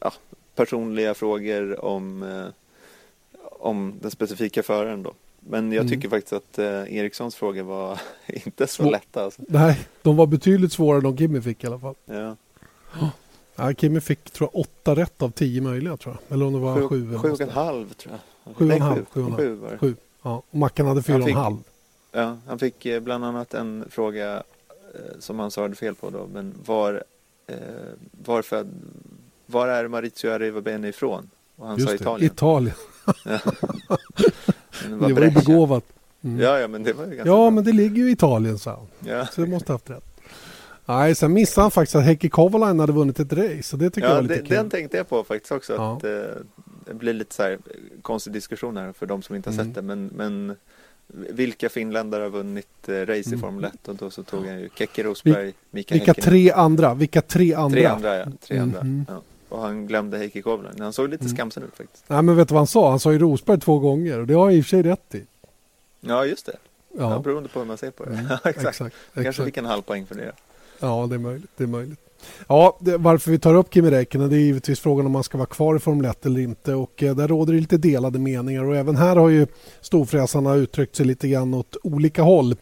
ja, 0.00 0.12
personliga 0.54 1.14
frågor 1.14 1.84
om, 1.84 2.22
äh, 2.22 2.46
om 3.42 3.94
den 4.00 4.10
specifika 4.10 4.62
föraren 4.62 5.02
då. 5.02 5.12
Men 5.40 5.72
jag 5.72 5.80
mm. 5.80 5.90
tycker 5.90 6.08
mm. 6.08 6.10
faktiskt 6.10 6.32
att 6.32 6.58
eh, 6.58 6.96
Erikssons 6.96 7.34
frågor 7.34 7.62
var 7.62 8.00
inte 8.26 8.66
så 8.66 8.90
lätta. 8.90 9.24
Alltså. 9.24 9.42
Nej, 9.48 9.78
de 10.02 10.16
var 10.16 10.26
betydligt 10.26 10.72
svårare 10.72 10.98
än 10.98 11.04
de 11.04 11.16
Kimmy 11.16 11.40
fick 11.40 11.64
i 11.64 11.66
alla 11.66 11.78
fall. 11.78 11.94
Ja. 12.04 12.36
Ja, 13.56 13.72
Kimi 13.74 14.00
fick 14.00 14.30
tror 14.30 14.50
jag, 14.52 14.60
åtta 14.60 14.94
rätt 14.96 15.22
av 15.22 15.30
tio 15.30 15.60
möjliga. 15.60 15.96
tror 15.96 16.16
jag. 16.28 16.34
Eller 16.34 16.46
om 16.46 16.52
det 16.52 16.58
var 16.58 16.88
sju. 16.88 17.12
Sju, 17.12 17.18
sju 17.18 17.30
och 17.30 17.40
en 17.40 17.50
halv 17.50 17.92
tror 17.94 18.14
jag. 18.44 18.56
Sju 18.56 18.66
och 18.68 18.72
en 18.72 18.82
halv, 18.82 19.04
Sju, 19.10 19.24
sju 19.24 19.32
sju 19.36 19.54
var 19.54 19.70
det. 19.70 19.78
Sju. 19.78 19.94
Ja. 20.22 20.42
Och 20.50 20.58
Mackan 20.58 20.86
hade 20.86 21.02
fyra 21.02 21.22
och 21.22 21.28
en 21.28 21.34
halv. 21.36 21.56
Ja, 22.12 22.36
han 22.46 22.58
fick 22.58 22.86
eh, 22.86 23.00
bland 23.00 23.24
annat 23.24 23.54
en 23.54 23.84
fråga 23.90 24.36
eh, 24.94 25.00
som 25.18 25.38
han 25.38 25.50
svarade 25.50 25.74
fel 25.74 25.94
på 25.94 26.10
då. 26.10 26.26
Men 26.32 26.54
var, 26.66 27.02
eh, 27.46 27.56
varför, 28.24 28.66
var 29.46 29.68
är 29.68 29.88
Maurizio 29.88 30.30
Arrivabene 30.30 30.88
ifrån? 30.88 31.30
Och 31.56 31.66
han 31.66 31.80
sa 31.80 31.90
Just 31.90 32.04
det, 32.04 32.24
Italien. 32.26 32.32
Italien. 32.32 32.74
Men 34.88 34.98
Det 35.08 35.12
var 35.14 35.22
ju 35.22 35.30
begåvat. 35.30 35.84
Mm. 36.24 36.40
Ja, 36.40 36.58
ja, 36.58 36.68
men 36.68 36.82
det 36.82 36.92
var 36.92 37.04
ju 37.04 37.10
ganska 37.10 37.28
Ja, 37.28 37.36
bra. 37.36 37.50
men 37.50 37.64
det 37.64 37.72
ligger 37.72 37.96
ju 37.96 38.08
i 38.08 38.12
Italien, 38.12 38.58
sa 38.58 38.70
han. 38.70 38.86
Ja, 39.12 39.26
Så 39.26 39.40
det 39.40 39.46
måste 39.46 39.72
ha 39.72 39.74
haft 39.74 39.90
rätt. 39.90 40.11
Nej, 40.86 41.14
sen 41.14 41.32
missade 41.32 41.64
han 41.64 41.70
faktiskt 41.70 41.96
att 41.96 42.04
Heikki 42.04 42.28
Kovalainen 42.28 42.80
hade 42.80 42.92
vunnit 42.92 43.20
ett 43.20 43.32
race. 43.32 43.62
Så 43.62 43.76
det 43.76 43.90
tycker 43.90 44.08
jag 44.08 44.10
ja 44.10 44.14
var 44.14 44.22
lite 44.22 44.34
det, 44.34 44.40
kul. 44.40 44.48
den 44.56 44.70
tänkte 44.70 44.96
jag 44.96 45.08
på 45.08 45.24
faktiskt 45.24 45.52
också. 45.52 45.72
Ja. 45.74 45.96
Att, 45.96 46.04
eh, 46.04 46.10
det 46.86 46.94
blir 46.94 47.12
lite 47.12 47.34
så 47.34 47.42
här 47.42 47.58
konstig 48.02 48.32
diskussion 48.32 48.76
här 48.76 48.92
för 48.92 49.06
de 49.06 49.22
som 49.22 49.36
inte 49.36 49.50
har 49.50 49.54
Mm. 49.54 49.66
sett 49.66 49.74
det. 49.74 49.82
Men, 49.82 50.06
men 50.06 50.56
vilka 51.06 51.68
finländare 51.68 52.22
har 52.22 52.30
vunnit 52.30 52.88
eh, 52.88 52.92
race 52.92 53.12
i 53.12 53.22
Mm. 53.26 53.40
Formel 53.40 53.64
1? 53.64 53.88
Och 53.88 53.94
då 53.96 54.10
så 54.10 54.22
tog 54.22 54.46
han 54.46 54.60
ju 54.60 54.68
Keke 54.74 55.02
Rosberg, 55.02 55.52
Mika 55.70 55.94
Vilka 55.94 56.06
Häkkinen. 56.12 56.30
tre 56.30 56.50
andra? 56.52 56.94
Vilka 56.94 57.22
tre 57.22 57.54
andra? 57.54 57.76
Tre 57.76 57.84
andra, 57.86 58.16
ja. 58.18 58.24
Tre 58.40 58.58
andra. 58.58 58.80
Mhm. 58.82 59.04
Ja. 59.08 59.22
Och 59.48 59.60
han 59.62 59.86
glömde 59.86 60.18
Heikki 60.18 60.42
Kovalainen. 60.42 60.80
Han 60.80 60.92
såg 60.92 61.08
lite 61.08 61.24
Mm. 61.24 61.36
skamsen 61.36 61.62
ut 61.62 61.76
faktiskt. 61.76 62.04
Nej, 62.08 62.22
men 62.22 62.36
vet 62.36 62.48
du 62.48 62.52
vad 62.54 62.60
han 62.60 62.66
sa? 62.66 62.90
Han 62.90 63.00
sa 63.00 63.12
ju 63.12 63.18
Rosberg 63.18 63.60
två 63.60 63.78
gånger 63.78 64.20
och 64.20 64.26
det 64.26 64.34
har 64.34 64.44
han 64.44 64.52
i 64.52 64.60
och 64.60 64.64
för 64.64 64.68
sig 64.70 64.82
rätt 64.82 65.14
i. 65.14 65.22
Ja, 66.00 66.24
just 66.26 66.46
det. 66.46 66.56
Ja. 66.98 67.10
Ja, 67.12 67.18
beroende 67.18 67.48
på 67.48 67.58
hur 67.58 67.66
man 67.66 67.78
ser 67.78 67.90
på 67.90 68.04
det. 68.04 68.10
Mm, 68.10 68.26
Ja, 68.30 68.34
exakt. 68.44 68.68
exakt. 68.68 68.96
Kanske 69.14 69.28
exakt. 69.30 69.46
fick 69.46 69.56
en 69.56 69.64
halv 69.64 69.82
poäng 69.82 70.06
för 70.06 70.14
det. 70.14 70.32
Ja, 70.82 71.06
det 71.06 71.14
är 71.14 71.18
möjligt. 71.18 71.50
Det 71.56 71.64
är 71.64 71.68
möjligt. 71.68 71.98
Ja, 72.48 72.78
det, 72.80 72.96
varför 72.96 73.30
vi 73.30 73.38
tar 73.38 73.54
upp 73.54 73.74
Kimi 73.74 73.90
Räikkönen 73.90 74.30
det 74.30 74.36
är 74.36 74.40
givetvis 74.40 74.80
frågan 74.80 75.06
om 75.06 75.12
man 75.12 75.24
ska 75.24 75.38
vara 75.38 75.46
kvar 75.46 75.76
i 75.76 75.78
Formel 75.78 76.06
1 76.06 76.26
eller 76.26 76.40
inte 76.40 76.74
och 76.74 77.02
eh, 77.02 77.16
där 77.16 77.28
råder 77.28 77.52
det 77.52 77.60
lite 77.60 77.76
delade 77.76 78.18
meningar 78.18 78.64
och 78.64 78.76
även 78.76 78.96
här 78.96 79.16
har 79.16 79.28
ju 79.28 79.46
storfräsarna 79.80 80.54
uttryckt 80.54 80.96
sig 80.96 81.06
lite 81.06 81.28
grann 81.28 81.54
åt 81.54 81.76
olika 81.82 82.22
håll. 82.22 82.56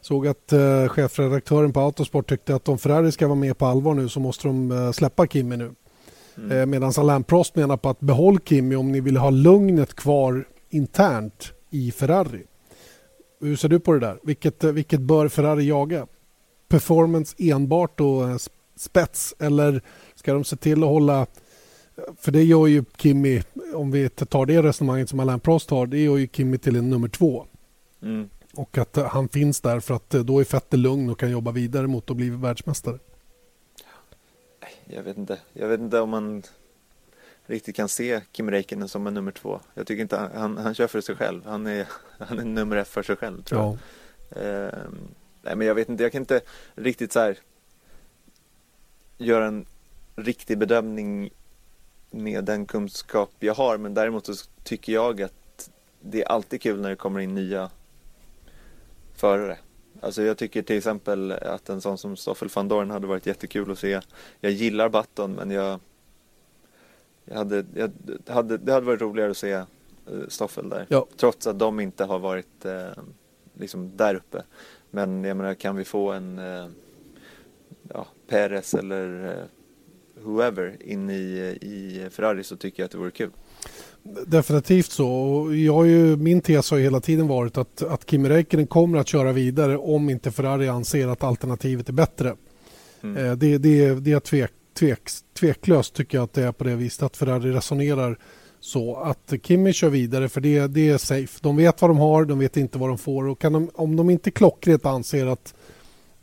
Såg 0.00 0.26
att 0.26 0.52
eh, 0.52 0.88
chefredaktören 0.88 1.72
på 1.72 1.80
Autosport 1.80 2.28
tyckte 2.28 2.54
att 2.54 2.68
om 2.68 2.78
Ferrari 2.78 3.12
ska 3.12 3.26
vara 3.26 3.38
med 3.38 3.58
på 3.58 3.66
allvar 3.66 3.94
nu 3.94 4.08
så 4.08 4.20
måste 4.20 4.48
de 4.48 4.70
eh, 4.72 4.92
släppa 4.92 5.26
Kimi 5.26 5.56
nu. 5.56 5.70
Mm. 6.36 6.58
Eh, 6.58 6.66
Medan 6.66 6.92
Alain 6.98 7.24
Prost 7.24 7.56
menar 7.56 7.76
på 7.76 7.88
att 7.88 8.00
behåll 8.00 8.38
Kimi 8.44 8.76
om 8.76 8.92
ni 8.92 9.00
vill 9.00 9.16
ha 9.16 9.30
lugnet 9.30 9.94
kvar 9.94 10.44
internt 10.70 11.52
i 11.70 11.90
Ferrari. 11.90 12.42
Hur 13.40 13.56
ser 13.56 13.68
du 13.68 13.80
på 13.80 13.92
det 13.92 14.00
där? 14.00 14.18
Vilket, 14.22 14.64
eh, 14.64 14.72
vilket 14.72 15.00
bör 15.00 15.28
Ferrari 15.28 15.68
jaga? 15.68 16.06
Performance 16.72 17.36
enbart 17.38 18.00
och 18.00 18.30
eh, 18.30 18.36
spets 18.76 19.34
eller 19.38 19.82
ska 20.14 20.32
de 20.32 20.44
se 20.44 20.56
till 20.56 20.82
att 20.82 20.88
hålla 20.88 21.26
för 22.18 22.32
det 22.32 22.42
gör 22.42 22.66
ju 22.66 22.84
Kimi, 22.96 23.42
om 23.74 23.90
vi 23.90 24.08
tar 24.08 24.46
det 24.46 24.62
resonemanget 24.62 25.08
som 25.08 25.20
Alain 25.20 25.40
Prost 25.40 25.70
har, 25.70 25.86
det 25.86 25.98
gör 25.98 26.16
ju 26.16 26.28
Kimi 26.32 26.58
till 26.58 26.76
en 26.76 26.90
nummer 26.90 27.08
två. 27.08 27.46
Mm. 28.02 28.28
Och 28.54 28.78
att 28.78 28.96
eh, 28.96 29.06
han 29.06 29.28
finns 29.28 29.60
där 29.60 29.80
för 29.80 29.94
att 29.94 30.14
eh, 30.14 30.20
då 30.20 30.40
är 30.40 30.52
Vettel 30.52 30.80
lugn 30.80 31.10
och 31.10 31.18
kan 31.18 31.30
jobba 31.30 31.50
vidare 31.50 31.86
mot 31.86 32.10
att 32.10 32.16
bli 32.16 32.30
världsmästare. 32.30 32.98
Jag 34.84 35.02
vet 35.02 35.16
inte. 35.16 35.38
Jag 35.52 35.68
vet 35.68 35.80
inte 35.80 36.00
om 36.00 36.10
man 36.10 36.42
riktigt 37.46 37.76
kan 37.76 37.88
se 37.88 38.20
Kim 38.32 38.50
Räikkönen 38.50 38.88
som 38.88 39.06
en 39.06 39.14
nummer 39.14 39.32
två. 39.32 39.60
Jag 39.74 39.86
tycker 39.86 40.02
inte 40.02 40.16
han, 40.16 40.30
han, 40.34 40.56
han 40.56 40.74
kör 40.74 40.86
för 40.86 41.00
sig 41.00 41.16
själv. 41.16 41.42
Han 41.44 41.66
är, 41.66 41.88
han 42.18 42.38
är 42.38 42.44
nummer 42.44 42.76
ett 42.76 42.88
för 42.88 43.02
sig 43.02 43.16
själv 43.16 43.42
tror 43.42 43.60
jag. 43.60 43.78
Ja. 44.34 44.40
Ehm, 44.40 44.98
nej 45.42 45.56
men 45.56 45.66
jag 45.66 45.74
vet 45.74 45.88
inte, 45.88 46.02
jag 46.02 46.12
kan 46.12 46.22
inte 46.22 46.40
riktigt 46.74 47.12
så 47.12 47.20
här 47.20 47.38
göra 49.18 49.46
en 49.46 49.66
riktig 50.16 50.58
bedömning 50.58 51.30
med 52.10 52.44
den 52.44 52.66
kunskap 52.66 53.30
jag 53.38 53.54
har. 53.54 53.78
Men 53.78 53.94
däremot 53.94 54.26
så 54.26 54.34
tycker 54.64 54.92
jag 54.92 55.22
att 55.22 55.70
det 56.00 56.22
är 56.22 56.28
alltid 56.28 56.62
kul 56.62 56.80
när 56.80 56.90
det 56.90 56.96
kommer 56.96 57.20
in 57.20 57.34
nya 57.34 57.70
förare. 59.14 59.58
Alltså 60.00 60.22
jag 60.22 60.38
tycker 60.38 60.62
till 60.62 60.76
exempel 60.76 61.32
att 61.32 61.68
en 61.68 61.80
sån 61.80 61.98
som 61.98 62.16
Stoffel 62.16 62.48
van 62.54 62.68
Dorn 62.68 62.90
hade 62.90 63.06
varit 63.06 63.26
jättekul 63.26 63.70
att 63.70 63.78
se. 63.78 64.00
Jag 64.40 64.52
gillar 64.52 64.88
Button 64.88 65.32
men 65.32 65.50
jag, 65.50 65.80
jag, 67.24 67.36
hade, 67.36 67.64
jag 67.74 67.90
hade, 68.26 68.58
det 68.58 68.72
hade 68.72 68.86
varit 68.86 69.00
roligare 69.00 69.30
att 69.30 69.36
se 69.36 69.52
eh, 69.52 69.64
Stoffel 70.28 70.68
där. 70.68 70.86
Ja. 70.88 71.06
Trots 71.16 71.46
att 71.46 71.58
de 71.58 71.80
inte 71.80 72.04
har 72.04 72.18
varit 72.18 72.64
eh, 72.64 72.90
liksom 73.54 73.96
där 73.96 74.14
uppe. 74.14 74.42
Men 74.94 75.24
jag 75.24 75.36
menar 75.36 75.54
kan 75.54 75.76
vi 75.76 75.84
få 75.84 76.12
en 76.12 76.38
eh, 76.38 76.66
ja, 77.88 78.06
Perez 78.28 78.74
eller 78.74 79.24
eh, 79.30 79.44
whoever 80.24 80.76
in 80.80 81.10
i, 81.10 81.58
i 81.60 82.08
Ferrari 82.10 82.44
så 82.44 82.56
tycker 82.56 82.82
jag 82.82 82.84
att 82.84 82.92
det 82.92 82.98
vore 82.98 83.10
kul. 83.10 83.30
Definitivt 84.26 84.90
så. 84.90 85.04
Jag 85.54 85.86
ju, 85.86 86.16
min 86.16 86.40
tes 86.40 86.70
har 86.70 86.78
hela 86.78 87.00
tiden 87.00 87.28
varit 87.28 87.56
att, 87.56 87.82
att 87.82 88.10
Kimi 88.10 88.28
Räikkönen 88.28 88.66
kommer 88.66 88.98
att 88.98 89.08
köra 89.08 89.32
vidare 89.32 89.76
om 89.78 90.10
inte 90.10 90.30
Ferrari 90.30 90.68
anser 90.68 91.08
att 91.08 91.22
alternativet 91.22 91.88
är 91.88 91.92
bättre. 91.92 92.36
Mm. 93.02 93.26
Eh, 93.26 93.32
Det, 93.36 93.58
det, 93.58 93.94
det 93.94 94.12
är 94.12 94.20
tvek, 94.20 94.52
tvek, 94.74 95.00
tveklöst 95.40 95.94
tycker 95.94 96.18
jag 96.18 96.24
att 96.24 96.32
det 96.32 96.42
är 96.42 96.52
på 96.52 96.64
det 96.64 96.76
viset 96.76 97.02
att 97.02 97.16
Ferrari 97.16 97.52
resonerar 97.52 98.18
så 98.64 98.96
att 98.96 99.32
Kimi 99.42 99.72
kör 99.72 99.88
vidare 99.88 100.28
för 100.28 100.40
det, 100.40 100.66
det 100.66 100.88
är 100.88 100.98
safe. 100.98 101.38
De 101.42 101.56
vet 101.56 101.82
vad 101.82 101.90
de 101.90 101.98
har, 101.98 102.24
de 102.24 102.38
vet 102.38 102.56
inte 102.56 102.78
vad 102.78 102.88
de 102.88 102.98
får 102.98 103.24
och 103.28 103.38
de, 103.40 103.70
om 103.74 103.96
de 103.96 104.10
inte 104.10 104.30
klockrent 104.30 104.86
anser 104.86 105.26
att 105.26 105.54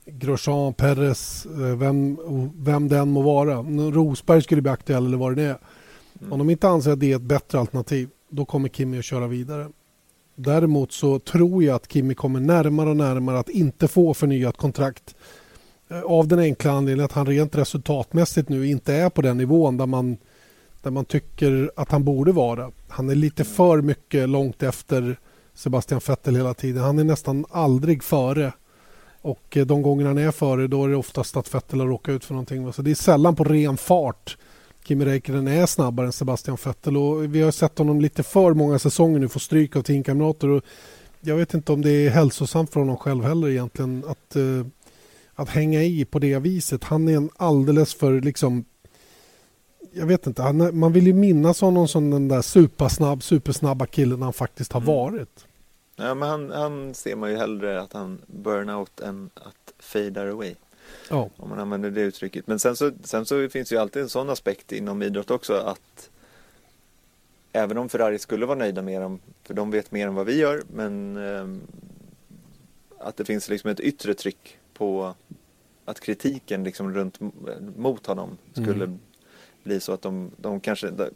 Grosjean, 0.06 0.74
Perez, 0.74 1.46
eh, 1.46 1.78
vem, 1.78 2.18
vem 2.56 2.88
den 2.88 3.10
må 3.10 3.22
vara, 3.22 3.56
Rosberg 3.92 4.42
skulle 4.42 4.62
bli 4.62 4.72
aktuell 4.72 5.06
eller 5.06 5.18
vad 5.18 5.36
det 5.36 5.44
är. 5.44 5.58
Mm. 6.20 6.34
Om 6.34 6.40
de 6.40 6.50
inte 6.50 6.68
anser 6.68 6.92
att 6.92 7.00
det 7.00 7.12
är 7.12 7.16
ett 7.16 7.22
bättre 7.22 7.60
alternativ 7.60 8.10
då 8.30 8.46
kommer 8.46 8.70
Kimi 8.70 9.00
att 9.00 9.06
köra 9.06 9.28
vidare. 9.28 9.68
Däremot 10.36 10.92
så 10.92 11.20
tror 11.20 11.64
jag 11.64 11.76
att 11.76 11.92
Kimi 11.92 12.16
kommer 12.16 12.40
närmare 12.40 12.90
och 12.90 12.98
närmare 12.98 13.40
att 13.40 13.50
inte 13.50 13.88
få 13.88 14.14
förnyat 14.14 14.58
kontrakt. 14.58 15.16
Eh, 15.90 16.02
Av 16.02 16.28
den 16.28 16.40
enkla 16.40 16.72
anledningen 16.72 17.06
att 17.06 17.12
han 17.12 17.26
rent 17.26 17.56
resultatmässigt 17.56 18.50
nu 18.50 18.68
inte 18.68 18.94
är 18.94 19.10
på 19.10 19.22
den 19.22 19.38
nivån 19.38 19.78
där 19.78 19.86
man, 19.86 20.18
där 20.82 20.92
man 20.92 21.06
tycker 21.06 21.72
att 21.76 21.92
han 21.92 22.04
borde 22.04 22.32
vara. 22.32 22.72
Han 22.88 23.10
är 23.10 23.16
lite 23.16 23.44
för 23.44 23.82
mycket 23.82 24.30
långt 24.30 24.64
efter 24.64 25.20
Sebastian 25.54 26.02
Vettel 26.08 26.36
hela 26.36 26.54
tiden. 26.54 26.84
Han 26.84 27.00
är 27.00 27.04
nästan 27.04 27.46
aldrig 27.50 28.04
före. 28.04 28.54
Och 29.22 29.58
eh, 29.58 29.66
de 29.66 29.82
gånger 29.82 30.06
han 30.06 30.18
är 30.18 30.32
före 30.32 30.68
då 30.68 30.84
är 30.84 30.90
det 30.90 30.96
oftast 30.96 31.38
att 31.38 31.54
Vettel 31.56 31.80
har 31.80 31.88
råkat 31.88 32.14
ut 32.14 32.26
för 32.26 32.34
någonting. 32.34 32.74
Så 32.74 32.82
det 32.82 32.92
är 32.92 32.96
sällan 32.96 33.36
på 33.36 33.44
ren 33.44 33.78
fart 33.78 34.38
Kimi 34.90 35.06
Räikkönen 35.06 35.48
är 35.48 35.66
snabbare 35.66 36.06
än 36.06 36.14
Sebastian 36.14 36.58
Vettel 36.66 36.98
och 36.98 37.36
vi 37.36 37.42
har 37.42 37.52
sett 37.52 37.78
honom 37.78 38.02
lite 38.02 38.24
för 38.24 38.54
många 38.54 38.80
säsonger 38.80 39.20
nu 39.20 39.30
få 39.30 39.40
stryk 39.40 39.76
av 39.76 39.82
teamkamrater 39.82 40.50
och 40.50 40.64
jag 41.22 41.36
vet 41.36 41.54
inte 41.54 41.72
om 41.72 41.82
det 41.82 41.92
är 41.92 42.10
hälsosamt 42.10 42.74
för 42.74 42.80
honom 42.80 42.98
själv 42.98 43.24
heller 43.24 43.50
egentligen 43.50 44.04
att, 44.08 44.36
eh, 44.36 44.66
att 45.36 45.50
hänga 45.50 45.84
i 45.84 46.06
på 46.06 46.20
det 46.20 46.40
viset. 46.40 46.84
Han 46.84 47.08
är 47.08 47.18
en 47.18 47.30
alldeles 47.38 47.94
för 47.94 48.22
liksom 48.22 48.66
jag 49.94 50.06
vet 50.06 50.28
inte, 50.28 50.42
han, 50.42 50.80
man 50.80 50.94
vill 50.94 51.08
ju 51.08 51.14
minnas 51.14 51.62
honom 51.62 51.88
som 51.88 52.10
den 52.12 52.28
där 52.28 52.42
supersnabb, 52.42 53.24
supersnabba 53.24 53.86
killen 53.86 54.22
han 54.22 54.34
faktiskt 54.34 54.74
har 54.74 54.82
Mm. 54.82 54.94
varit. 54.96 55.46
Ja, 55.96 56.14
men 56.16 56.30
han, 56.30 56.52
han 56.52 56.94
ser 56.94 57.16
man 57.16 57.32
ju 57.32 57.38
hellre 57.38 57.82
att 57.82 57.94
han 57.94 58.22
burnout 58.28 59.00
än 59.00 59.30
att 59.34 59.74
fade 59.80 60.32
away. 60.32 60.56
Ja, 61.10 61.30
Om 61.38 61.50
man 61.50 61.60
använder 61.60 61.92
det 61.92 62.02
uttrycket. 62.02 62.48
Men 62.48 62.60
sen 62.60 62.76
så, 62.76 62.92
sen 63.04 63.26
så 63.26 63.50
finns 63.50 63.72
ju 63.72 63.78
alltid 63.78 64.02
en 64.02 64.10
sån 64.10 64.30
aspekt 64.30 64.72
inom 64.72 65.02
idrott 65.02 65.32
också 65.32 65.54
att 65.54 66.10
även 67.54 67.78
om 67.78 67.90
Ferrari 67.90 68.20
skulle 68.20 68.46
vara 68.46 68.58
nöjda 68.58 68.82
med 68.82 69.02
dem, 69.02 69.20
för 69.44 69.54
de 69.54 69.72
vet 69.72 69.92
mer 69.92 70.08
än 70.08 70.16
vad 70.16 70.26
vi 70.26 70.38
gör, 70.38 70.64
men 70.74 71.18
ehm, 71.18 71.62
att 73.00 73.18
det 73.18 73.26
finns 73.26 73.50
liksom 73.50 73.70
ett 73.70 73.80
yttre 73.80 74.14
tryck 74.14 74.58
på 74.74 75.14
att 75.86 76.00
kritiken 76.00 76.64
liksom 76.64 76.94
runt 76.94 77.20
mot 77.78 78.06
honom 78.06 78.38
skulle 78.54 78.84
Mm. 78.84 79.00
Bli 79.64 79.80
så 79.80 79.94
att 79.94 80.02
de, 80.02 80.32
de 80.38 80.60
kanske, 80.60 80.90
de, 80.90 81.10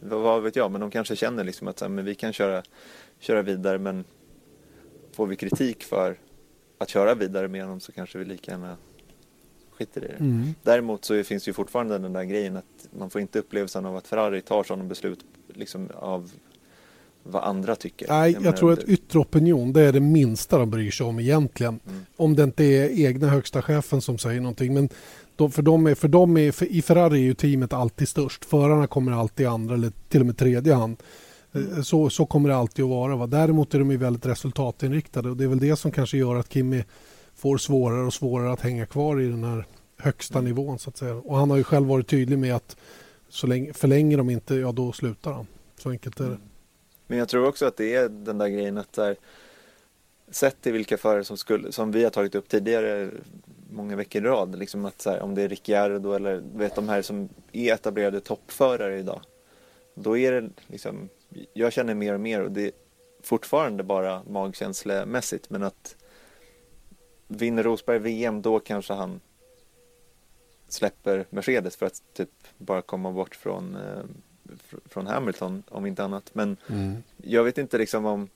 vad 0.00 0.42
vet 0.42 0.56
jag, 0.56 0.70
men 0.70 0.80
de 0.80 0.90
kanske 0.90 1.16
känner 1.16 1.44
liksom 1.44 1.68
att 1.68 1.78
så 1.78 1.84
här, 1.84 1.90
men 1.90 2.04
vi 2.04 2.14
kan 2.14 2.32
köra, 2.32 2.62
köra 3.18 3.42
vidare 3.42 3.78
men 3.78 4.04
får 5.12 5.26
vi 5.26 5.36
kritik 5.36 5.82
för 5.82 6.16
att 6.78 6.88
köra 6.88 7.14
vidare 7.14 7.48
med 7.48 7.62
honom 7.62 7.80
så 7.80 7.92
kanske 7.92 8.18
vi 8.18 8.24
lika 8.24 8.50
gärna 8.50 8.76
skiter 9.70 10.04
i 10.04 10.08
det. 10.08 10.14
mm. 10.14 10.54
Däremot 10.62 11.04
så 11.04 11.24
finns 11.24 11.48
ju 11.48 11.52
fortfarande 11.52 11.98
den 11.98 12.12
där 12.12 12.24
grejen 12.24 12.56
att 12.56 12.88
man 12.98 13.10
får 13.10 13.20
inte 13.20 13.38
upplevelsen 13.38 13.86
av 13.86 13.96
att 13.96 14.08
Ferrari 14.08 14.40
tar 14.40 14.64
sådana 14.64 14.84
beslut 14.84 15.24
liksom 15.48 15.88
av 15.94 16.30
vad 17.22 17.44
andra 17.44 17.76
tycker. 17.76 18.08
Nej, 18.08 18.32
jag 18.32 18.42
menar, 18.42 18.56
tror 18.56 18.72
att 18.72 18.84
yttre 18.84 19.18
opinion 19.18 19.72
det 19.72 19.80
är 19.80 19.92
det 19.92 20.00
minsta 20.00 20.58
de 20.58 20.70
bryr 20.70 20.90
sig 20.90 21.06
om 21.06 21.20
egentligen. 21.20 21.80
Mm. 21.86 22.06
Om 22.16 22.36
det 22.36 22.42
inte 22.42 22.64
är 22.64 23.06
egna 23.06 23.28
högsta 23.28 23.62
chefen 23.62 24.00
som 24.00 24.18
säger 24.18 24.40
någonting. 24.40 24.74
Men 24.74 24.88
de, 25.36 25.50
för 25.50 25.62
dem 25.62 25.86
är, 25.86 25.94
för 25.94 26.08
dem 26.08 26.36
är, 26.36 26.52
för 26.52 26.66
I 26.66 26.82
Ferrari 26.82 27.18
är 27.18 27.22
ju 27.22 27.34
teamet 27.34 27.72
alltid 27.72 28.08
störst. 28.08 28.44
Förarna 28.44 28.86
kommer 28.86 29.12
alltid 29.12 29.44
i 29.44 29.46
andra 29.46 29.74
eller 29.74 29.92
till 30.08 30.20
och 30.20 30.26
med 30.26 30.38
tredje 30.38 30.74
hand. 30.74 30.96
Eh, 31.52 31.82
Så, 31.82 32.10
så 32.10 32.26
kommer 32.26 32.48
det 32.48 32.56
alltid 32.56 32.84
att 32.84 32.90
vara. 32.90 33.16
Va? 33.16 33.26
Däremot 33.26 33.74
är 33.74 33.78
de 33.78 33.90
ju 33.90 33.96
väldigt 33.96 34.26
resultatinriktade 34.26 35.30
och 35.30 35.36
det 35.36 35.44
är 35.44 35.48
väl 35.48 35.58
det 35.58 35.76
som 35.76 35.90
kanske 35.90 36.16
gör 36.16 36.36
att 36.36 36.52
Kimi 36.52 36.84
får 37.34 37.58
svårare 37.58 38.06
och 38.06 38.14
svårare 38.14 38.52
att 38.52 38.60
hänga 38.60 38.86
kvar 38.86 39.20
i 39.20 39.28
den 39.28 39.44
här 39.44 39.66
högsta 39.98 40.38
mm. 40.38 40.44
nivån 40.44 40.78
så 40.78 40.90
att 40.90 40.96
säga. 40.96 41.14
Och 41.14 41.36
han 41.36 41.50
har 41.50 41.56
ju 41.56 41.64
själv 41.64 41.86
varit 41.86 42.08
tydlig 42.08 42.38
med 42.38 42.54
att 42.54 42.76
så 43.28 43.46
länge, 43.46 43.72
förlänger 43.72 44.16
de 44.16 44.30
inte, 44.30 44.54
ja 44.54 44.72
då 44.72 44.92
slutar 44.92 45.32
han. 45.32 45.46
Så 45.78 45.90
enkelt 45.90 46.20
är 46.20 46.24
det. 46.24 46.30
Mm. 46.30 46.40
Men 47.06 47.18
jag 47.18 47.28
tror 47.28 47.46
också 47.46 47.66
att 47.66 47.76
det 47.76 47.94
är 47.94 48.08
den 48.08 48.38
där 48.38 48.48
grejen 48.48 48.78
att 48.78 48.92
där, 48.92 49.16
sett 50.30 50.60
till 50.60 50.72
vilka 50.72 50.98
förare 50.98 51.24
som, 51.24 51.36
skulle, 51.36 51.72
som 51.72 51.92
vi 51.92 52.04
har 52.04 52.10
tagit 52.10 52.34
upp 52.34 52.48
tidigare 52.48 53.10
många 53.72 53.96
veckor 53.96 54.24
i 54.24 54.28
rad, 54.28 54.58
liksom 54.58 54.84
att 54.84 55.04
här, 55.04 55.20
om 55.20 55.34
det 55.34 55.42
är 55.42 55.48
Ricciardo 55.48 56.12
eller 56.12 56.42
vet 56.54 56.74
de 56.74 56.88
här 56.88 57.02
som 57.02 57.28
är 57.52 57.72
etablerade 57.74 58.20
toppförare 58.20 58.98
idag. 58.98 59.20
Då 59.94 60.16
är 60.16 60.32
det 60.32 60.50
liksom, 60.66 61.08
jag 61.52 61.72
känner 61.72 61.94
mer 61.94 62.14
och 62.14 62.20
mer 62.20 62.42
och 62.42 62.52
det 62.52 62.66
är 62.66 62.72
fortfarande 63.22 63.82
bara 63.82 64.22
magkänslemässigt 64.28 65.50
men 65.50 65.62
att 65.62 65.96
vinner 67.28 67.62
Rosberg 67.62 67.98
VM 67.98 68.42
då 68.42 68.60
kanske 68.60 68.92
han 68.92 69.20
släpper 70.68 71.26
Mercedes 71.30 71.76
för 71.76 71.86
att 71.86 72.02
typ 72.12 72.30
bara 72.58 72.82
komma 72.82 73.12
bort 73.12 73.34
från, 73.34 73.76
eh, 73.76 74.02
från 74.84 75.06
Hamilton 75.06 75.62
om 75.68 75.86
inte 75.86 76.04
annat. 76.04 76.30
Men 76.32 76.56
mm. 76.66 77.02
jag 77.16 77.44
vet 77.44 77.58
inte 77.58 77.78
liksom 77.78 78.06
om 78.06 78.28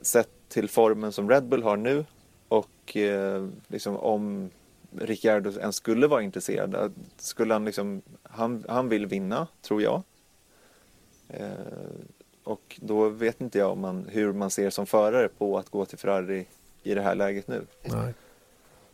sett 0.00 0.30
till 0.48 0.68
formen 0.68 1.12
som 1.12 1.30
Red 1.30 1.44
Bull 1.44 1.62
har 1.62 1.76
nu 1.76 2.04
och 2.52 2.96
eh, 2.96 3.48
liksom 3.68 3.96
om 3.96 4.50
Ricciardo 4.98 5.50
ens 5.50 5.76
skulle 5.76 6.06
vara 6.06 6.22
intresserad. 6.22 6.92
Skulle 7.16 7.54
han 7.54 7.64
liksom, 7.64 8.02
han, 8.22 8.64
han 8.68 8.88
vill 8.88 9.06
vinna 9.06 9.46
tror 9.62 9.82
jag. 9.82 10.02
Eh, 11.28 11.50
och 12.44 12.80
då 12.82 13.08
vet 13.08 13.40
inte 13.40 13.58
jag 13.58 13.72
om 13.72 13.80
man, 13.80 14.06
hur 14.10 14.32
man 14.32 14.50
ser 14.50 14.70
som 14.70 14.86
förare 14.86 15.28
på 15.28 15.58
att 15.58 15.68
gå 15.68 15.84
till 15.84 15.98
Ferrari 15.98 16.46
i 16.82 16.94
det 16.94 17.02
här 17.02 17.14
läget 17.14 17.48
nu. 17.48 17.66
Nej. 17.82 18.14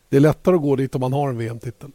Det 0.08 0.16
är 0.16 0.20
lättare 0.20 0.54
att 0.54 0.62
gå 0.62 0.76
dit 0.76 0.94
om 0.94 1.00
man 1.00 1.12
har 1.12 1.28
en 1.28 1.38
VM-titel. 1.38 1.90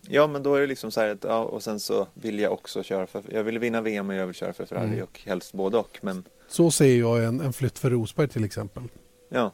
Ja, 0.00 0.26
men 0.26 0.42
då 0.42 0.54
är 0.54 0.60
det 0.60 0.66
liksom 0.66 0.90
så 0.90 1.00
här 1.00 1.08
att, 1.08 1.24
ja, 1.24 1.44
och 1.44 1.62
sen 1.62 1.80
så 1.80 2.06
vill 2.14 2.38
jag 2.38 2.52
också 2.52 2.82
köra 2.82 3.06
för, 3.06 3.22
jag 3.28 3.44
vill 3.44 3.58
vinna 3.58 3.80
VM 3.80 4.08
och 4.08 4.14
jag 4.14 4.26
vill 4.26 4.34
köra 4.34 4.52
för 4.52 4.66
Ferrari 4.66 4.86
mm. 4.86 5.02
och 5.02 5.20
helst 5.24 5.52
både 5.52 5.78
och. 5.78 5.98
Men... 6.02 6.24
Så 6.48 6.70
ser 6.70 6.98
jag 6.98 7.24
en, 7.24 7.40
en 7.40 7.52
flytt 7.52 7.78
för 7.78 7.90
Rosberg 7.90 8.28
till 8.28 8.44
exempel. 8.44 8.82
Ja. 9.28 9.52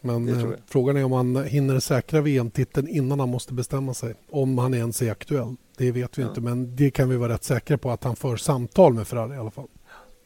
Men 0.00 0.28
eh, 0.28 0.50
frågan 0.66 0.96
är 0.96 1.04
om 1.04 1.12
han 1.12 1.44
hinner 1.44 1.80
säkra 1.80 2.20
VM-titeln 2.20 2.88
innan 2.88 3.20
han 3.20 3.28
måste 3.28 3.54
bestämma 3.54 3.94
sig. 3.94 4.14
Om 4.30 4.58
han 4.58 4.74
ens 4.74 5.02
är 5.02 5.10
aktuell. 5.10 5.56
Det 5.76 5.92
vet 5.92 6.18
vi 6.18 6.22
ja. 6.22 6.28
inte, 6.28 6.40
men 6.40 6.76
det 6.76 6.90
kan 6.90 7.08
vi 7.08 7.16
vara 7.16 7.32
rätt 7.32 7.44
säkra 7.44 7.78
på 7.78 7.90
att 7.90 8.04
han 8.04 8.16
för 8.16 8.36
samtal 8.36 8.94
med 8.94 9.08
Ferrari 9.08 9.34
i 9.34 9.38
alla 9.38 9.50
fall. 9.50 9.68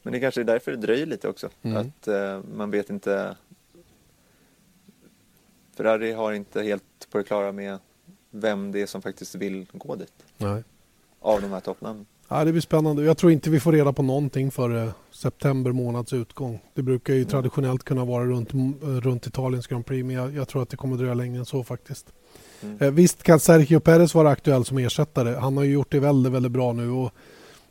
Men 0.01 0.13
det 0.13 0.19
kanske 0.19 0.41
är 0.41 0.45
därför 0.45 0.71
det 0.71 0.77
dröjer 0.77 1.05
lite 1.05 1.27
också. 1.27 1.49
Mm. 1.61 1.77
Att 1.77 2.07
eh, 2.07 2.41
man 2.55 2.71
vet 2.71 2.89
inte 2.89 3.35
Ferrari 5.77 6.11
har 6.11 6.33
inte 6.33 6.61
helt 6.61 7.07
på 7.11 7.17
det 7.17 7.23
klara 7.23 7.51
med 7.51 7.79
vem 8.29 8.71
det 8.71 8.81
är 8.81 8.85
som 8.85 9.01
faktiskt 9.01 9.35
vill 9.35 9.65
gå 9.71 9.95
dit. 9.95 10.13
Nej. 10.37 10.63
Av 11.19 11.41
de 11.41 11.51
här 11.51 11.59
toppnamnen. 11.59 12.05
Ja, 12.33 12.45
det 12.45 12.51
blir 12.51 12.61
spännande. 12.61 13.03
Jag 13.03 13.17
tror 13.17 13.31
inte 13.31 13.49
vi 13.49 13.59
får 13.59 13.71
reda 13.71 13.93
på 13.93 14.03
någonting 14.03 14.51
före 14.51 14.91
september 15.11 15.71
månads 15.71 16.13
utgång. 16.13 16.59
Det 16.73 16.81
brukar 16.81 17.13
ju 17.13 17.19
mm. 17.19 17.29
traditionellt 17.29 17.83
kunna 17.83 18.05
vara 18.05 18.25
runt, 18.25 18.49
runt 19.03 19.27
Italiens 19.27 19.67
Grand 19.67 19.85
Prix 19.85 20.05
men 20.05 20.15
jag, 20.15 20.35
jag, 20.35 20.47
tror 20.47 20.61
att 20.61 20.69
det 20.69 20.77
kommer 20.77 20.97
dröja 20.97 21.13
längre 21.13 21.39
än 21.39 21.45
så 21.45 21.63
faktiskt. 21.63 22.05
Mm. 22.61 22.77
Eh, 22.81 22.91
visst 22.91 23.23
kan 23.23 23.39
Sergio 23.39 23.79
Perez 23.79 24.15
vara 24.15 24.29
aktuell 24.29 24.65
som 24.65 24.77
ersättare. 24.77 25.35
Han 25.35 25.57
har 25.57 25.63
ju 25.63 25.71
gjort 25.71 25.91
det 25.91 25.99
väldigt, 25.99 26.33
väldigt 26.33 26.51
bra 26.51 26.73
nu 26.73 26.89
och, 26.89 27.11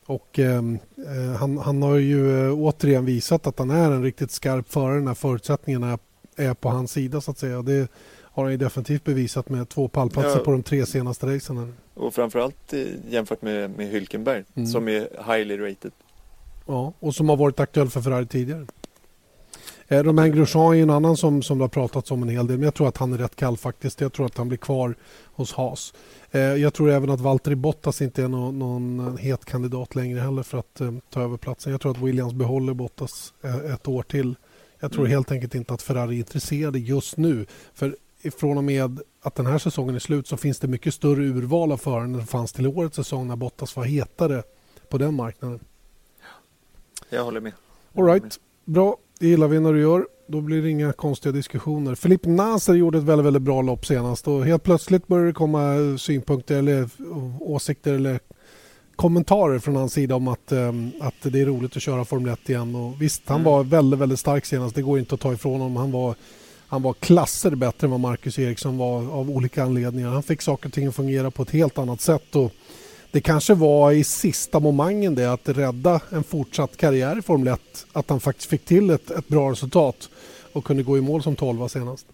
och 0.07 0.39
ehm, 0.39 0.79
eh, 0.97 1.37
han, 1.37 1.59
han, 1.59 1.83
har 1.83 1.97
ju 1.97 2.47
eh, 2.47 2.55
återigen 2.55 3.05
visat 3.05 3.47
att 3.47 3.59
han 3.59 3.71
är 3.71 3.91
en 3.91 4.03
riktigt 4.03 4.31
skarp 4.31 4.73
förare 4.73 5.01
när 5.01 5.15
förutsättningarna 5.15 5.99
är 6.37 6.55
på 6.55 6.69
hans 6.69 6.93
sida 6.93 7.21
så 7.21 7.31
att 7.31 7.39
säga. 7.39 7.63
Det 7.63 7.89
har 8.33 8.43
han 8.43 8.53
ju 8.53 8.59
definitivt 8.59 9.05
bevisat 9.05 9.49
med 9.49 9.69
två 9.69 9.89
pallplatser 9.89 10.39
ja. 10.39 10.45
på 10.45 10.53
de 10.53 10.63
tre 10.63 10.87
senaste 10.87 11.27
racen. 11.27 11.75
Och 11.95 12.15
framförallt 12.15 12.75
jämfört 13.09 13.43
med, 13.43 13.71
med 13.71 13.93
Hülkenberg 13.93 14.45
mm. 14.55 14.67
som 14.67 14.89
är 14.89 15.09
highly 15.33 15.59
rated. 15.59 15.93
Ja, 16.67 16.93
och 16.99 17.15
som 17.15 17.29
har 17.29 17.37
varit 17.37 17.61
aktuell 17.61 17.89
för 17.89 18.01
Ferrari 18.01 18.27
tidigare. 18.27 18.67
Eh, 19.89 20.03
Romain 20.03 20.33
Grosjean 20.33 20.75
är 20.75 20.83
en 20.83 20.91
annan 20.91 21.17
som, 21.17 21.43
som 21.43 21.59
det 21.59 21.65
har 21.65 21.69
pratats 21.69 22.11
om 22.11 22.23
en 22.23 22.29
hel 22.29 22.47
del. 22.47 22.57
Men 22.57 22.65
jag 22.65 22.75
tror 22.75 22.89
att 22.89 22.97
han 22.97 23.13
är 23.13 23.19
rätt 23.19 23.37
kall 23.37 23.57
faktiskt. 23.57 24.01
Jag 24.01 24.13
tror 24.13 24.27
att 24.27 24.37
han 24.37 24.49
blir 24.49 24.59
kvar 24.59 24.95
hos 25.25 25.53
Haas. 25.53 25.95
Eh, 26.31 26.41
jag 26.41 26.75
tror 26.75 26.91
även 26.91 27.11
att 27.11 27.21
Valtteri 27.21 27.55
Bottas 27.55 28.03
inte 28.03 28.23
är 28.23 28.29
någon, 28.29 28.59
någon 28.59 29.17
het 29.17 29.45
kandidat 29.45 29.95
längre 29.95 30.21
heller 30.21 30.43
för 30.43 30.59
att 30.59 30.81
eh, 30.81 30.93
ta 31.11 31.23
över 31.23 31.37
platsen. 31.37 31.73
Jag 31.73 31.81
tror 31.81 31.93
att 31.93 31.99
Williams 31.99 32.33
behåller 32.33 32.75
Bottas 32.75 33.35
eh, 33.43 33.75
ett 33.75 33.89
år 33.89 34.03
till. 34.03 34.35
Jag 34.81 34.93
tror 34.93 35.05
mm. 35.05 35.13
helt 35.13 35.33
enkelt 35.33 35.55
inte 35.55 35.75
att 35.75 35.83
Ferrari 35.83 36.15
är 36.15 36.19
intresserade 36.19 36.79
just 36.79 37.17
nu. 37.17 37.47
För 37.75 37.97
från 38.31 38.59
och 38.59 38.65
med 38.65 39.01
att 39.23 39.35
den 39.35 39.47
här 39.47 39.59
säsongen 39.59 39.95
är 39.95 39.99
slut 39.99 40.27
så 40.27 40.37
finns 40.37 40.59
det 40.59 40.69
mycket 40.69 40.95
större 40.95 41.23
urval 41.23 41.73
av 41.73 41.77
förare 41.77 42.05
än 42.05 42.13
det 42.13 42.27
fanns 42.27 42.53
till 42.53 42.67
årets 42.67 42.97
säsong 42.97 43.29
när 43.29 43.37
Bottas 43.37 43.77
var 43.77 43.85
hetare 43.85 44.43
på 44.89 44.99
den 44.99 45.15
marknaden. 45.15 45.61
Jag 47.09 47.25
håller 47.25 47.41
med. 47.41 47.53
All 47.95 48.05
right. 48.05 48.41
Bra, 48.65 48.97
det 49.19 49.27
gillar 49.27 49.49
vi 49.49 49.61
när 49.61 49.73
du 49.73 49.81
gör. 49.81 50.07
Då 50.27 50.41
blir 50.41 50.63
det 50.63 50.71
inga 50.71 50.93
konstiga 50.93 51.33
diskussioner. 51.33 51.95
Filip 51.95 52.25
Naser 52.25 52.75
gjorde 52.75 52.99
ett 52.99 53.05
väldigt, 53.05 53.27
väldigt 53.27 53.43
bra 53.43 53.63
lopp 53.63 53.87
senast 53.87 54.29
och 54.29 54.45
helt 54.45 54.63
plötsligt 54.63 55.07
började 55.07 55.29
det 55.29 55.35
komma 55.35 55.75
synpunkter 55.99 56.59
eller 56.59 56.89
åsikter 57.41 57.95
eller 57.95 58.21
kommentarer 58.97 59.59
från 59.59 59.77
hans 59.77 59.93
sida 59.93 60.15
om 60.15 60.29
att, 60.29 60.53
um, 60.53 60.93
att 61.01 61.15
det 61.23 61.41
är 61.41 61.47
roligt 61.47 61.77
att 61.77 61.83
köra 61.83 62.05
Formel 62.05 62.33
1 62.33 62.51
igen. 62.51 62.75
Och 62.75 63.03
visst, 63.03 63.23
han 63.27 63.41
mm. 63.41 63.53
var 63.53 63.65
väldigt, 63.65 64.01
väldigt 64.01 64.21
stark 64.21 64.47
senast. 64.47 64.75
Det 64.75 64.83
går 64.83 64.99
inte 64.99 65.15
att 65.15 65.21
ta 65.21 65.33
ifrån 65.33 65.61
honom. 65.61 65.77
Han 65.77 65.93
var, 65.93 66.15
han 66.73 66.83
var 66.83 66.93
klasser 66.93 67.51
bättre 67.51 67.87
än 67.87 67.91
vad 67.91 68.01
Marcus 68.01 68.39
Eriksson 68.39 68.79
var 68.79 69.11
av 69.11 69.31
olika 69.31 69.63
anledningar. 69.63 70.09
Han 70.09 70.23
fick 70.23 70.43
saker 70.43 70.69
och 70.69 70.73
ting 70.73 70.87
att 70.87 70.95
fungera 70.95 71.31
på 71.31 71.43
ett 71.43 71.51
helt 71.51 71.79
annat 71.79 72.01
sätt. 72.01 72.37
Och 72.37 72.53
det 73.11 73.21
kanske 73.21 73.55
var 73.55 73.93
i 73.93 74.05
sista 74.05 74.61
momangen 74.61 75.15
det 75.15 75.33
att 75.33 75.49
rädda 75.49 76.01
en 76.11 76.25
fortsatt 76.25 76.77
karriär 76.77 77.19
i 77.19 77.23
Formel 77.23 77.49
1 77.49 77.87
att 77.93 78.11
han 78.11 78.21
faktiskt 78.21 78.51
fick 78.51 78.65
till 78.65 78.91
ett, 78.91 79.11
ett 79.11 79.29
bra 79.29 79.51
resultat 79.51 80.11
och 80.53 80.65
kunde 80.65 80.83
gå 80.83 80.99
i 80.99 81.01
mål 81.01 81.23
som 81.23 81.37
12 81.37 81.69
senast. 81.69 82.07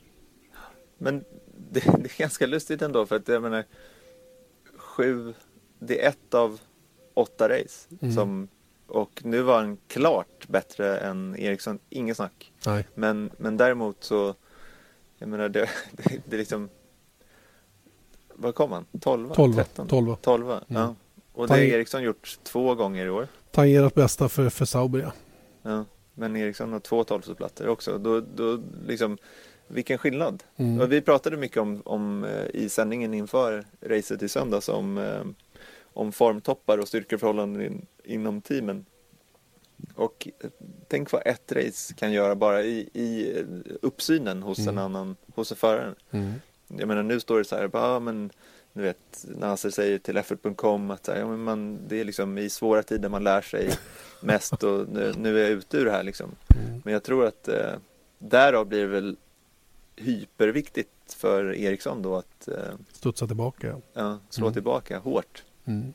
Men 0.99 1.19
det, 1.71 1.81
det, 1.81 2.15
är 2.15 2.19
ganska 2.19 2.47
lustigt 2.47 2.83
ändå 2.83 3.07
för 3.07 3.17
att 3.17 3.29
jag 3.29 3.43
menar 3.43 3.65
sju, 4.77 5.35
det 5.79 6.05
är 6.05 6.09
ett 6.09 6.35
av 6.35 6.61
åtta 7.15 7.49
race 7.49 7.89
mm. 8.01 8.15
som 8.15 8.49
och 8.87 9.21
nu 9.25 9.43
var 9.43 9.59
han 9.59 9.79
klart 9.89 10.49
bättre 10.49 10.99
än 10.99 11.37
Eriksson, 11.39 11.79
inget 11.91 12.17
snack. 12.17 12.53
Nej. 12.67 12.87
Men, 12.95 13.31
men 13.37 13.57
däremot 13.57 14.05
så, 14.05 14.35
jag 15.19 15.29
menar 15.29 15.49
det, 15.49 15.69
det, 15.93 16.21
det 16.25 16.37
liksom 16.37 16.69
vad 18.35 18.55
kom 18.55 18.73
han? 18.73 18.85
12? 19.01 19.35
12. 19.35 19.55
13? 19.55 19.89
12. 19.89 20.17
12 20.17 20.51
mm. 20.51 20.63
ja. 20.67 20.95
Och 21.33 21.49
det 21.49 21.55
har 21.55 21.61
Eriksson 21.61 22.03
gjort 22.03 22.39
två 22.43 22.75
gånger 22.75 23.07
i 23.07 23.11
år. 23.11 23.29
Tangerat 23.51 23.95
bästa 23.95 24.29
för, 24.29 24.49
för 24.49 24.65
Sauber 24.65 24.99
ja. 24.99 25.13
ja. 25.63 25.85
Men 26.15 26.37
Eriksson 26.37 26.73
har 26.73 26.81
två 26.81 27.05
tolvteplattor 27.05 27.69
också. 27.69 27.99
Då, 27.99 28.21
då 28.21 28.61
liksom, 28.87 29.19
vilken 29.69 29.99
skillnad. 29.99 30.43
Mm. 30.57 30.81
Och 30.81 30.93
vi 30.93 31.01
pratade 31.01 31.37
mycket 31.37 31.59
om, 31.59 31.83
om 31.85 32.25
eh, 32.25 32.63
i 32.63 32.69
sändningen 32.69 33.15
inför 33.15 33.65
racet 33.81 34.23
i 34.23 34.29
söndags 34.29 34.69
om, 34.69 34.99
eh, 34.99 35.23
om 35.93 36.13
formtoppar 36.13 36.79
och 36.79 36.89
styrkeförhållanden 36.89 37.63
in, 37.63 37.87
inom 38.05 38.41
teamen. 38.41 38.87
Och 39.95 40.29
eh, 40.41 40.51
tänk 40.89 41.13
vad 41.13 41.23
ett 41.25 41.53
race 41.53 41.95
kan 41.95 42.13
göra 42.13 42.35
bara 42.35 42.63
i, 42.63 42.89
i 42.93 43.35
uppsynen 43.83 44.43
hos 44.43 44.59
mm. 44.59 44.69
en 44.69 44.85
annan, 44.85 45.17
hos 45.35 45.51
en 45.51 45.57
förare. 45.57 45.95
Mm 46.11 46.35
jag 46.69 46.89
menar 46.89 47.03
nu 47.03 47.21
står 47.21 47.39
det 47.39 47.45
så 47.45 47.57
här, 47.57 47.69
bara, 47.69 48.01
men 48.01 48.31
du 48.73 48.83
vet, 48.83 49.27
Nasser 49.29 49.71
säger 49.71 49.99
till 49.99 50.17
effort.com 50.17 50.91
att 50.91 51.09
ja, 51.09 51.29
men 51.29 51.43
man, 51.43 51.79
det 51.89 52.01
är 52.01 52.05
liksom 52.05 52.39
i 52.39 52.51
svåra 52.51 52.83
tider 52.83 53.09
man 53.09 53.25
lär 53.25 53.41
sig 53.41 53.71
mest 54.21 54.63
och 54.63 54.89
nu, 54.89 55.13
nu 55.17 55.39
är 55.39 55.43
jag 55.43 55.51
ute 55.51 55.77
ur 55.77 55.85
det 55.85 55.91
här 55.91 56.03
liksom. 56.03 56.31
Mm. 56.55 56.83
Men 56.85 56.93
jag 56.93 57.03
tror 57.03 57.27
att 57.27 57.49
eh, 57.49 57.73
därav 58.19 58.67
blir 58.67 58.81
det 58.81 58.87
väl 58.87 59.17
hyperviktigt 59.97 61.15
för 61.17 61.55
Eriksson 61.55 62.03
då 62.03 62.17
att 62.17 62.49
eh, 62.49 62.75
studsa 62.93 63.27
tillbaka. 63.27 63.81
Ja, 63.93 64.19
slå 64.31 64.47
mm. 64.47 64.55
tillbaka 64.55 64.99
hårt. 64.99 65.45
Mm. 65.65 65.93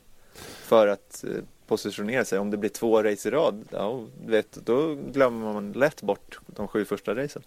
För 0.62 0.86
att 0.86 1.24
eh, 1.24 1.44
positionera 1.66 2.24
sig. 2.24 2.38
Om 2.38 2.50
det 2.50 2.56
blir 2.56 2.70
två 2.70 3.02
race 3.02 3.28
i 3.28 3.30
rad, 3.32 3.64
ja, 3.70 4.04
vet, 4.26 4.52
då 4.52 4.94
glömmer 4.94 5.52
man 5.52 5.72
lätt 5.72 6.02
bort 6.02 6.38
de 6.46 6.68
sju 6.68 6.84
första 6.84 7.14
racen. 7.14 7.42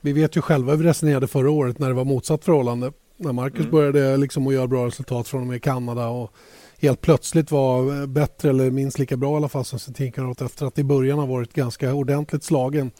Vi 0.00 0.12
vet 0.12 0.36
ju 0.36 0.40
själva 0.40 0.72
hur 0.72 0.78
vi 0.78 0.88
resonerade 0.88 1.26
förra 1.26 1.50
året 1.50 1.78
när 1.78 1.88
det 1.88 1.94
var 1.94 2.04
motsatt 2.04 2.44
förhållande. 2.44 2.92
När 3.16 3.32
Marcus 3.32 3.60
mm. 3.60 3.70
började 3.70 4.16
liksom 4.16 4.46
att 4.46 4.54
göra 4.54 4.66
bra 4.66 4.86
resultat 4.86 5.28
från 5.28 5.40
och 5.40 5.46
med 5.46 5.62
Kanada 5.62 6.08
och 6.08 6.32
helt 6.78 7.00
plötsligt 7.00 7.50
var 7.50 8.06
bättre 8.06 8.50
eller 8.50 8.70
minst 8.70 8.98
lika 8.98 9.16
bra 9.16 9.32
i 9.32 9.36
alla 9.36 9.48
fall 9.48 9.64
som 9.64 9.94
teamkamrat 9.94 10.40
efter 10.40 10.66
att 10.66 10.78
i 10.78 10.84
början 10.84 11.18
har 11.18 11.26
varit 11.26 11.52
ganska 11.52 11.94
ordentligt 11.94 12.44
slagen. 12.44 12.90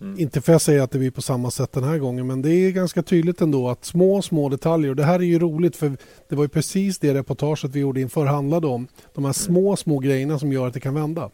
Mm. 0.00 0.20
Inte 0.20 0.40
för 0.40 0.52
att 0.52 0.62
säga 0.62 0.84
att 0.84 0.90
det 0.90 0.98
blir 0.98 1.10
på 1.10 1.22
samma 1.22 1.50
sätt 1.50 1.72
den 1.72 1.84
här 1.84 1.98
gången 1.98 2.26
men 2.26 2.42
det 2.42 2.50
är 2.50 2.70
ganska 2.70 3.02
tydligt 3.02 3.40
ändå 3.40 3.68
att 3.68 3.84
små, 3.84 4.22
små 4.22 4.48
detaljer 4.48 4.90
och 4.90 4.96
det 4.96 5.04
här 5.04 5.18
är 5.18 5.24
ju 5.24 5.38
roligt 5.38 5.76
för 5.76 5.96
det 6.28 6.36
var 6.36 6.44
ju 6.44 6.48
precis 6.48 6.98
det 6.98 7.14
reportaget 7.14 7.70
vi 7.70 7.80
gjorde 7.80 8.00
inför 8.00 8.26
handlade 8.26 8.66
om. 8.66 8.86
De 9.14 9.24
här 9.24 9.28
mm. 9.28 9.34
små, 9.34 9.76
små 9.76 9.98
grejerna 9.98 10.38
som 10.38 10.52
gör 10.52 10.66
att 10.66 10.74
det 10.74 10.80
kan 10.80 10.94
vända. 10.94 11.30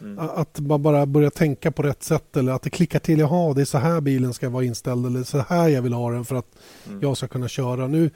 Mm. 0.00 0.18
Att 0.18 0.60
man 0.60 0.82
bara 0.82 1.06
börjar 1.06 1.30
tänka 1.30 1.70
på 1.70 1.82
rätt 1.82 2.02
sätt 2.02 2.36
eller 2.36 2.52
att 2.52 2.62
det 2.62 2.70
klickar 2.70 2.98
till. 2.98 3.18
Jaha, 3.18 3.54
det 3.54 3.60
är 3.60 3.64
så 3.64 3.78
här 3.78 4.00
bilen 4.00 4.34
ska 4.34 4.48
vara 4.48 4.64
inställd 4.64 5.06
eller 5.06 5.22
så 5.22 5.38
här 5.38 5.68
jag 5.68 5.82
vill 5.82 5.92
ha 5.92 6.10
den 6.10 6.24
för 6.24 6.36
att 6.36 6.56
mm. 6.86 7.00
jag 7.02 7.16
ska 7.16 7.28
kunna 7.28 7.48
köra. 7.48 7.86
Nu, 7.86 8.10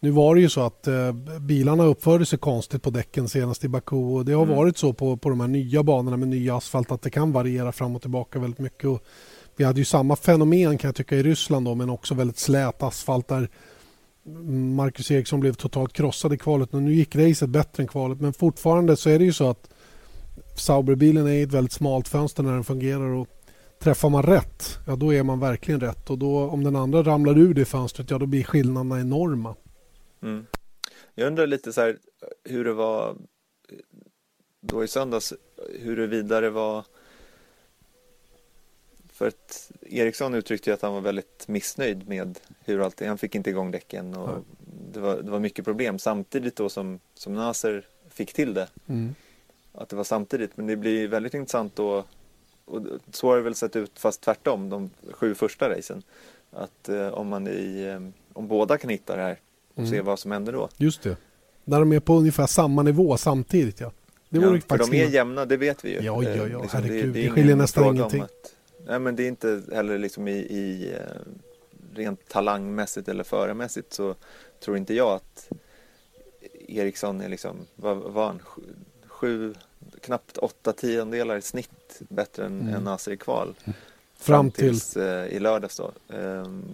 Nu 0.00 0.10
var 0.10 0.34
det 0.34 0.40
ju 0.40 0.48
så 0.48 0.60
att 0.60 0.86
eh, 0.86 1.12
bilarna 1.40 1.84
uppförde 1.84 2.26
sig 2.26 2.38
konstigt 2.38 2.82
på 2.82 2.90
däcken 2.90 3.28
senast 3.28 3.64
i 3.64 3.68
Baku 3.68 3.96
och 3.96 4.24
det 4.24 4.32
har 4.32 4.42
Mm. 4.42 4.56
varit 4.56 4.78
så 4.78 4.92
på, 4.92 5.16
på 5.16 5.28
de 5.28 5.40
här 5.40 5.48
nya 5.48 5.82
banorna 5.82 6.16
med 6.16 6.28
ny 6.28 6.50
asfalt 6.50 6.92
att 6.92 7.02
det 7.02 7.10
kan 7.10 7.32
variera 7.32 7.72
fram 7.72 7.96
och 7.96 8.02
tillbaka 8.02 8.38
väldigt 8.38 8.60
mycket. 8.60 8.84
Och 8.84 9.02
vi 9.56 9.64
hade 9.64 9.78
ju 9.78 9.84
samma 9.84 10.16
fenomen 10.16 10.78
kan 10.78 10.88
jag 10.88 10.94
tycka 10.94 11.16
i 11.16 11.22
Ryssland 11.22 11.66
då, 11.66 11.74
men 11.74 11.90
också 11.90 12.14
väldigt 12.14 12.38
slät 12.38 12.82
asfalt 12.82 13.28
där 13.28 13.48
Marcus 14.76 15.10
Eriksson 15.10 15.40
blev 15.40 15.52
totalt 15.52 15.92
krossad 15.92 16.32
i 16.32 16.38
kvalet. 16.38 16.74
Och 16.74 16.82
nu 16.82 16.94
gick 16.94 17.16
racet 17.16 17.48
bättre 17.48 17.82
än 17.82 17.88
kvalet 17.88 18.20
men 18.20 18.32
fortfarande 18.32 18.96
så 18.96 19.10
är 19.10 19.18
det 19.18 19.24
ju 19.24 19.32
så 19.32 19.50
att 19.50 19.70
Sauberbilen 20.56 21.26
är 21.26 21.42
ett 21.42 21.52
väldigt 21.52 21.72
smalt 21.72 22.08
fönster 22.08 22.42
när 22.42 22.52
den 22.52 22.64
fungerar 22.64 23.08
och 23.08 23.28
träffar 23.78 24.08
man 24.08 24.22
rätt, 24.22 24.78
ja 24.86 24.96
då 24.96 25.14
är 25.14 25.22
man 25.22 25.40
verkligen 25.40 25.80
rätt 25.80 26.10
och 26.10 26.18
då 26.18 26.38
om 26.38 26.64
den 26.64 26.76
andra 26.76 27.02
ramlar 27.02 27.38
ur 27.38 27.54
det 27.54 27.64
fönstret, 27.64 28.10
ja 28.10 28.18
då 28.18 28.26
blir 28.26 28.44
skillnaderna 28.44 29.00
enorma. 29.00 29.54
Mm. 30.22 30.46
Jag 31.14 31.26
undrar 31.26 31.46
lite 31.46 31.72
så 31.72 31.80
här 31.80 31.98
hur 32.44 32.64
det 32.64 32.72
var 32.72 33.16
då 34.60 34.84
i 34.84 34.88
söndags, 34.88 35.32
huruvida 35.80 36.40
det 36.40 36.50
var 36.50 36.84
för 39.16 39.26
att 39.28 39.72
Eriksson 39.86 40.34
uttryckte 40.34 40.70
ju 40.70 40.74
att 40.74 40.82
han 40.82 40.92
var 40.94 41.00
väldigt 41.00 41.48
missnöjd 41.48 42.08
med 42.08 42.38
hur 42.64 42.80
allt 42.80 43.00
Han 43.06 43.18
fick 43.18 43.34
inte 43.34 43.50
igång 43.50 43.70
däcken 43.70 44.14
och 44.14 44.28
Nej. 44.28 44.42
det 44.92 45.00
var, 45.00 45.16
det 45.22 45.30
var 45.30 45.38
mycket 45.40 45.64
problem 45.64 45.98
samtidigt 45.98 46.56
då 46.56 46.68
som, 46.68 47.00
som 47.14 47.34
Nasser 47.34 47.84
fick 48.10 48.32
till 48.32 48.54
det. 48.54 48.68
Mm. 48.86 49.14
Att 49.72 49.88
det 49.88 49.96
var 49.96 50.04
samtidigt. 50.04 50.56
Men 50.56 50.66
det 50.66 50.76
blir 50.76 51.08
väldigt 51.08 51.34
intressant 51.34 51.76
då 51.76 52.04
och 52.64 52.82
så 53.12 53.28
har 53.28 53.36
det 53.36 53.42
väl 53.42 53.54
sett 53.54 53.76
ut 53.76 53.92
fast 53.98 54.20
tvärtom 54.20 54.70
de 54.70 54.90
sju 55.12 55.34
första 55.34 55.68
racen. 55.70 56.02
Att 56.50 56.88
eh, 56.88 57.08
om 57.08 57.28
man 57.28 57.48
i, 57.48 57.82
eh, 57.82 58.08
om 58.32 58.48
båda 58.48 58.78
kan 58.78 58.90
hitta 58.90 59.16
det 59.16 59.22
här 59.22 59.40
och 59.74 59.78
Mm. 59.78 59.90
se 59.90 60.00
vad 60.00 60.18
som 60.18 60.30
händer 60.30 60.52
då. 60.52 60.68
Just 60.76 61.02
det. 61.02 61.16
När 61.64 61.80
de 61.80 61.92
är 61.92 62.00
på 62.00 62.14
ungefär 62.14 62.46
samma 62.46 62.82
nivå 62.82 63.16
samtidigt 63.16 63.80
ja. 63.80 63.92
Det 64.28 64.38
vore 64.38 64.56
ja, 64.68 64.76
för 64.76 64.90
de 64.90 64.96
är 64.96 65.08
jämna, 65.08 65.44
det 65.44 65.56
vet 65.56 65.84
vi 65.84 65.90
ju. 65.90 65.94
Ja, 65.96 66.22
ja, 66.22 66.28
Eh, 66.30 66.36
ja, 66.52 66.62
liksom, 66.62 66.82
herregud, 66.82 67.14
det 67.14 67.20
ingen 67.20 67.34
skiljer 67.34 67.56
nästan 67.56 67.96
ingenting. 67.96 68.22
Att, 68.22 68.54
nej, 68.86 68.98
men 68.98 69.16
det 69.16 69.22
är 69.22 69.28
inte 69.28 69.62
heller 69.72 69.98
liksom 69.98 70.28
i, 70.28 70.36
i 70.36 70.92
eh, 70.92 71.20
rent 71.94 72.28
talangmässigt 72.28 73.08
eller 73.08 73.24
föremässigt 73.24 73.92
så 73.92 74.14
tror 74.60 74.76
inte 74.76 74.94
jag 74.94 75.12
att 75.12 75.50
Eriksson 76.68 77.20
är 77.20 77.28
liksom, 77.28 77.56
vad 77.74 77.96
var 77.96 78.26
han, 78.26 78.38
sju, 78.38 78.62
sju, 79.06 79.54
knappt 80.00 80.38
åtta 80.38 80.72
tiondelar 80.72 81.36
i 81.36 81.42
snitt 81.42 82.02
bättre 82.08 82.44
än, 82.46 82.60
Mm. 82.60 82.74
än 82.74 82.84
Nasser 82.84 83.12
i 83.12 83.16
kval. 83.16 83.54
Fram 84.18 84.50
till... 84.50 84.68
tills 84.68 84.96
eh, 84.96 85.26
i 85.26 85.38
lördags 85.38 85.76
då. 85.76 85.92
Ehm, 86.14 86.64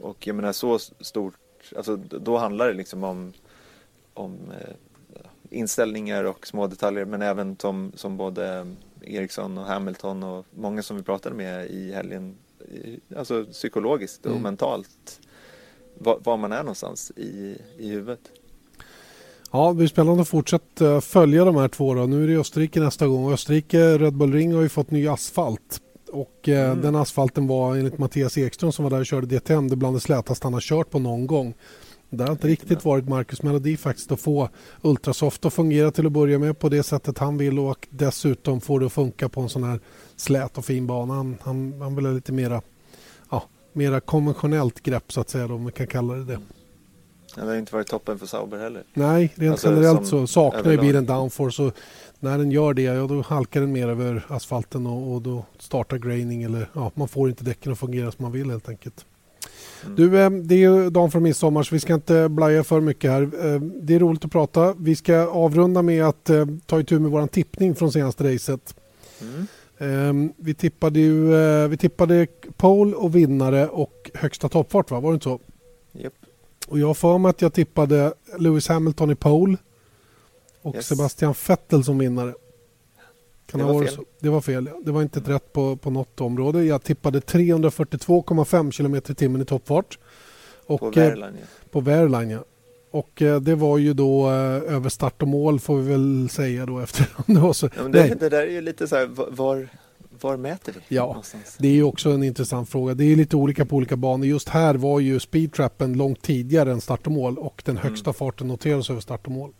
och 0.00 0.26
jag 0.26 0.36
menar 0.36 0.52
så 0.52 0.78
stort, 0.78 1.34
alltså 1.76 1.96
då 1.96 2.36
handlar 2.36 2.66
det 2.68 2.74
liksom 2.74 3.04
om, 3.04 3.32
om 4.14 4.38
eh, 4.50 4.74
inställningar 5.50 6.24
och 6.24 6.46
små 6.46 6.66
detaljer 6.66 7.04
men 7.04 7.22
även 7.22 7.56
som, 7.56 7.92
som 7.94 8.16
både 8.16 8.74
Eriksson 9.02 9.58
och 9.58 9.64
Hamilton 9.64 10.22
och 10.22 10.46
många 10.54 10.82
som 10.82 10.96
vi 10.96 11.02
pratade 11.02 11.34
med 11.34 11.66
i 11.70 11.92
helgen, 11.92 12.36
alltså 13.16 13.44
psykologiskt 13.44 14.24
och 14.26 14.30
Mm. 14.30 14.42
mentalt, 14.42 15.20
var, 15.98 16.18
var 16.24 16.36
man 16.36 16.52
är 16.52 16.62
någonstans 16.62 17.12
i, 17.16 17.56
i 17.78 17.88
huvudet. 17.90 18.20
Ja, 19.52 19.68
det 19.68 19.74
blir 19.74 19.86
spännande 19.86 20.22
att 20.22 20.28
fortsätta 20.28 21.00
följa 21.00 21.44
de 21.44 21.56
här 21.56 21.68
två. 21.68 21.94
Då. 21.94 22.06
Nu 22.06 22.24
är 22.24 22.28
det 22.28 22.36
Österrike 22.36 22.80
nästa 22.80 23.06
gång. 23.06 23.32
Österrike, 23.32 23.98
Red 23.98 24.14
Bull 24.14 24.32
Ring 24.32 24.54
har 24.54 24.62
ju 24.62 24.68
fått 24.68 24.90
ny 24.90 25.08
asfalt. 25.08 25.80
Och 26.12 26.48
eh, 26.48 26.70
Mm. 26.70 26.82
den 26.82 26.96
asfalten 26.96 27.46
var 27.46 27.76
enligt 27.76 27.98
Mattias 27.98 28.38
Ekström 28.38 28.72
som 28.72 28.82
var 28.82 28.90
där 28.90 29.00
och 29.00 29.06
körde 29.06 29.26
DTM 29.26 29.68
det 29.68 29.76
bland 29.76 29.96
det 29.96 30.00
slätaste 30.00 30.46
han 30.46 30.52
har 30.54 30.60
kört 30.60 30.90
på 30.90 30.98
någon 30.98 31.26
gång. 31.26 31.54
Det 32.10 32.24
har 32.24 32.30
inte 32.30 32.48
riktigt 32.48 32.84
varit 32.84 33.08
Marcus 33.08 33.42
melodi 33.42 33.76
faktiskt 33.76 34.12
att 34.12 34.20
få 34.20 34.48
Ultrasoft 34.82 35.44
att 35.44 35.54
fungera 35.54 35.90
till 35.90 36.06
att 36.06 36.12
börja 36.12 36.38
med 36.38 36.58
på 36.58 36.68
det 36.68 36.82
sättet 36.82 37.18
han 37.18 37.38
vill 37.38 37.58
och 37.58 37.88
dessutom 37.90 38.60
få 38.60 38.78
det 38.78 38.86
att 38.86 38.92
funka 38.92 39.28
på 39.28 39.40
en 39.40 39.48
sån 39.48 39.64
här 39.64 39.80
slät 40.16 40.58
och 40.58 40.64
fin 40.64 40.86
bana. 40.86 41.14
Han, 41.14 41.38
han, 41.42 41.80
han 41.80 41.96
vill 41.96 42.06
ha 42.06 42.12
lite 42.12 42.32
mera, 42.32 42.62
ja, 43.30 43.42
mera 43.72 44.00
konventionellt 44.00 44.80
grepp 44.80 45.12
så 45.12 45.20
att 45.20 45.30
säga 45.30 45.48
då, 45.48 45.54
om 45.54 45.66
vi 45.66 45.72
kan 45.72 45.86
kalla 45.86 46.14
det 46.14 46.24
det. 46.24 46.40
Ja, 47.36 47.42
det 47.42 47.48
har 47.48 47.56
inte 47.56 47.74
varit 47.74 47.86
toppen 47.86 48.18
för 48.18 48.26
Sauber 48.26 48.58
heller. 48.58 48.82
Nej, 48.94 49.32
rent 49.34 49.52
Alltså, 49.52 49.68
generellt 49.68 50.06
så 50.06 50.26
saknar 50.26 50.72
ju 50.72 50.78
bilen 50.78 51.06
downforce 51.06 51.62
och 51.62 51.74
när 52.20 52.38
den 52.38 52.50
gör 52.50 52.74
det, 52.74 52.82
ja 52.82 53.06
då 53.06 53.22
halkar 53.22 53.60
den 53.60 53.72
mer 53.72 53.88
över 53.88 54.26
asfalten 54.28 54.86
och, 54.86 55.14
och 55.14 55.22
då 55.22 55.44
startar 55.58 55.98
graining 55.98 56.42
eller 56.42 56.70
ja, 56.72 56.90
man 56.94 57.08
får 57.08 57.28
inte 57.28 57.44
däcken 57.44 57.72
att 57.72 57.78
fungera 57.78 58.12
som 58.12 58.22
man 58.22 58.32
vill 58.32 58.50
helt 58.50 58.68
enkelt. 58.68 59.06
Mm. 59.84 59.96
Du, 59.96 60.20
eh, 60.22 60.30
det 60.30 60.54
är 60.54 60.58
ju 60.58 60.90
dagen 60.90 61.10
från 61.10 61.22
midsommar 61.22 61.62
så 61.62 61.74
vi 61.74 61.80
ska 61.80 61.94
inte 61.94 62.28
blaja 62.28 62.64
för 62.64 62.80
mycket 62.80 63.10
här. 63.10 63.22
Eh, 63.22 63.60
Det 63.60 63.94
är 63.94 63.98
roligt 63.98 64.24
att 64.24 64.30
prata. 64.32 64.74
Vi 64.78 64.96
ska 64.96 65.16
avrunda 65.26 65.82
med 65.82 66.04
att 66.04 66.30
eh, 66.30 66.46
ta 66.66 66.80
itu 66.80 66.98
med 66.98 67.10
vår 67.10 67.26
tippning 67.26 67.74
från 67.74 67.92
senaste 67.92 68.34
racet. 68.34 68.74
Mm. 69.20 69.46
Eh, 70.26 70.32
Vi 70.36 70.54
tippade 70.54 71.00
ju 71.00 71.28
vi 71.68 71.76
tippade 71.76 72.26
pole 72.56 72.96
och 72.96 73.16
vinnare 73.16 73.68
och 73.68 74.10
högsta 74.14 74.48
toppfart, 74.48 74.90
va? 74.90 75.00
var 75.00 75.10
det 75.10 75.14
inte 75.14 75.24
så? 75.24 75.38
Japp. 75.92 76.12
Och 76.68 76.78
jag 76.78 76.86
har 76.86 76.94
för 76.94 77.18
mig 77.18 77.30
att 77.30 77.42
jag 77.42 77.52
tippade 77.52 78.12
Lewis 78.38 78.68
Hamilton 78.68 79.10
i 79.10 79.14
pole 79.14 79.56
och 80.62 80.74
Yes. 80.74 80.86
Sebastian 80.86 81.34
Vettel 81.48 81.84
som 81.84 81.98
vinnare. 81.98 82.34
Kan 83.50 83.60
Det 83.60 83.66
var 83.66 83.84
fel. 83.84 84.04
Det 84.20 84.28
var 84.28 84.40
fel. 84.40 84.70
Det 84.84 84.92
var 84.92 85.02
inte 85.02 85.20
rätt 85.20 85.52
på, 85.52 85.76
på 85.76 85.90
något 85.90 86.20
område. 86.20 86.64
Jag 86.64 86.82
tippade 86.82 87.20
342,5 87.20 88.70
km 88.76 88.94
i 88.94 89.00
timmen 89.00 89.42
i 89.42 89.44
toppfart. 89.44 89.98
Och, 90.66 90.80
På 90.80 90.86
eh, 90.86 90.92
Verline, 90.94 91.34
ja. 91.40 91.46
på 91.70 91.80
Wehrlein, 91.80 92.30
ja. 92.30 92.44
Och 92.90 93.22
eh, 93.22 93.40
det 93.40 93.54
var 93.54 93.78
ju 93.78 93.94
då 93.94 94.26
eh, 94.26 94.74
över 94.74 94.88
start 94.88 95.22
och 95.22 95.28
mål 95.28 95.60
får 95.60 95.76
vi 95.76 95.90
väl 95.90 96.28
säga 96.30 96.66
då 96.66 96.78
eftersom 96.82 97.24
det 97.34 97.40
var 97.40 97.52
så. 97.52 97.68
Ja, 97.76 97.82
det, 97.88 98.14
det 98.20 98.28
där 98.28 98.42
är 98.42 98.50
ju 98.50 98.60
lite 98.60 98.88
så 98.88 98.96
här, 98.96 99.06
va- 99.06 99.26
var, 99.30 99.68
var 100.20 100.36
mäter 100.36 100.74
vi 100.88 100.96
Ja. 100.96 101.06
någonstans? 101.06 101.56
Det 101.58 101.68
är 101.68 101.72
ju 101.72 101.82
också 101.82 102.10
en 102.10 102.22
intressant 102.22 102.68
fråga. 102.68 102.94
Det 102.94 103.04
är 103.04 103.16
lite 103.16 103.36
olika 103.36 103.64
på 103.64 103.76
olika 103.76 103.96
banor. 103.96 104.26
Just 104.26 104.48
här 104.48 104.74
var 104.74 105.00
ju 105.00 105.20
speedtrappen 105.20 105.92
långt 105.92 106.22
tidigare 106.22 106.72
än 106.72 106.80
start 106.80 107.06
och 107.06 107.12
mål 107.12 107.38
och 107.38 107.62
den 107.64 107.76
högsta 107.76 108.12
farten 108.12 108.48
noteras 108.48 108.90
över 108.90 109.00
start 109.00 109.26
och 109.26 109.32
mål. 109.32 109.50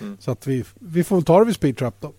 Mm. 0.00 0.16
Så 0.20 0.30
att 0.30 0.46
vi, 0.46 0.64
vi 0.74 1.04
får 1.04 1.16
väl 1.16 1.24
ta 1.24 1.38
det 1.38 1.44
vid 1.44 1.54
speedtrap 1.54 1.94
då. 2.00 2.12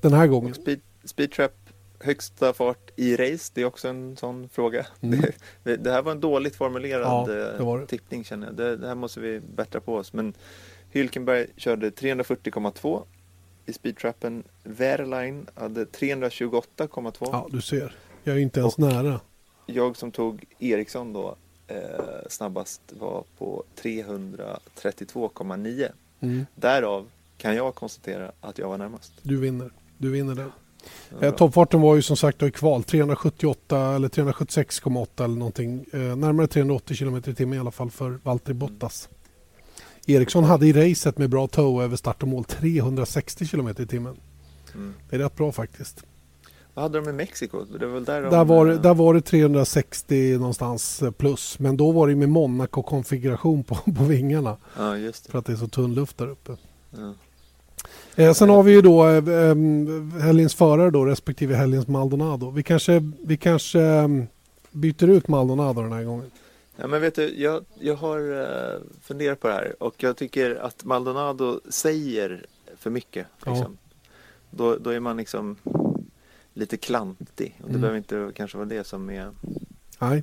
Den 0.00 0.12
här 0.12 0.26
gången. 0.26 0.50
Och 0.50 0.56
speed, 0.56 0.80
speedtrap, 1.04 1.52
högsta 2.00 2.52
fart 2.52 2.90
i 2.96 3.16
race, 3.16 3.50
det 3.54 3.60
är 3.60 3.64
också 3.64 3.88
en 3.88 4.16
sån 4.16 4.48
fråga. 4.48 4.86
Mm. 5.00 5.20
Det, 5.62 5.76
det 5.76 5.92
här 5.92 6.02
var 6.02 6.12
en 6.12 6.20
dåligt 6.20 6.56
formulerad 6.56 7.30
Ja, 7.58 7.78
eh, 7.80 7.86
tippning 7.86 8.24
känner 8.24 8.46
jag. 8.46 8.56
Det, 8.56 8.76
det 8.76 8.88
här 8.88 8.94
måste 8.94 9.20
vi 9.20 9.40
bättra 9.40 9.80
på 9.80 9.94
oss. 9.94 10.12
Men 10.12 10.34
Hylkenberg 10.90 11.46
körde 11.56 11.90
340,2 11.90 13.02
i 13.66 13.72
speedtrappen. 13.72 14.44
Verline 14.64 15.46
hade 15.54 15.84
328,2. 15.84 17.12
Ja, 17.20 17.48
du 17.50 17.60
ser. 17.60 17.96
Jag 18.24 18.36
är 18.36 18.40
inte 18.40 18.60
ens 18.60 18.74
Och- 18.74 18.80
nära. 18.80 19.20
Jag 19.66 19.96
som 19.96 20.12
tog 20.12 20.44
Eriksson 20.58 21.12
då 21.12 21.36
eh, 21.66 21.76
snabbast 22.28 22.80
var 22.98 23.24
på 23.38 23.64
332,9. 23.82 25.88
Mm. 26.20 26.46
Därav 26.54 27.06
kan 27.38 27.56
jag 27.56 27.74
konstatera 27.74 28.32
att 28.40 28.58
jag 28.58 28.68
var 28.68 28.78
närmast. 28.78 29.12
Du 29.22 29.40
vinner. 29.40 29.70
Du 29.98 30.10
vinner 30.10 30.34
den. 30.34 30.50
Eh, 31.20 31.34
toppfarten 31.34 31.80
var 31.80 31.96
ju 31.96 32.02
som 32.02 32.16
sagt 32.16 32.38
då 32.38 32.46
i 32.46 32.50
kval 32.50 32.82
378 32.84 33.94
eller 33.94 34.08
376,8 34.08 35.24
eller 35.24 35.36
någonting. 35.36 35.84
Eh, 35.92 35.98
närmare 36.16 36.46
380 36.46 36.96
km 36.96 37.16
i 37.16 37.34
timmen 37.34 37.54
i 37.56 37.60
alla 37.60 37.70
fall 37.70 37.90
för 37.90 38.18
Valtteri 38.22 38.54
Bottas. 38.54 39.08
Eriksson 40.06 40.44
hade 40.44 40.66
i 40.66 40.72
racet 40.72 41.18
med 41.18 41.30
bra 41.30 41.46
tow 41.46 41.82
över 41.82 41.96
start 41.96 42.22
och 42.22 42.28
mål 42.28 42.44
360 42.44 43.46
km 43.46 43.68
i 43.68 43.86
timmen. 43.86 44.16
Mm. 44.74 44.94
Det 45.10 45.16
är 45.16 45.20
rätt 45.20 45.36
bra 45.36 45.52
faktiskt. 45.52 46.04
Vad 46.74 46.82
hade 46.82 47.00
de 47.00 47.08
i 47.10 47.12
Mexiko? 47.12 47.64
Det 47.64 47.86
var 47.86 47.94
väl 47.94 48.04
där 48.04 48.22
de... 48.22 48.30
Där 48.30 48.44
var, 48.44 48.66
det- 48.66 48.72
eh, 48.74 48.80
där 48.80 48.94
var 48.94 49.14
det 49.14 49.20
360 49.20 50.38
någonstans 50.38 51.02
eh, 51.02 51.10
plus. 51.10 51.58
Men 51.58 51.76
då 51.76 51.92
var 51.92 52.08
det 52.08 52.16
med 52.16 52.28
Monaco-konfiguration 52.28 53.64
på, 53.64 53.74
på 53.96 54.04
vingarna. 54.04 54.56
Ja, 54.76 54.96
just 54.96 55.24
det. 55.24 55.30
För 55.30 55.38
att 55.38 55.46
det 55.46 55.52
är 55.52 55.56
så 55.56 55.68
tunn 55.68 55.94
luft 55.94 56.18
där 56.18 56.28
uppe. 56.28 56.56
Ja. 56.90 57.14
Eh, 58.16 58.32
sen 58.32 58.48
har 58.48 58.62
vi 58.62 58.72
ju 58.72 58.82
då 58.82 59.08
eh, 59.08 59.54
helgens 60.22 60.54
förare 60.54 60.90
då, 60.90 61.04
respektive 61.04 61.54
helgens 61.54 61.86
Maldonado. 61.88 62.50
Vi 62.50 62.62
kanske, 62.62 63.12
vi 63.24 63.36
kanske 63.36 63.80
em, 63.80 64.26
byter 64.70 65.08
ut 65.08 65.28
Maldonado 65.28 65.82
den 65.82 65.92
här 65.92 66.04
gången. 66.04 66.30
Ja, 66.76 66.86
men 66.86 67.00
vet 67.00 67.14
du, 67.14 67.40
jag, 67.42 67.64
jag 67.80 67.94
har 67.94 68.20
uh, 68.20 68.80
funderat 69.02 69.40
på 69.40 69.48
det 69.48 69.54
här 69.54 69.82
och 69.82 69.94
jag 70.02 70.16
tycker 70.16 70.54
att 70.54 70.84
Maldonado 70.84 71.60
säger 71.68 72.46
för 72.76 72.90
mycket. 72.90 73.26
Ja. 73.44 73.52
Liksom. 73.54 73.76
Då, 74.50 74.76
då 74.76 74.90
är 74.90 75.00
man 75.00 75.16
liksom 75.16 75.56
lite 76.54 76.76
klantig 76.76 77.54
och 77.58 77.64
det 77.64 77.68
Mm. 77.68 77.80
behöver 77.80 77.98
inte 77.98 78.30
kanske 78.34 78.56
vara 78.56 78.68
det 78.68 78.86
som 78.86 79.10
är... 79.10 79.30
Nej, 79.98 80.22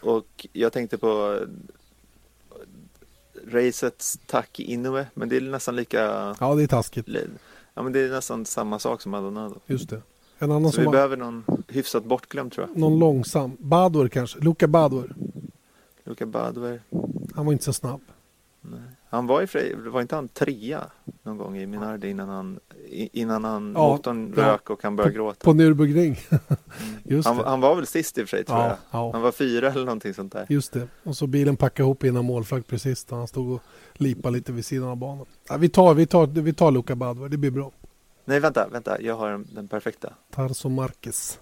Och 0.00 0.46
jag 0.52 0.72
tänkte 0.72 0.98
på 0.98 1.38
eh, 1.42 1.48
racets 3.52 4.18
Taki 4.26 4.62
Inoue, 4.62 5.06
men 5.14 5.28
det 5.28 5.36
är 5.36 5.40
nästan 5.40 5.76
lika... 5.76 6.00
ja 6.40 6.54
det 6.54 6.62
är 6.62 6.66
taskigt. 6.66 7.08
Ja, 7.74 7.82
men 7.82 7.92
det 7.92 8.00
är 8.00 8.10
nästan 8.10 8.44
samma 8.46 8.78
sak 8.78 9.02
som 9.02 9.10
Maldonado. 9.10 9.54
Just 9.66 9.90
det. 9.90 10.02
En 10.38 10.50
annan 10.52 10.70
Så 10.70 10.74
som 10.74 10.80
vi 10.82 10.86
var 10.86 10.92
behöver 10.92 11.16
någon 11.16 11.44
hyfsat 11.68 12.04
bortglömd 12.04 12.52
tror 12.52 12.66
jag. 12.68 12.76
någon 12.76 12.98
långsam. 12.98 13.56
Bador 13.60 14.08
kanske. 14.08 14.38
Luca 14.38 14.66
Bador. 14.68 15.14
Luca 16.04 16.26
Badoer. 16.26 16.80
Han 17.34 17.46
var 17.46 17.52
inte 17.52 17.64
så 17.64 17.72
snabb. 17.72 18.00
Han 19.10 19.26
var 19.26 19.56
i 19.56 19.74
var 19.74 20.00
inte 20.00 20.14
han 20.14 20.28
trea 20.28 20.84
någon 21.22 21.38
gång 21.38 21.56
i 21.56 21.66
Minardi 21.66 22.08
innan 22.10 22.28
han, 22.28 22.60
innan 22.90 23.44
han 23.44 23.72
Ja, 23.76 23.88
motorn 23.88 24.34
ja. 24.36 24.42
rök 24.52 24.70
och 24.70 24.82
han 24.82 24.96
började 24.96 25.14
gråta? 25.14 25.44
På 25.44 25.52
Nürburgring. 25.52 26.18
Just 27.04 27.28
Han, 27.28 27.36
han 27.38 27.60
var 27.60 27.74
väl 27.76 27.86
sist 27.86 28.18
i 28.18 28.22
och 28.24 28.28
för 28.28 28.36
sig 28.36 28.44
tror 28.44 28.58
Ja, 28.58 28.66
jag. 28.68 28.76
ja. 28.90 29.12
Han 29.12 29.22
var 29.22 29.32
fyra 29.32 29.70
eller 29.72 29.84
någonting 29.84 30.14
sånt 30.14 30.32
där. 30.32 30.46
Just 30.48 30.72
det. 30.72 30.88
Och 31.04 31.16
så 31.16 31.26
bilen 31.26 31.56
packade 31.56 31.86
ihop 31.86 32.04
innan 32.04 32.24
målflagg 32.24 32.66
precis 32.66 33.04
då 33.04 33.16
han 33.16 33.28
stod 33.28 33.52
och 33.52 33.60
lipade 33.94 34.36
lite 34.36 34.52
vid 34.52 34.64
sidan 34.64 34.88
av 34.88 34.96
banan. 34.96 35.26
Vi, 35.58 35.68
tar, 35.68 35.94
vi, 35.94 36.06
tar, 36.06 36.26
vi 36.26 36.52
tar 36.52 36.70
Luca 36.70 36.96
Badvar, 36.96 37.28
det 37.28 37.36
blir 37.36 37.50
bra. 37.50 37.70
Nej 38.24 38.40
vänta, 38.40 38.68
vänta, 38.68 39.00
jag 39.02 39.16
har 39.16 39.30
den, 39.30 39.46
den 39.54 39.68
perfekta. 39.68 40.12
Tarso 40.34 40.68
Marquez. 40.68 41.38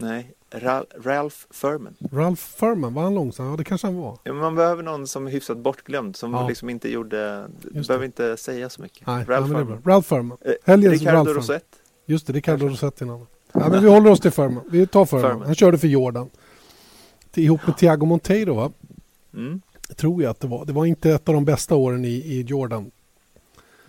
Nej, 0.00 0.30
Ra- 0.50 0.84
Ralph 1.02 1.36
Furman. 1.50 1.94
Ralph 2.12 2.42
Furman, 2.42 2.94
var 2.94 3.02
han 3.02 3.14
långsam? 3.14 3.46
Ja, 3.46 3.56
det 3.56 3.64
kanske 3.64 3.86
han 3.86 3.96
var. 3.96 4.18
Ja, 4.24 4.32
man 4.32 4.54
behöver 4.54 4.82
någon 4.82 5.06
som 5.06 5.26
är 5.26 5.30
hyfsat 5.30 5.58
bortglömd, 5.58 6.16
som 6.16 6.32
Ja. 6.34 6.48
liksom 6.48 6.70
inte 6.70 6.90
gjorde, 6.92 7.48
Just 7.74 7.88
behöver 7.88 8.02
det. 8.02 8.06
inte 8.06 8.36
säga 8.36 8.68
så 8.70 8.82
mycket. 8.82 9.06
Nej, 9.06 9.24
Ralph 9.28 9.50
är 9.50 9.54
Furman. 9.54 9.82
Ralph 9.84 10.08
Furman. 10.08 10.38
Eh, 10.40 10.52
Helgens 10.64 10.92
Ricardo 11.00 11.16
Ralph 11.16 11.28
Furman. 11.28 11.42
Rosett. 11.42 11.64
Just 12.06 12.26
det, 12.26 12.32
Ricardo 12.32 12.68
Rossetti 12.68 13.04
namnet. 13.04 13.28
Ja, 13.52 13.68
men 13.68 13.82
vi 13.82 13.88
håller 13.90 14.10
oss 14.10 14.20
till 14.20 14.30
Furman. 14.30 14.62
Vi 14.70 14.86
tar 14.86 15.04
Furman. 15.06 15.30
Furman. 15.30 15.46
Han 15.46 15.54
körde 15.54 15.78
för 15.78 15.88
Jordan. 15.88 16.30
Ihop 17.34 17.66
med 17.66 17.76
Thiago 17.76 18.04
Monteiro 18.06 18.54
va? 18.54 18.70
Mm. 19.34 19.60
Tror 19.96 20.22
jag 20.22 20.30
att 20.30 20.40
det 20.40 20.46
var. 20.48 20.64
Det 20.64 20.72
var 20.72 20.86
inte 20.86 21.10
ett 21.10 21.28
av 21.28 21.34
de 21.34 21.44
bästa 21.44 21.74
åren 21.74 22.04
i, 22.04 22.08
i 22.08 22.42
Jordan. 22.42 22.90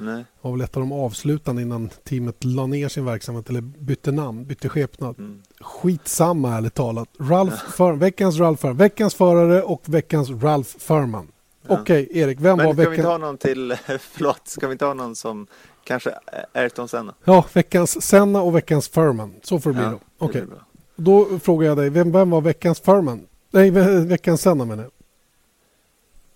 Nej. 0.01 0.25
Var 0.41 0.51
väl 0.51 0.61
ett 0.61 0.77
av 0.77 0.81
de 0.81 0.91
avslutande 0.91 1.61
innan 1.61 1.89
teamet 2.03 2.43
la 2.43 2.65
ner 2.67 2.87
sin 2.87 3.05
verksamhet 3.05 3.49
eller 3.49 3.61
bytte 3.61 4.11
namn, 4.11 4.45
bytte 4.45 4.69
skepnad. 4.69 5.19
Mm. 5.19 5.41
Skitsamma 5.59 6.57
ärligt 6.57 6.73
talat. 6.73 7.09
Ralph 7.19 7.71
Furman, 7.71 7.99
veckans 7.99 8.37
Ralph 8.39 8.61
Furman. 8.61 8.77
Veckans 8.77 9.15
förare 9.15 9.61
och 9.63 9.81
veckans 9.85 10.29
Ralph 10.29 10.69
Furman. 10.79 11.27
Ja. 11.67 11.79
Okej, 11.81 12.07
Erik. 12.11 12.39
Vem 12.39 12.57
Men 12.57 12.65
var 12.65 12.73
ska 12.73 12.81
vi 12.81 12.83
inte 12.83 12.89
veckans... 12.91 13.07
ha 13.07 13.17
någon 13.17 13.37
till, 13.37 13.75
förlåt, 13.99 14.47
ska 14.47 14.67
vi 14.67 14.71
inte 14.71 14.85
ha 14.85 14.93
någon 14.93 15.15
som 15.15 15.47
kanske 15.83 16.11
Ayrton 16.53 16.87
Senna? 16.87 17.13
Ja, 17.23 17.45
veckans 17.53 18.01
Senna 18.03 18.41
och 18.41 18.55
veckans 18.55 18.87
Furman. 18.89 19.33
Så 19.43 19.59
får 19.59 19.69
det 19.69 19.73
bli 19.73 19.83
Ja, 19.83 19.89
då. 19.91 19.99
Okej. 20.25 20.41
bra. 20.45 20.57
Då 20.95 21.39
frågar 21.39 21.67
jag 21.67 21.77
dig, 21.77 21.89
vem, 21.89 22.11
vem 22.11 22.29
var 22.29 22.41
veckans 22.41 22.79
Furman? 22.79 23.27
Nej, 23.51 23.71
ve- 23.71 23.99
veckans 23.99 24.41
Senna 24.41 24.65
menar 24.65 24.83
jag. 24.83 24.91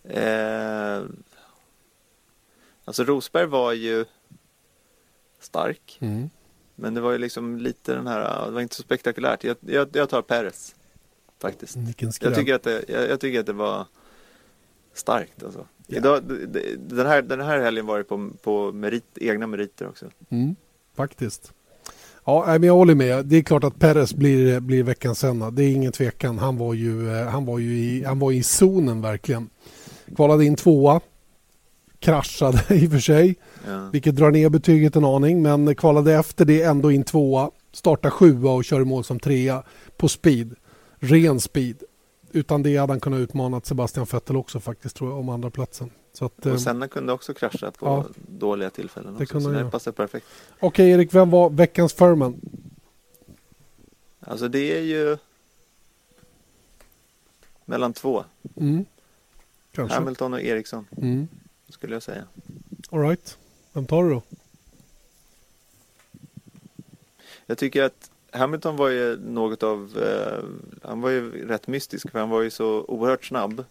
Eh, 0.10 1.04
alltså 2.86 3.04
Rosberg 3.04 3.46
var 3.46 3.74
ju 3.74 4.06
stark. 5.40 5.98
Mm. 6.02 6.30
Men 6.76 6.94
det 6.94 7.02
var 7.02 7.12
ju 7.12 7.18
liksom 7.18 7.58
lite 7.58 7.96
den 7.96 8.08
här, 8.08 8.46
det 8.46 8.52
var 8.52 8.62
inte 8.62 8.76
så 8.76 8.82
spektakulärt. 8.82 9.44
Jag, 9.44 9.58
jag, 9.60 9.90
jag 9.94 10.10
tar 10.10 10.22
Perez. 10.22 10.76
Faktiskt. 11.42 11.72
Skräll. 11.72 12.32
Jag 12.32 12.36
tycker, 12.36 12.54
att 12.56 12.64
det, 12.64 12.84
jag, 12.88 13.10
jag 13.10 13.20
tycker 13.20 13.40
att 13.40 13.46
det 13.46 13.54
var 13.54 13.86
starkt 14.94 15.44
alltså. 15.44 15.66
Idag, 15.88 16.24
d- 16.24 16.46
d- 16.46 16.76
den, 16.78 17.06
här, 17.08 17.22
den 17.22 17.42
här 17.42 17.60
helgen 17.60 17.86
var 17.86 17.98
det 17.98 18.04
på, 18.04 18.30
på 18.44 18.72
merit, 18.72 19.04
egna 19.16 19.48
meriter 19.48 19.88
också. 19.88 20.06
Mm, 20.30 20.56
faktiskt. 20.96 21.54
Ja, 22.26 22.46
men 22.48 22.64
jag 22.64 22.74
håller 22.74 22.96
med. 22.96 23.26
Det 23.26 23.36
är 23.38 23.44
klart 23.44 23.64
att 23.64 23.80
Perez 23.80 24.14
blir, 24.14 24.60
blir 24.60 24.84
veckans 24.84 25.20
Senna. 25.20 25.52
Det 25.52 25.64
är 25.64 25.72
ingen 25.72 25.92
tvekan. 25.92 26.40
Han 26.40 26.58
var 26.58 26.74
ju, 26.74 27.16
eh, 27.16 27.28
han 27.28 27.46
var 27.46 27.60
ju 27.60 27.78
i, 27.78 28.04
han 28.04 28.20
var 28.20 28.32
i 28.32 28.44
zonen 28.44 29.02
verkligen. 29.02 29.50
Kvalade 30.16 30.46
in 30.46 30.56
tvåa. 30.56 31.02
Kraschade 32.06 32.64
i 32.76 32.88
och 32.88 32.92
för 32.92 33.00
sig, 33.00 33.36
Ja. 33.68 33.90
vilket 33.94 34.16
drar 34.16 34.32
ner 34.32 34.50
betyget 34.50 34.96
en 34.96 35.06
aning. 35.06 35.42
Men 35.42 35.76
kvalade 35.76 36.14
efter 36.14 36.46
det 36.46 36.62
ändå 36.64 36.92
in 36.92 37.04
tvåa. 37.04 37.52
Startar 37.72 38.10
sjua 38.10 38.52
och 38.52 38.66
kör 38.66 38.82
i 38.82 38.86
mål 38.86 39.04
som 39.04 39.20
trea 39.20 39.64
på 39.98 40.08
speed. 40.08 40.56
Ren 41.00 41.40
speed. 41.40 41.84
Utan 42.32 42.64
det 42.64 42.78
hade 42.78 42.94
han 42.94 43.00
kunnat 43.00 43.20
utmana 43.20 43.62
Sebastian 43.62 44.06
Vettel 44.12 44.38
också 44.38 44.60
faktiskt 44.60 44.96
tror 44.96 45.10
jag 45.10 45.20
om 45.20 45.30
andra 45.30 45.50
platsen. 45.50 45.90
Så 46.14 46.26
att, 46.26 46.46
eh, 46.46 46.54
Och 46.54 46.62
Senna 46.62 46.88
kunde 46.88 47.14
också 47.14 47.34
krascha 47.34 47.72
på 47.72 47.86
Ja. 47.86 48.06
dåliga 48.28 48.70
tillfällen. 48.70 49.14
Det 49.18 49.24
Också, 49.24 49.40
kunde 49.40 49.60
så 49.60 49.64
det 49.66 49.72
passar 49.72 49.92
perfekt. 49.92 50.26
Okej 50.60 50.90
Erik, 50.92 51.14
vem 51.14 51.30
var 51.30 51.50
veckans 51.50 51.94
Furman? 51.94 52.42
Alltså 54.20 54.48
det 54.48 54.78
är 54.78 54.82
ju 54.82 55.18
mellan 57.66 57.94
två. 57.94 58.24
Mm. 58.58 58.86
Hamilton 59.90 60.34
och 60.34 60.42
Eriksson 60.42 60.88
Mm. 60.98 61.28
Skulle 61.70 61.96
jag 61.96 62.04
säga. 62.04 62.24
All 62.92 63.00
right. 63.02 63.38
Vem 63.74 63.86
tar 63.86 64.04
du 64.04 64.10
då? 64.10 64.22
Jag 67.46 67.58
tycker 67.58 67.84
att 67.84 68.12
Hamilton 68.32 68.76
var 68.76 68.90
ju 68.90 69.18
något 69.18 69.64
av, 69.64 69.98
eh, 69.98 70.44
han 70.90 71.02
var 71.02 71.10
ju 71.10 71.48
rätt 71.48 71.68
mystisk 71.68 72.12
för 72.12 72.20
han 72.20 72.30
var 72.30 72.42
ju 72.42 72.50
så 72.50 72.86
oerhört 72.88 73.26
snabb. 73.26 73.64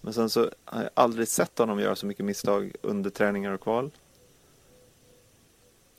Men 0.00 0.12
sen 0.14 0.30
så 0.30 0.50
har 0.64 0.82
jag 0.82 0.90
aldrig 0.94 1.28
sett 1.28 1.58
honom 1.58 1.80
göra 1.80 1.96
så 1.96 2.06
mycket 2.06 2.24
misstag 2.24 2.72
under 2.82 3.10
träningar 3.10 3.52
och 3.52 3.60
kval. 3.60 3.90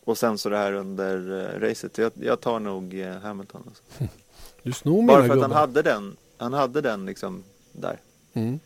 Och 0.04 0.18
sen 0.18 0.38
så 0.38 0.50
det 0.50 0.58
här 0.58 0.74
under 0.74 1.46
eh, 1.56 1.60
racet. 1.60 1.98
Jag, 1.98 2.12
jag 2.16 2.42
tar 2.42 2.60
nog 2.60 3.00
eh, 3.00 3.18
Hamilton. 3.18 3.64
Alltså. 3.68 3.84
Du 4.64 4.72
snor 4.74 5.08
Bara 5.08 5.18
för 5.18 5.24
att 5.24 5.30
han 5.30 5.40
gubbar. 5.50 5.56
hade 5.56 5.82
den, 5.82 6.18
han 6.38 6.54
hade 6.54 6.82
den 6.82 7.06
liksom 7.06 7.44
där. 7.72 8.00
Mm. 8.34 8.60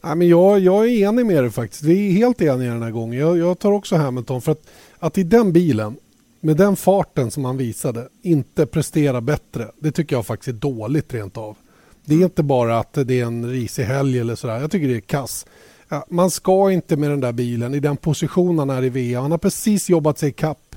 Nej, 0.00 0.16
men 0.16 0.28
jag, 0.28 0.60
jag 0.60 0.84
är 0.84 1.08
enig 1.08 1.26
med 1.26 1.44
dig 1.44 1.50
faktiskt. 1.50 1.82
Vi 1.82 2.08
är 2.08 2.12
helt 2.12 2.42
eniga 2.42 2.72
den 2.72 2.82
här 2.82 2.90
gången. 2.90 3.20
Jag, 3.20 3.38
jag 3.38 3.58
tar 3.58 3.72
också 3.72 3.96
Hamilton 3.96 4.42
för 4.42 4.52
att, 4.52 4.66
att 4.98 5.18
i 5.18 5.22
den 5.22 5.52
bilen 5.52 5.96
med 6.40 6.56
den 6.56 6.76
farten 6.76 7.30
som 7.30 7.44
han 7.44 7.56
visade 7.56 8.08
inte 8.22 8.66
prestera 8.66 9.20
bättre. 9.20 9.68
Det 9.78 9.92
tycker 9.92 10.16
jag 10.16 10.26
faktiskt 10.26 10.48
är 10.48 10.52
dåligt 10.52 11.14
rent 11.14 11.36
av. 11.36 11.56
Det 12.04 12.14
är 12.14 12.24
inte 12.24 12.42
bara 12.42 12.78
att 12.78 12.92
det 12.92 13.20
är 13.20 13.24
en 13.24 13.50
risig 13.50 13.84
helg 13.84 14.18
eller 14.18 14.34
sådär. 14.34 14.60
Jag 14.60 14.70
tycker 14.70 14.88
det 14.88 14.96
är 14.96 15.00
kass. 15.00 15.46
Ja, 15.88 16.06
man 16.08 16.30
ska 16.30 16.70
inte 16.70 16.96
med 16.96 17.10
den 17.10 17.20
där 17.20 17.32
bilen 17.32 17.74
i 17.74 17.80
den 17.80 17.96
position 17.96 18.58
han 18.58 18.70
är 18.70 18.84
i 18.84 18.88
VM. 18.88 19.22
Han 19.22 19.30
har 19.30 19.38
precis 19.38 19.90
jobbat 19.90 20.18
sig 20.18 20.28
ikapp 20.28 20.76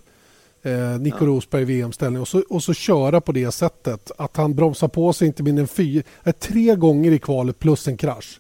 eh, 0.64 1.00
Nico 1.00 1.26
Rosberg 1.26 1.62
i 1.62 1.66
VM-ställning 1.66 2.22
och 2.22 2.28
så, 2.28 2.44
och 2.50 2.64
så 2.64 2.74
köra 2.74 3.22
på 3.22 3.32
det 3.32 3.52
sättet. 3.52 4.12
Att 4.18 4.38
han 4.38 4.56
bromsar 4.56 4.88
på 4.88 5.14
sig 5.14 5.28
inte 5.28 5.44
mindre 5.44 5.62
än 5.62 5.68
fyra, 5.68 6.04
eh, 6.24 6.32
tre 6.32 6.76
gånger 6.76 7.12
i 7.12 7.20
kvalet 7.20 7.60
plus 7.60 7.88
en 7.88 7.98
krasch. 7.98 8.40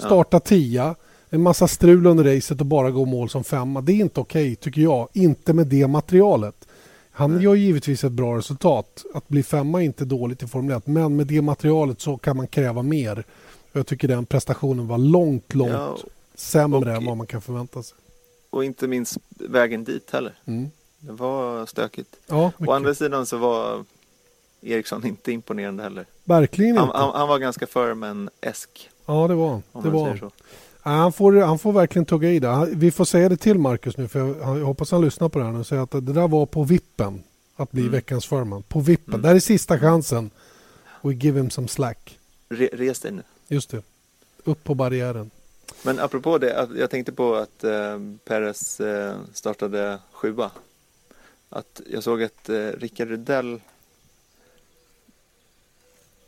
Starta 0.00 0.40
tia, 0.40 0.94
en 1.30 1.42
massa 1.42 1.68
strul 1.68 2.06
under 2.06 2.24
racet 2.36 2.60
och 2.60 2.66
bara 2.66 2.90
gå 2.90 3.04
mål 3.04 3.28
som 3.28 3.44
femma. 3.44 3.80
Det 3.80 3.92
är 3.92 3.96
inte 3.96 4.20
okej 4.20 4.56
tycker 4.56 4.80
jag. 4.82 5.08
Inte 5.12 5.52
med 5.52 5.66
det 5.66 5.86
materialet. 5.86 6.66
Han 7.12 7.40
gör 7.40 7.54
givetvis 7.54 8.04
ett 8.04 8.12
bra 8.12 8.36
resultat. 8.38 9.04
Att 9.14 9.28
bli 9.28 9.42
femma 9.42 9.80
är 9.80 9.84
inte 9.84 10.04
dåligt 10.04 10.42
i 10.42 10.46
Formel 10.46 10.76
1 10.76 10.86
men 10.86 11.16
med 11.16 11.26
det 11.26 11.42
materialet 11.42 12.00
så 12.00 12.16
kan 12.18 12.36
man 12.36 12.46
kräva 12.46 12.82
mer. 12.82 13.24
Jag 13.72 13.86
tycker 13.86 14.08
den 14.08 14.26
prestationen 14.26 14.86
var 14.88 14.98
långt, 14.98 15.54
långt 15.54 15.72
Ja, 15.72 15.96
sämre 16.34 16.78
och- 16.90 16.96
än 16.96 17.04
vad 17.06 17.16
man 17.16 17.26
kan 17.26 17.40
förvänta 17.40 17.82
sig. 17.82 17.96
Och 18.50 18.64
inte 18.64 18.86
minst 18.88 19.16
vägen 19.30 19.84
dit 19.84 20.10
heller. 20.10 20.34
Mm. 20.44 20.70
Det 20.98 21.12
var 21.12 21.66
stökigt. 21.66 22.16
Ja, 22.26 22.52
Å 22.58 22.72
andra 22.72 22.94
sidan 22.94 23.26
så 23.26 23.36
var 23.36 23.84
Eriksson 24.62 25.06
inte 25.06 25.32
imponerande 25.32 25.82
heller. 25.82 26.06
verkligen 26.24 26.76
Han, 26.76 26.86
inte. 26.86 26.98
han, 26.98 27.14
han 27.14 27.28
var 27.28 27.38
ganska 27.38 27.66
Förmen-esk. 27.66 28.90
Ja, 29.14 29.28
det 29.28 29.34
var 29.34 29.48
han. 29.50 29.62
Det 29.82 29.90
var 29.90 30.08
han. 30.08 30.18
så. 30.18 30.30
Ja, 30.82 30.90
han, 30.90 31.12
får, 31.12 31.32
han 31.32 31.58
får 31.58 31.72
verkligen 31.72 32.06
tugga 32.06 32.30
i 32.30 32.38
det. 32.38 32.68
Vi 32.72 32.90
får 32.90 33.04
säga 33.04 33.28
det 33.28 33.36
till 33.36 33.58
Marcus 33.58 33.96
nu, 33.96 34.08
för 34.08 34.18
jag, 34.18 34.58
jag 34.58 34.64
hoppas 34.64 34.90
han 34.90 35.00
lyssnar 35.00 35.28
på 35.28 35.38
det 35.38 35.44
här 35.44 35.52
nu 35.52 35.58
och 35.58 35.66
säger 35.66 35.82
att 35.82 35.90
det 35.90 36.00
där 36.00 36.28
var 36.28 36.46
på 36.46 36.64
vippen 36.64 37.22
att 37.56 37.70
bli 37.72 37.80
Mm. 37.82 37.92
veckans 37.92 38.26
förman. 38.26 38.62
På 38.62 38.80
vippen. 38.80 39.14
Mm. 39.14 39.22
Det 39.22 39.28
här 39.28 39.34
är 39.34 39.40
sista 39.40 39.78
chansen. 39.78 40.30
We 41.02 41.12
give 41.14 41.40
him 41.40 41.50
some 41.50 41.68
slack. 41.68 42.18
Re, 42.48 42.68
res 42.72 43.00
dig 43.00 43.12
nu. 43.12 43.22
Just 43.48 43.70
det. 43.70 43.82
Upp 44.44 44.64
på 44.64 44.74
barriären. 44.74 45.30
Men 45.82 45.98
apropå 46.00 46.38
det, 46.38 46.68
jag 46.76 46.90
tänkte 46.90 47.12
på 47.12 47.34
att 47.34 47.64
eh, 47.64 47.98
Perez 48.24 48.80
eh, 48.80 49.16
startade 49.32 49.98
sjua. 50.12 50.50
Att 51.48 51.80
jag 51.90 52.02
såg 52.02 52.22
att 52.22 52.48
eh, 52.48 52.54
Rickard 52.56 53.08
Rydell 53.08 53.60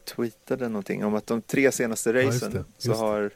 tweetade 0.04 0.68
någonting 0.68 1.04
om 1.04 1.14
att 1.14 1.26
de 1.26 1.42
tre 1.42 1.72
senaste 1.72 2.10
just 2.10 2.34
racen 2.42 2.52
det, 2.52 2.58
just 2.58 2.98
så 2.98 3.04
har 3.06 3.30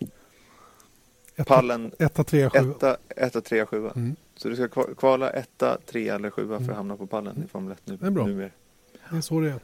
Etta, 1.38 1.44
pallen 1.44 1.92
etta 1.98 2.24
trea, 2.24 2.50
sjua. 2.50 2.70
etta, 2.70 2.96
etta, 3.16 3.40
trea, 3.40 3.66
sjua. 3.66 3.92
Mm. 3.96 4.16
Så 4.36 4.48
du 4.48 4.56
ska 4.56 4.66
kva- 4.66 4.94
kvala 4.94 5.30
etta, 5.30 5.78
trea 5.86 6.14
eller 6.14 6.30
sjua 6.30 6.46
för 6.48 6.54
Mm. 6.56 6.70
att 6.70 6.76
hamna 6.76 6.96
på 6.96 7.06
pallen 7.06 7.42
i 7.46 7.48
Formel 7.48 7.72
1 7.72 7.78
nu. 7.84 7.96
Det 7.96 8.06
är 8.06 8.10
bra. 8.10 8.26
Numera. 8.26 8.50
Det 9.10 9.16
är 9.16 9.20
så 9.20 9.40
det 9.40 9.48
är. 9.50 9.58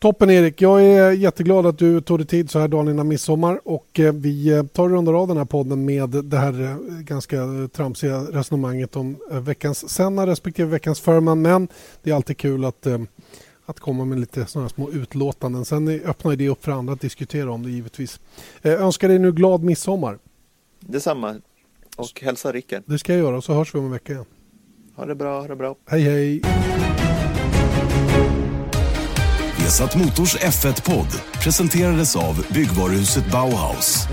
Toppen 0.00 0.30
Erik, 0.30 0.60
jag 0.62 0.82
är 0.84 1.10
jätteglad 1.12 1.66
att 1.66 1.78
du 1.78 2.00
tog 2.00 2.18
dig 2.18 2.26
tid 2.26 2.50
så 2.50 2.58
här 2.58 2.68
dagen 2.68 2.88
innan 2.88 3.08
midsommar 3.08 3.60
och 3.64 4.00
eh, 4.00 4.12
vi 4.12 4.48
eh, 4.52 4.62
tar 4.62 4.82
och 4.84 4.90
rundar 4.90 5.12
av 5.22 5.28
den 5.28 5.36
här 5.36 5.44
podden 5.44 5.84
med 5.84 6.08
det 6.10 6.36
här 6.36 6.62
eh, 6.62 6.76
ganska 7.00 7.38
tramsiga 7.72 8.18
resonemanget 8.20 8.96
om 8.96 9.16
veckans 9.30 9.90
Senna 9.90 10.26
respektive 10.26 10.68
veckans 10.68 11.00
Förman 11.00 11.42
men 11.42 11.68
det 12.02 12.10
är 12.10 12.14
alltid 12.14 12.38
kul 12.38 12.64
att, 12.64 12.86
att 13.66 13.80
komma 13.80 14.04
med 14.04 14.20
lite 14.20 14.46
sådana 14.46 14.68
små 14.68 14.90
utlåtanden. 14.90 15.64
Sen 15.64 15.88
öppnar 15.88 16.36
det 16.36 16.48
upp 16.48 16.64
för 16.64 16.72
andra 16.72 16.92
att 16.92 17.00
diskutera 17.00 17.52
om 17.52 17.62
det 17.62 17.70
givetvis. 17.70 18.20
Eh, 18.62 18.72
önskar 18.72 19.08
dig 19.08 19.18
nu 19.18 19.32
glad 19.32 19.62
midsommar. 19.62 20.18
Detsamma. 20.80 21.34
Och 21.96 22.20
hälsa 22.22 22.52
Rickard. 22.52 22.82
Det 22.86 22.98
ska 22.98 23.12
jag 23.12 23.22
göra 23.22 23.36
och 23.36 23.44
så 23.44 23.54
hörs 23.54 23.74
vi 23.74 23.78
om 23.78 23.84
en 23.84 23.90
vecka 23.90 24.12
igen. 24.12 24.24
Ha 24.96 25.06
det 25.06 25.14
bra, 25.14 25.40
ha 25.40 25.48
det 25.48 25.56
bra. 25.56 25.76
Hej 25.86 26.02
hej! 26.02 26.40
Vesat 29.58 29.96
Motors 29.96 30.36
F1-podd 30.36 31.40
presenterades 31.42 32.16
av 32.16 32.46
byggvaruhuset 32.54 33.32
Bauhaus. 33.32 34.06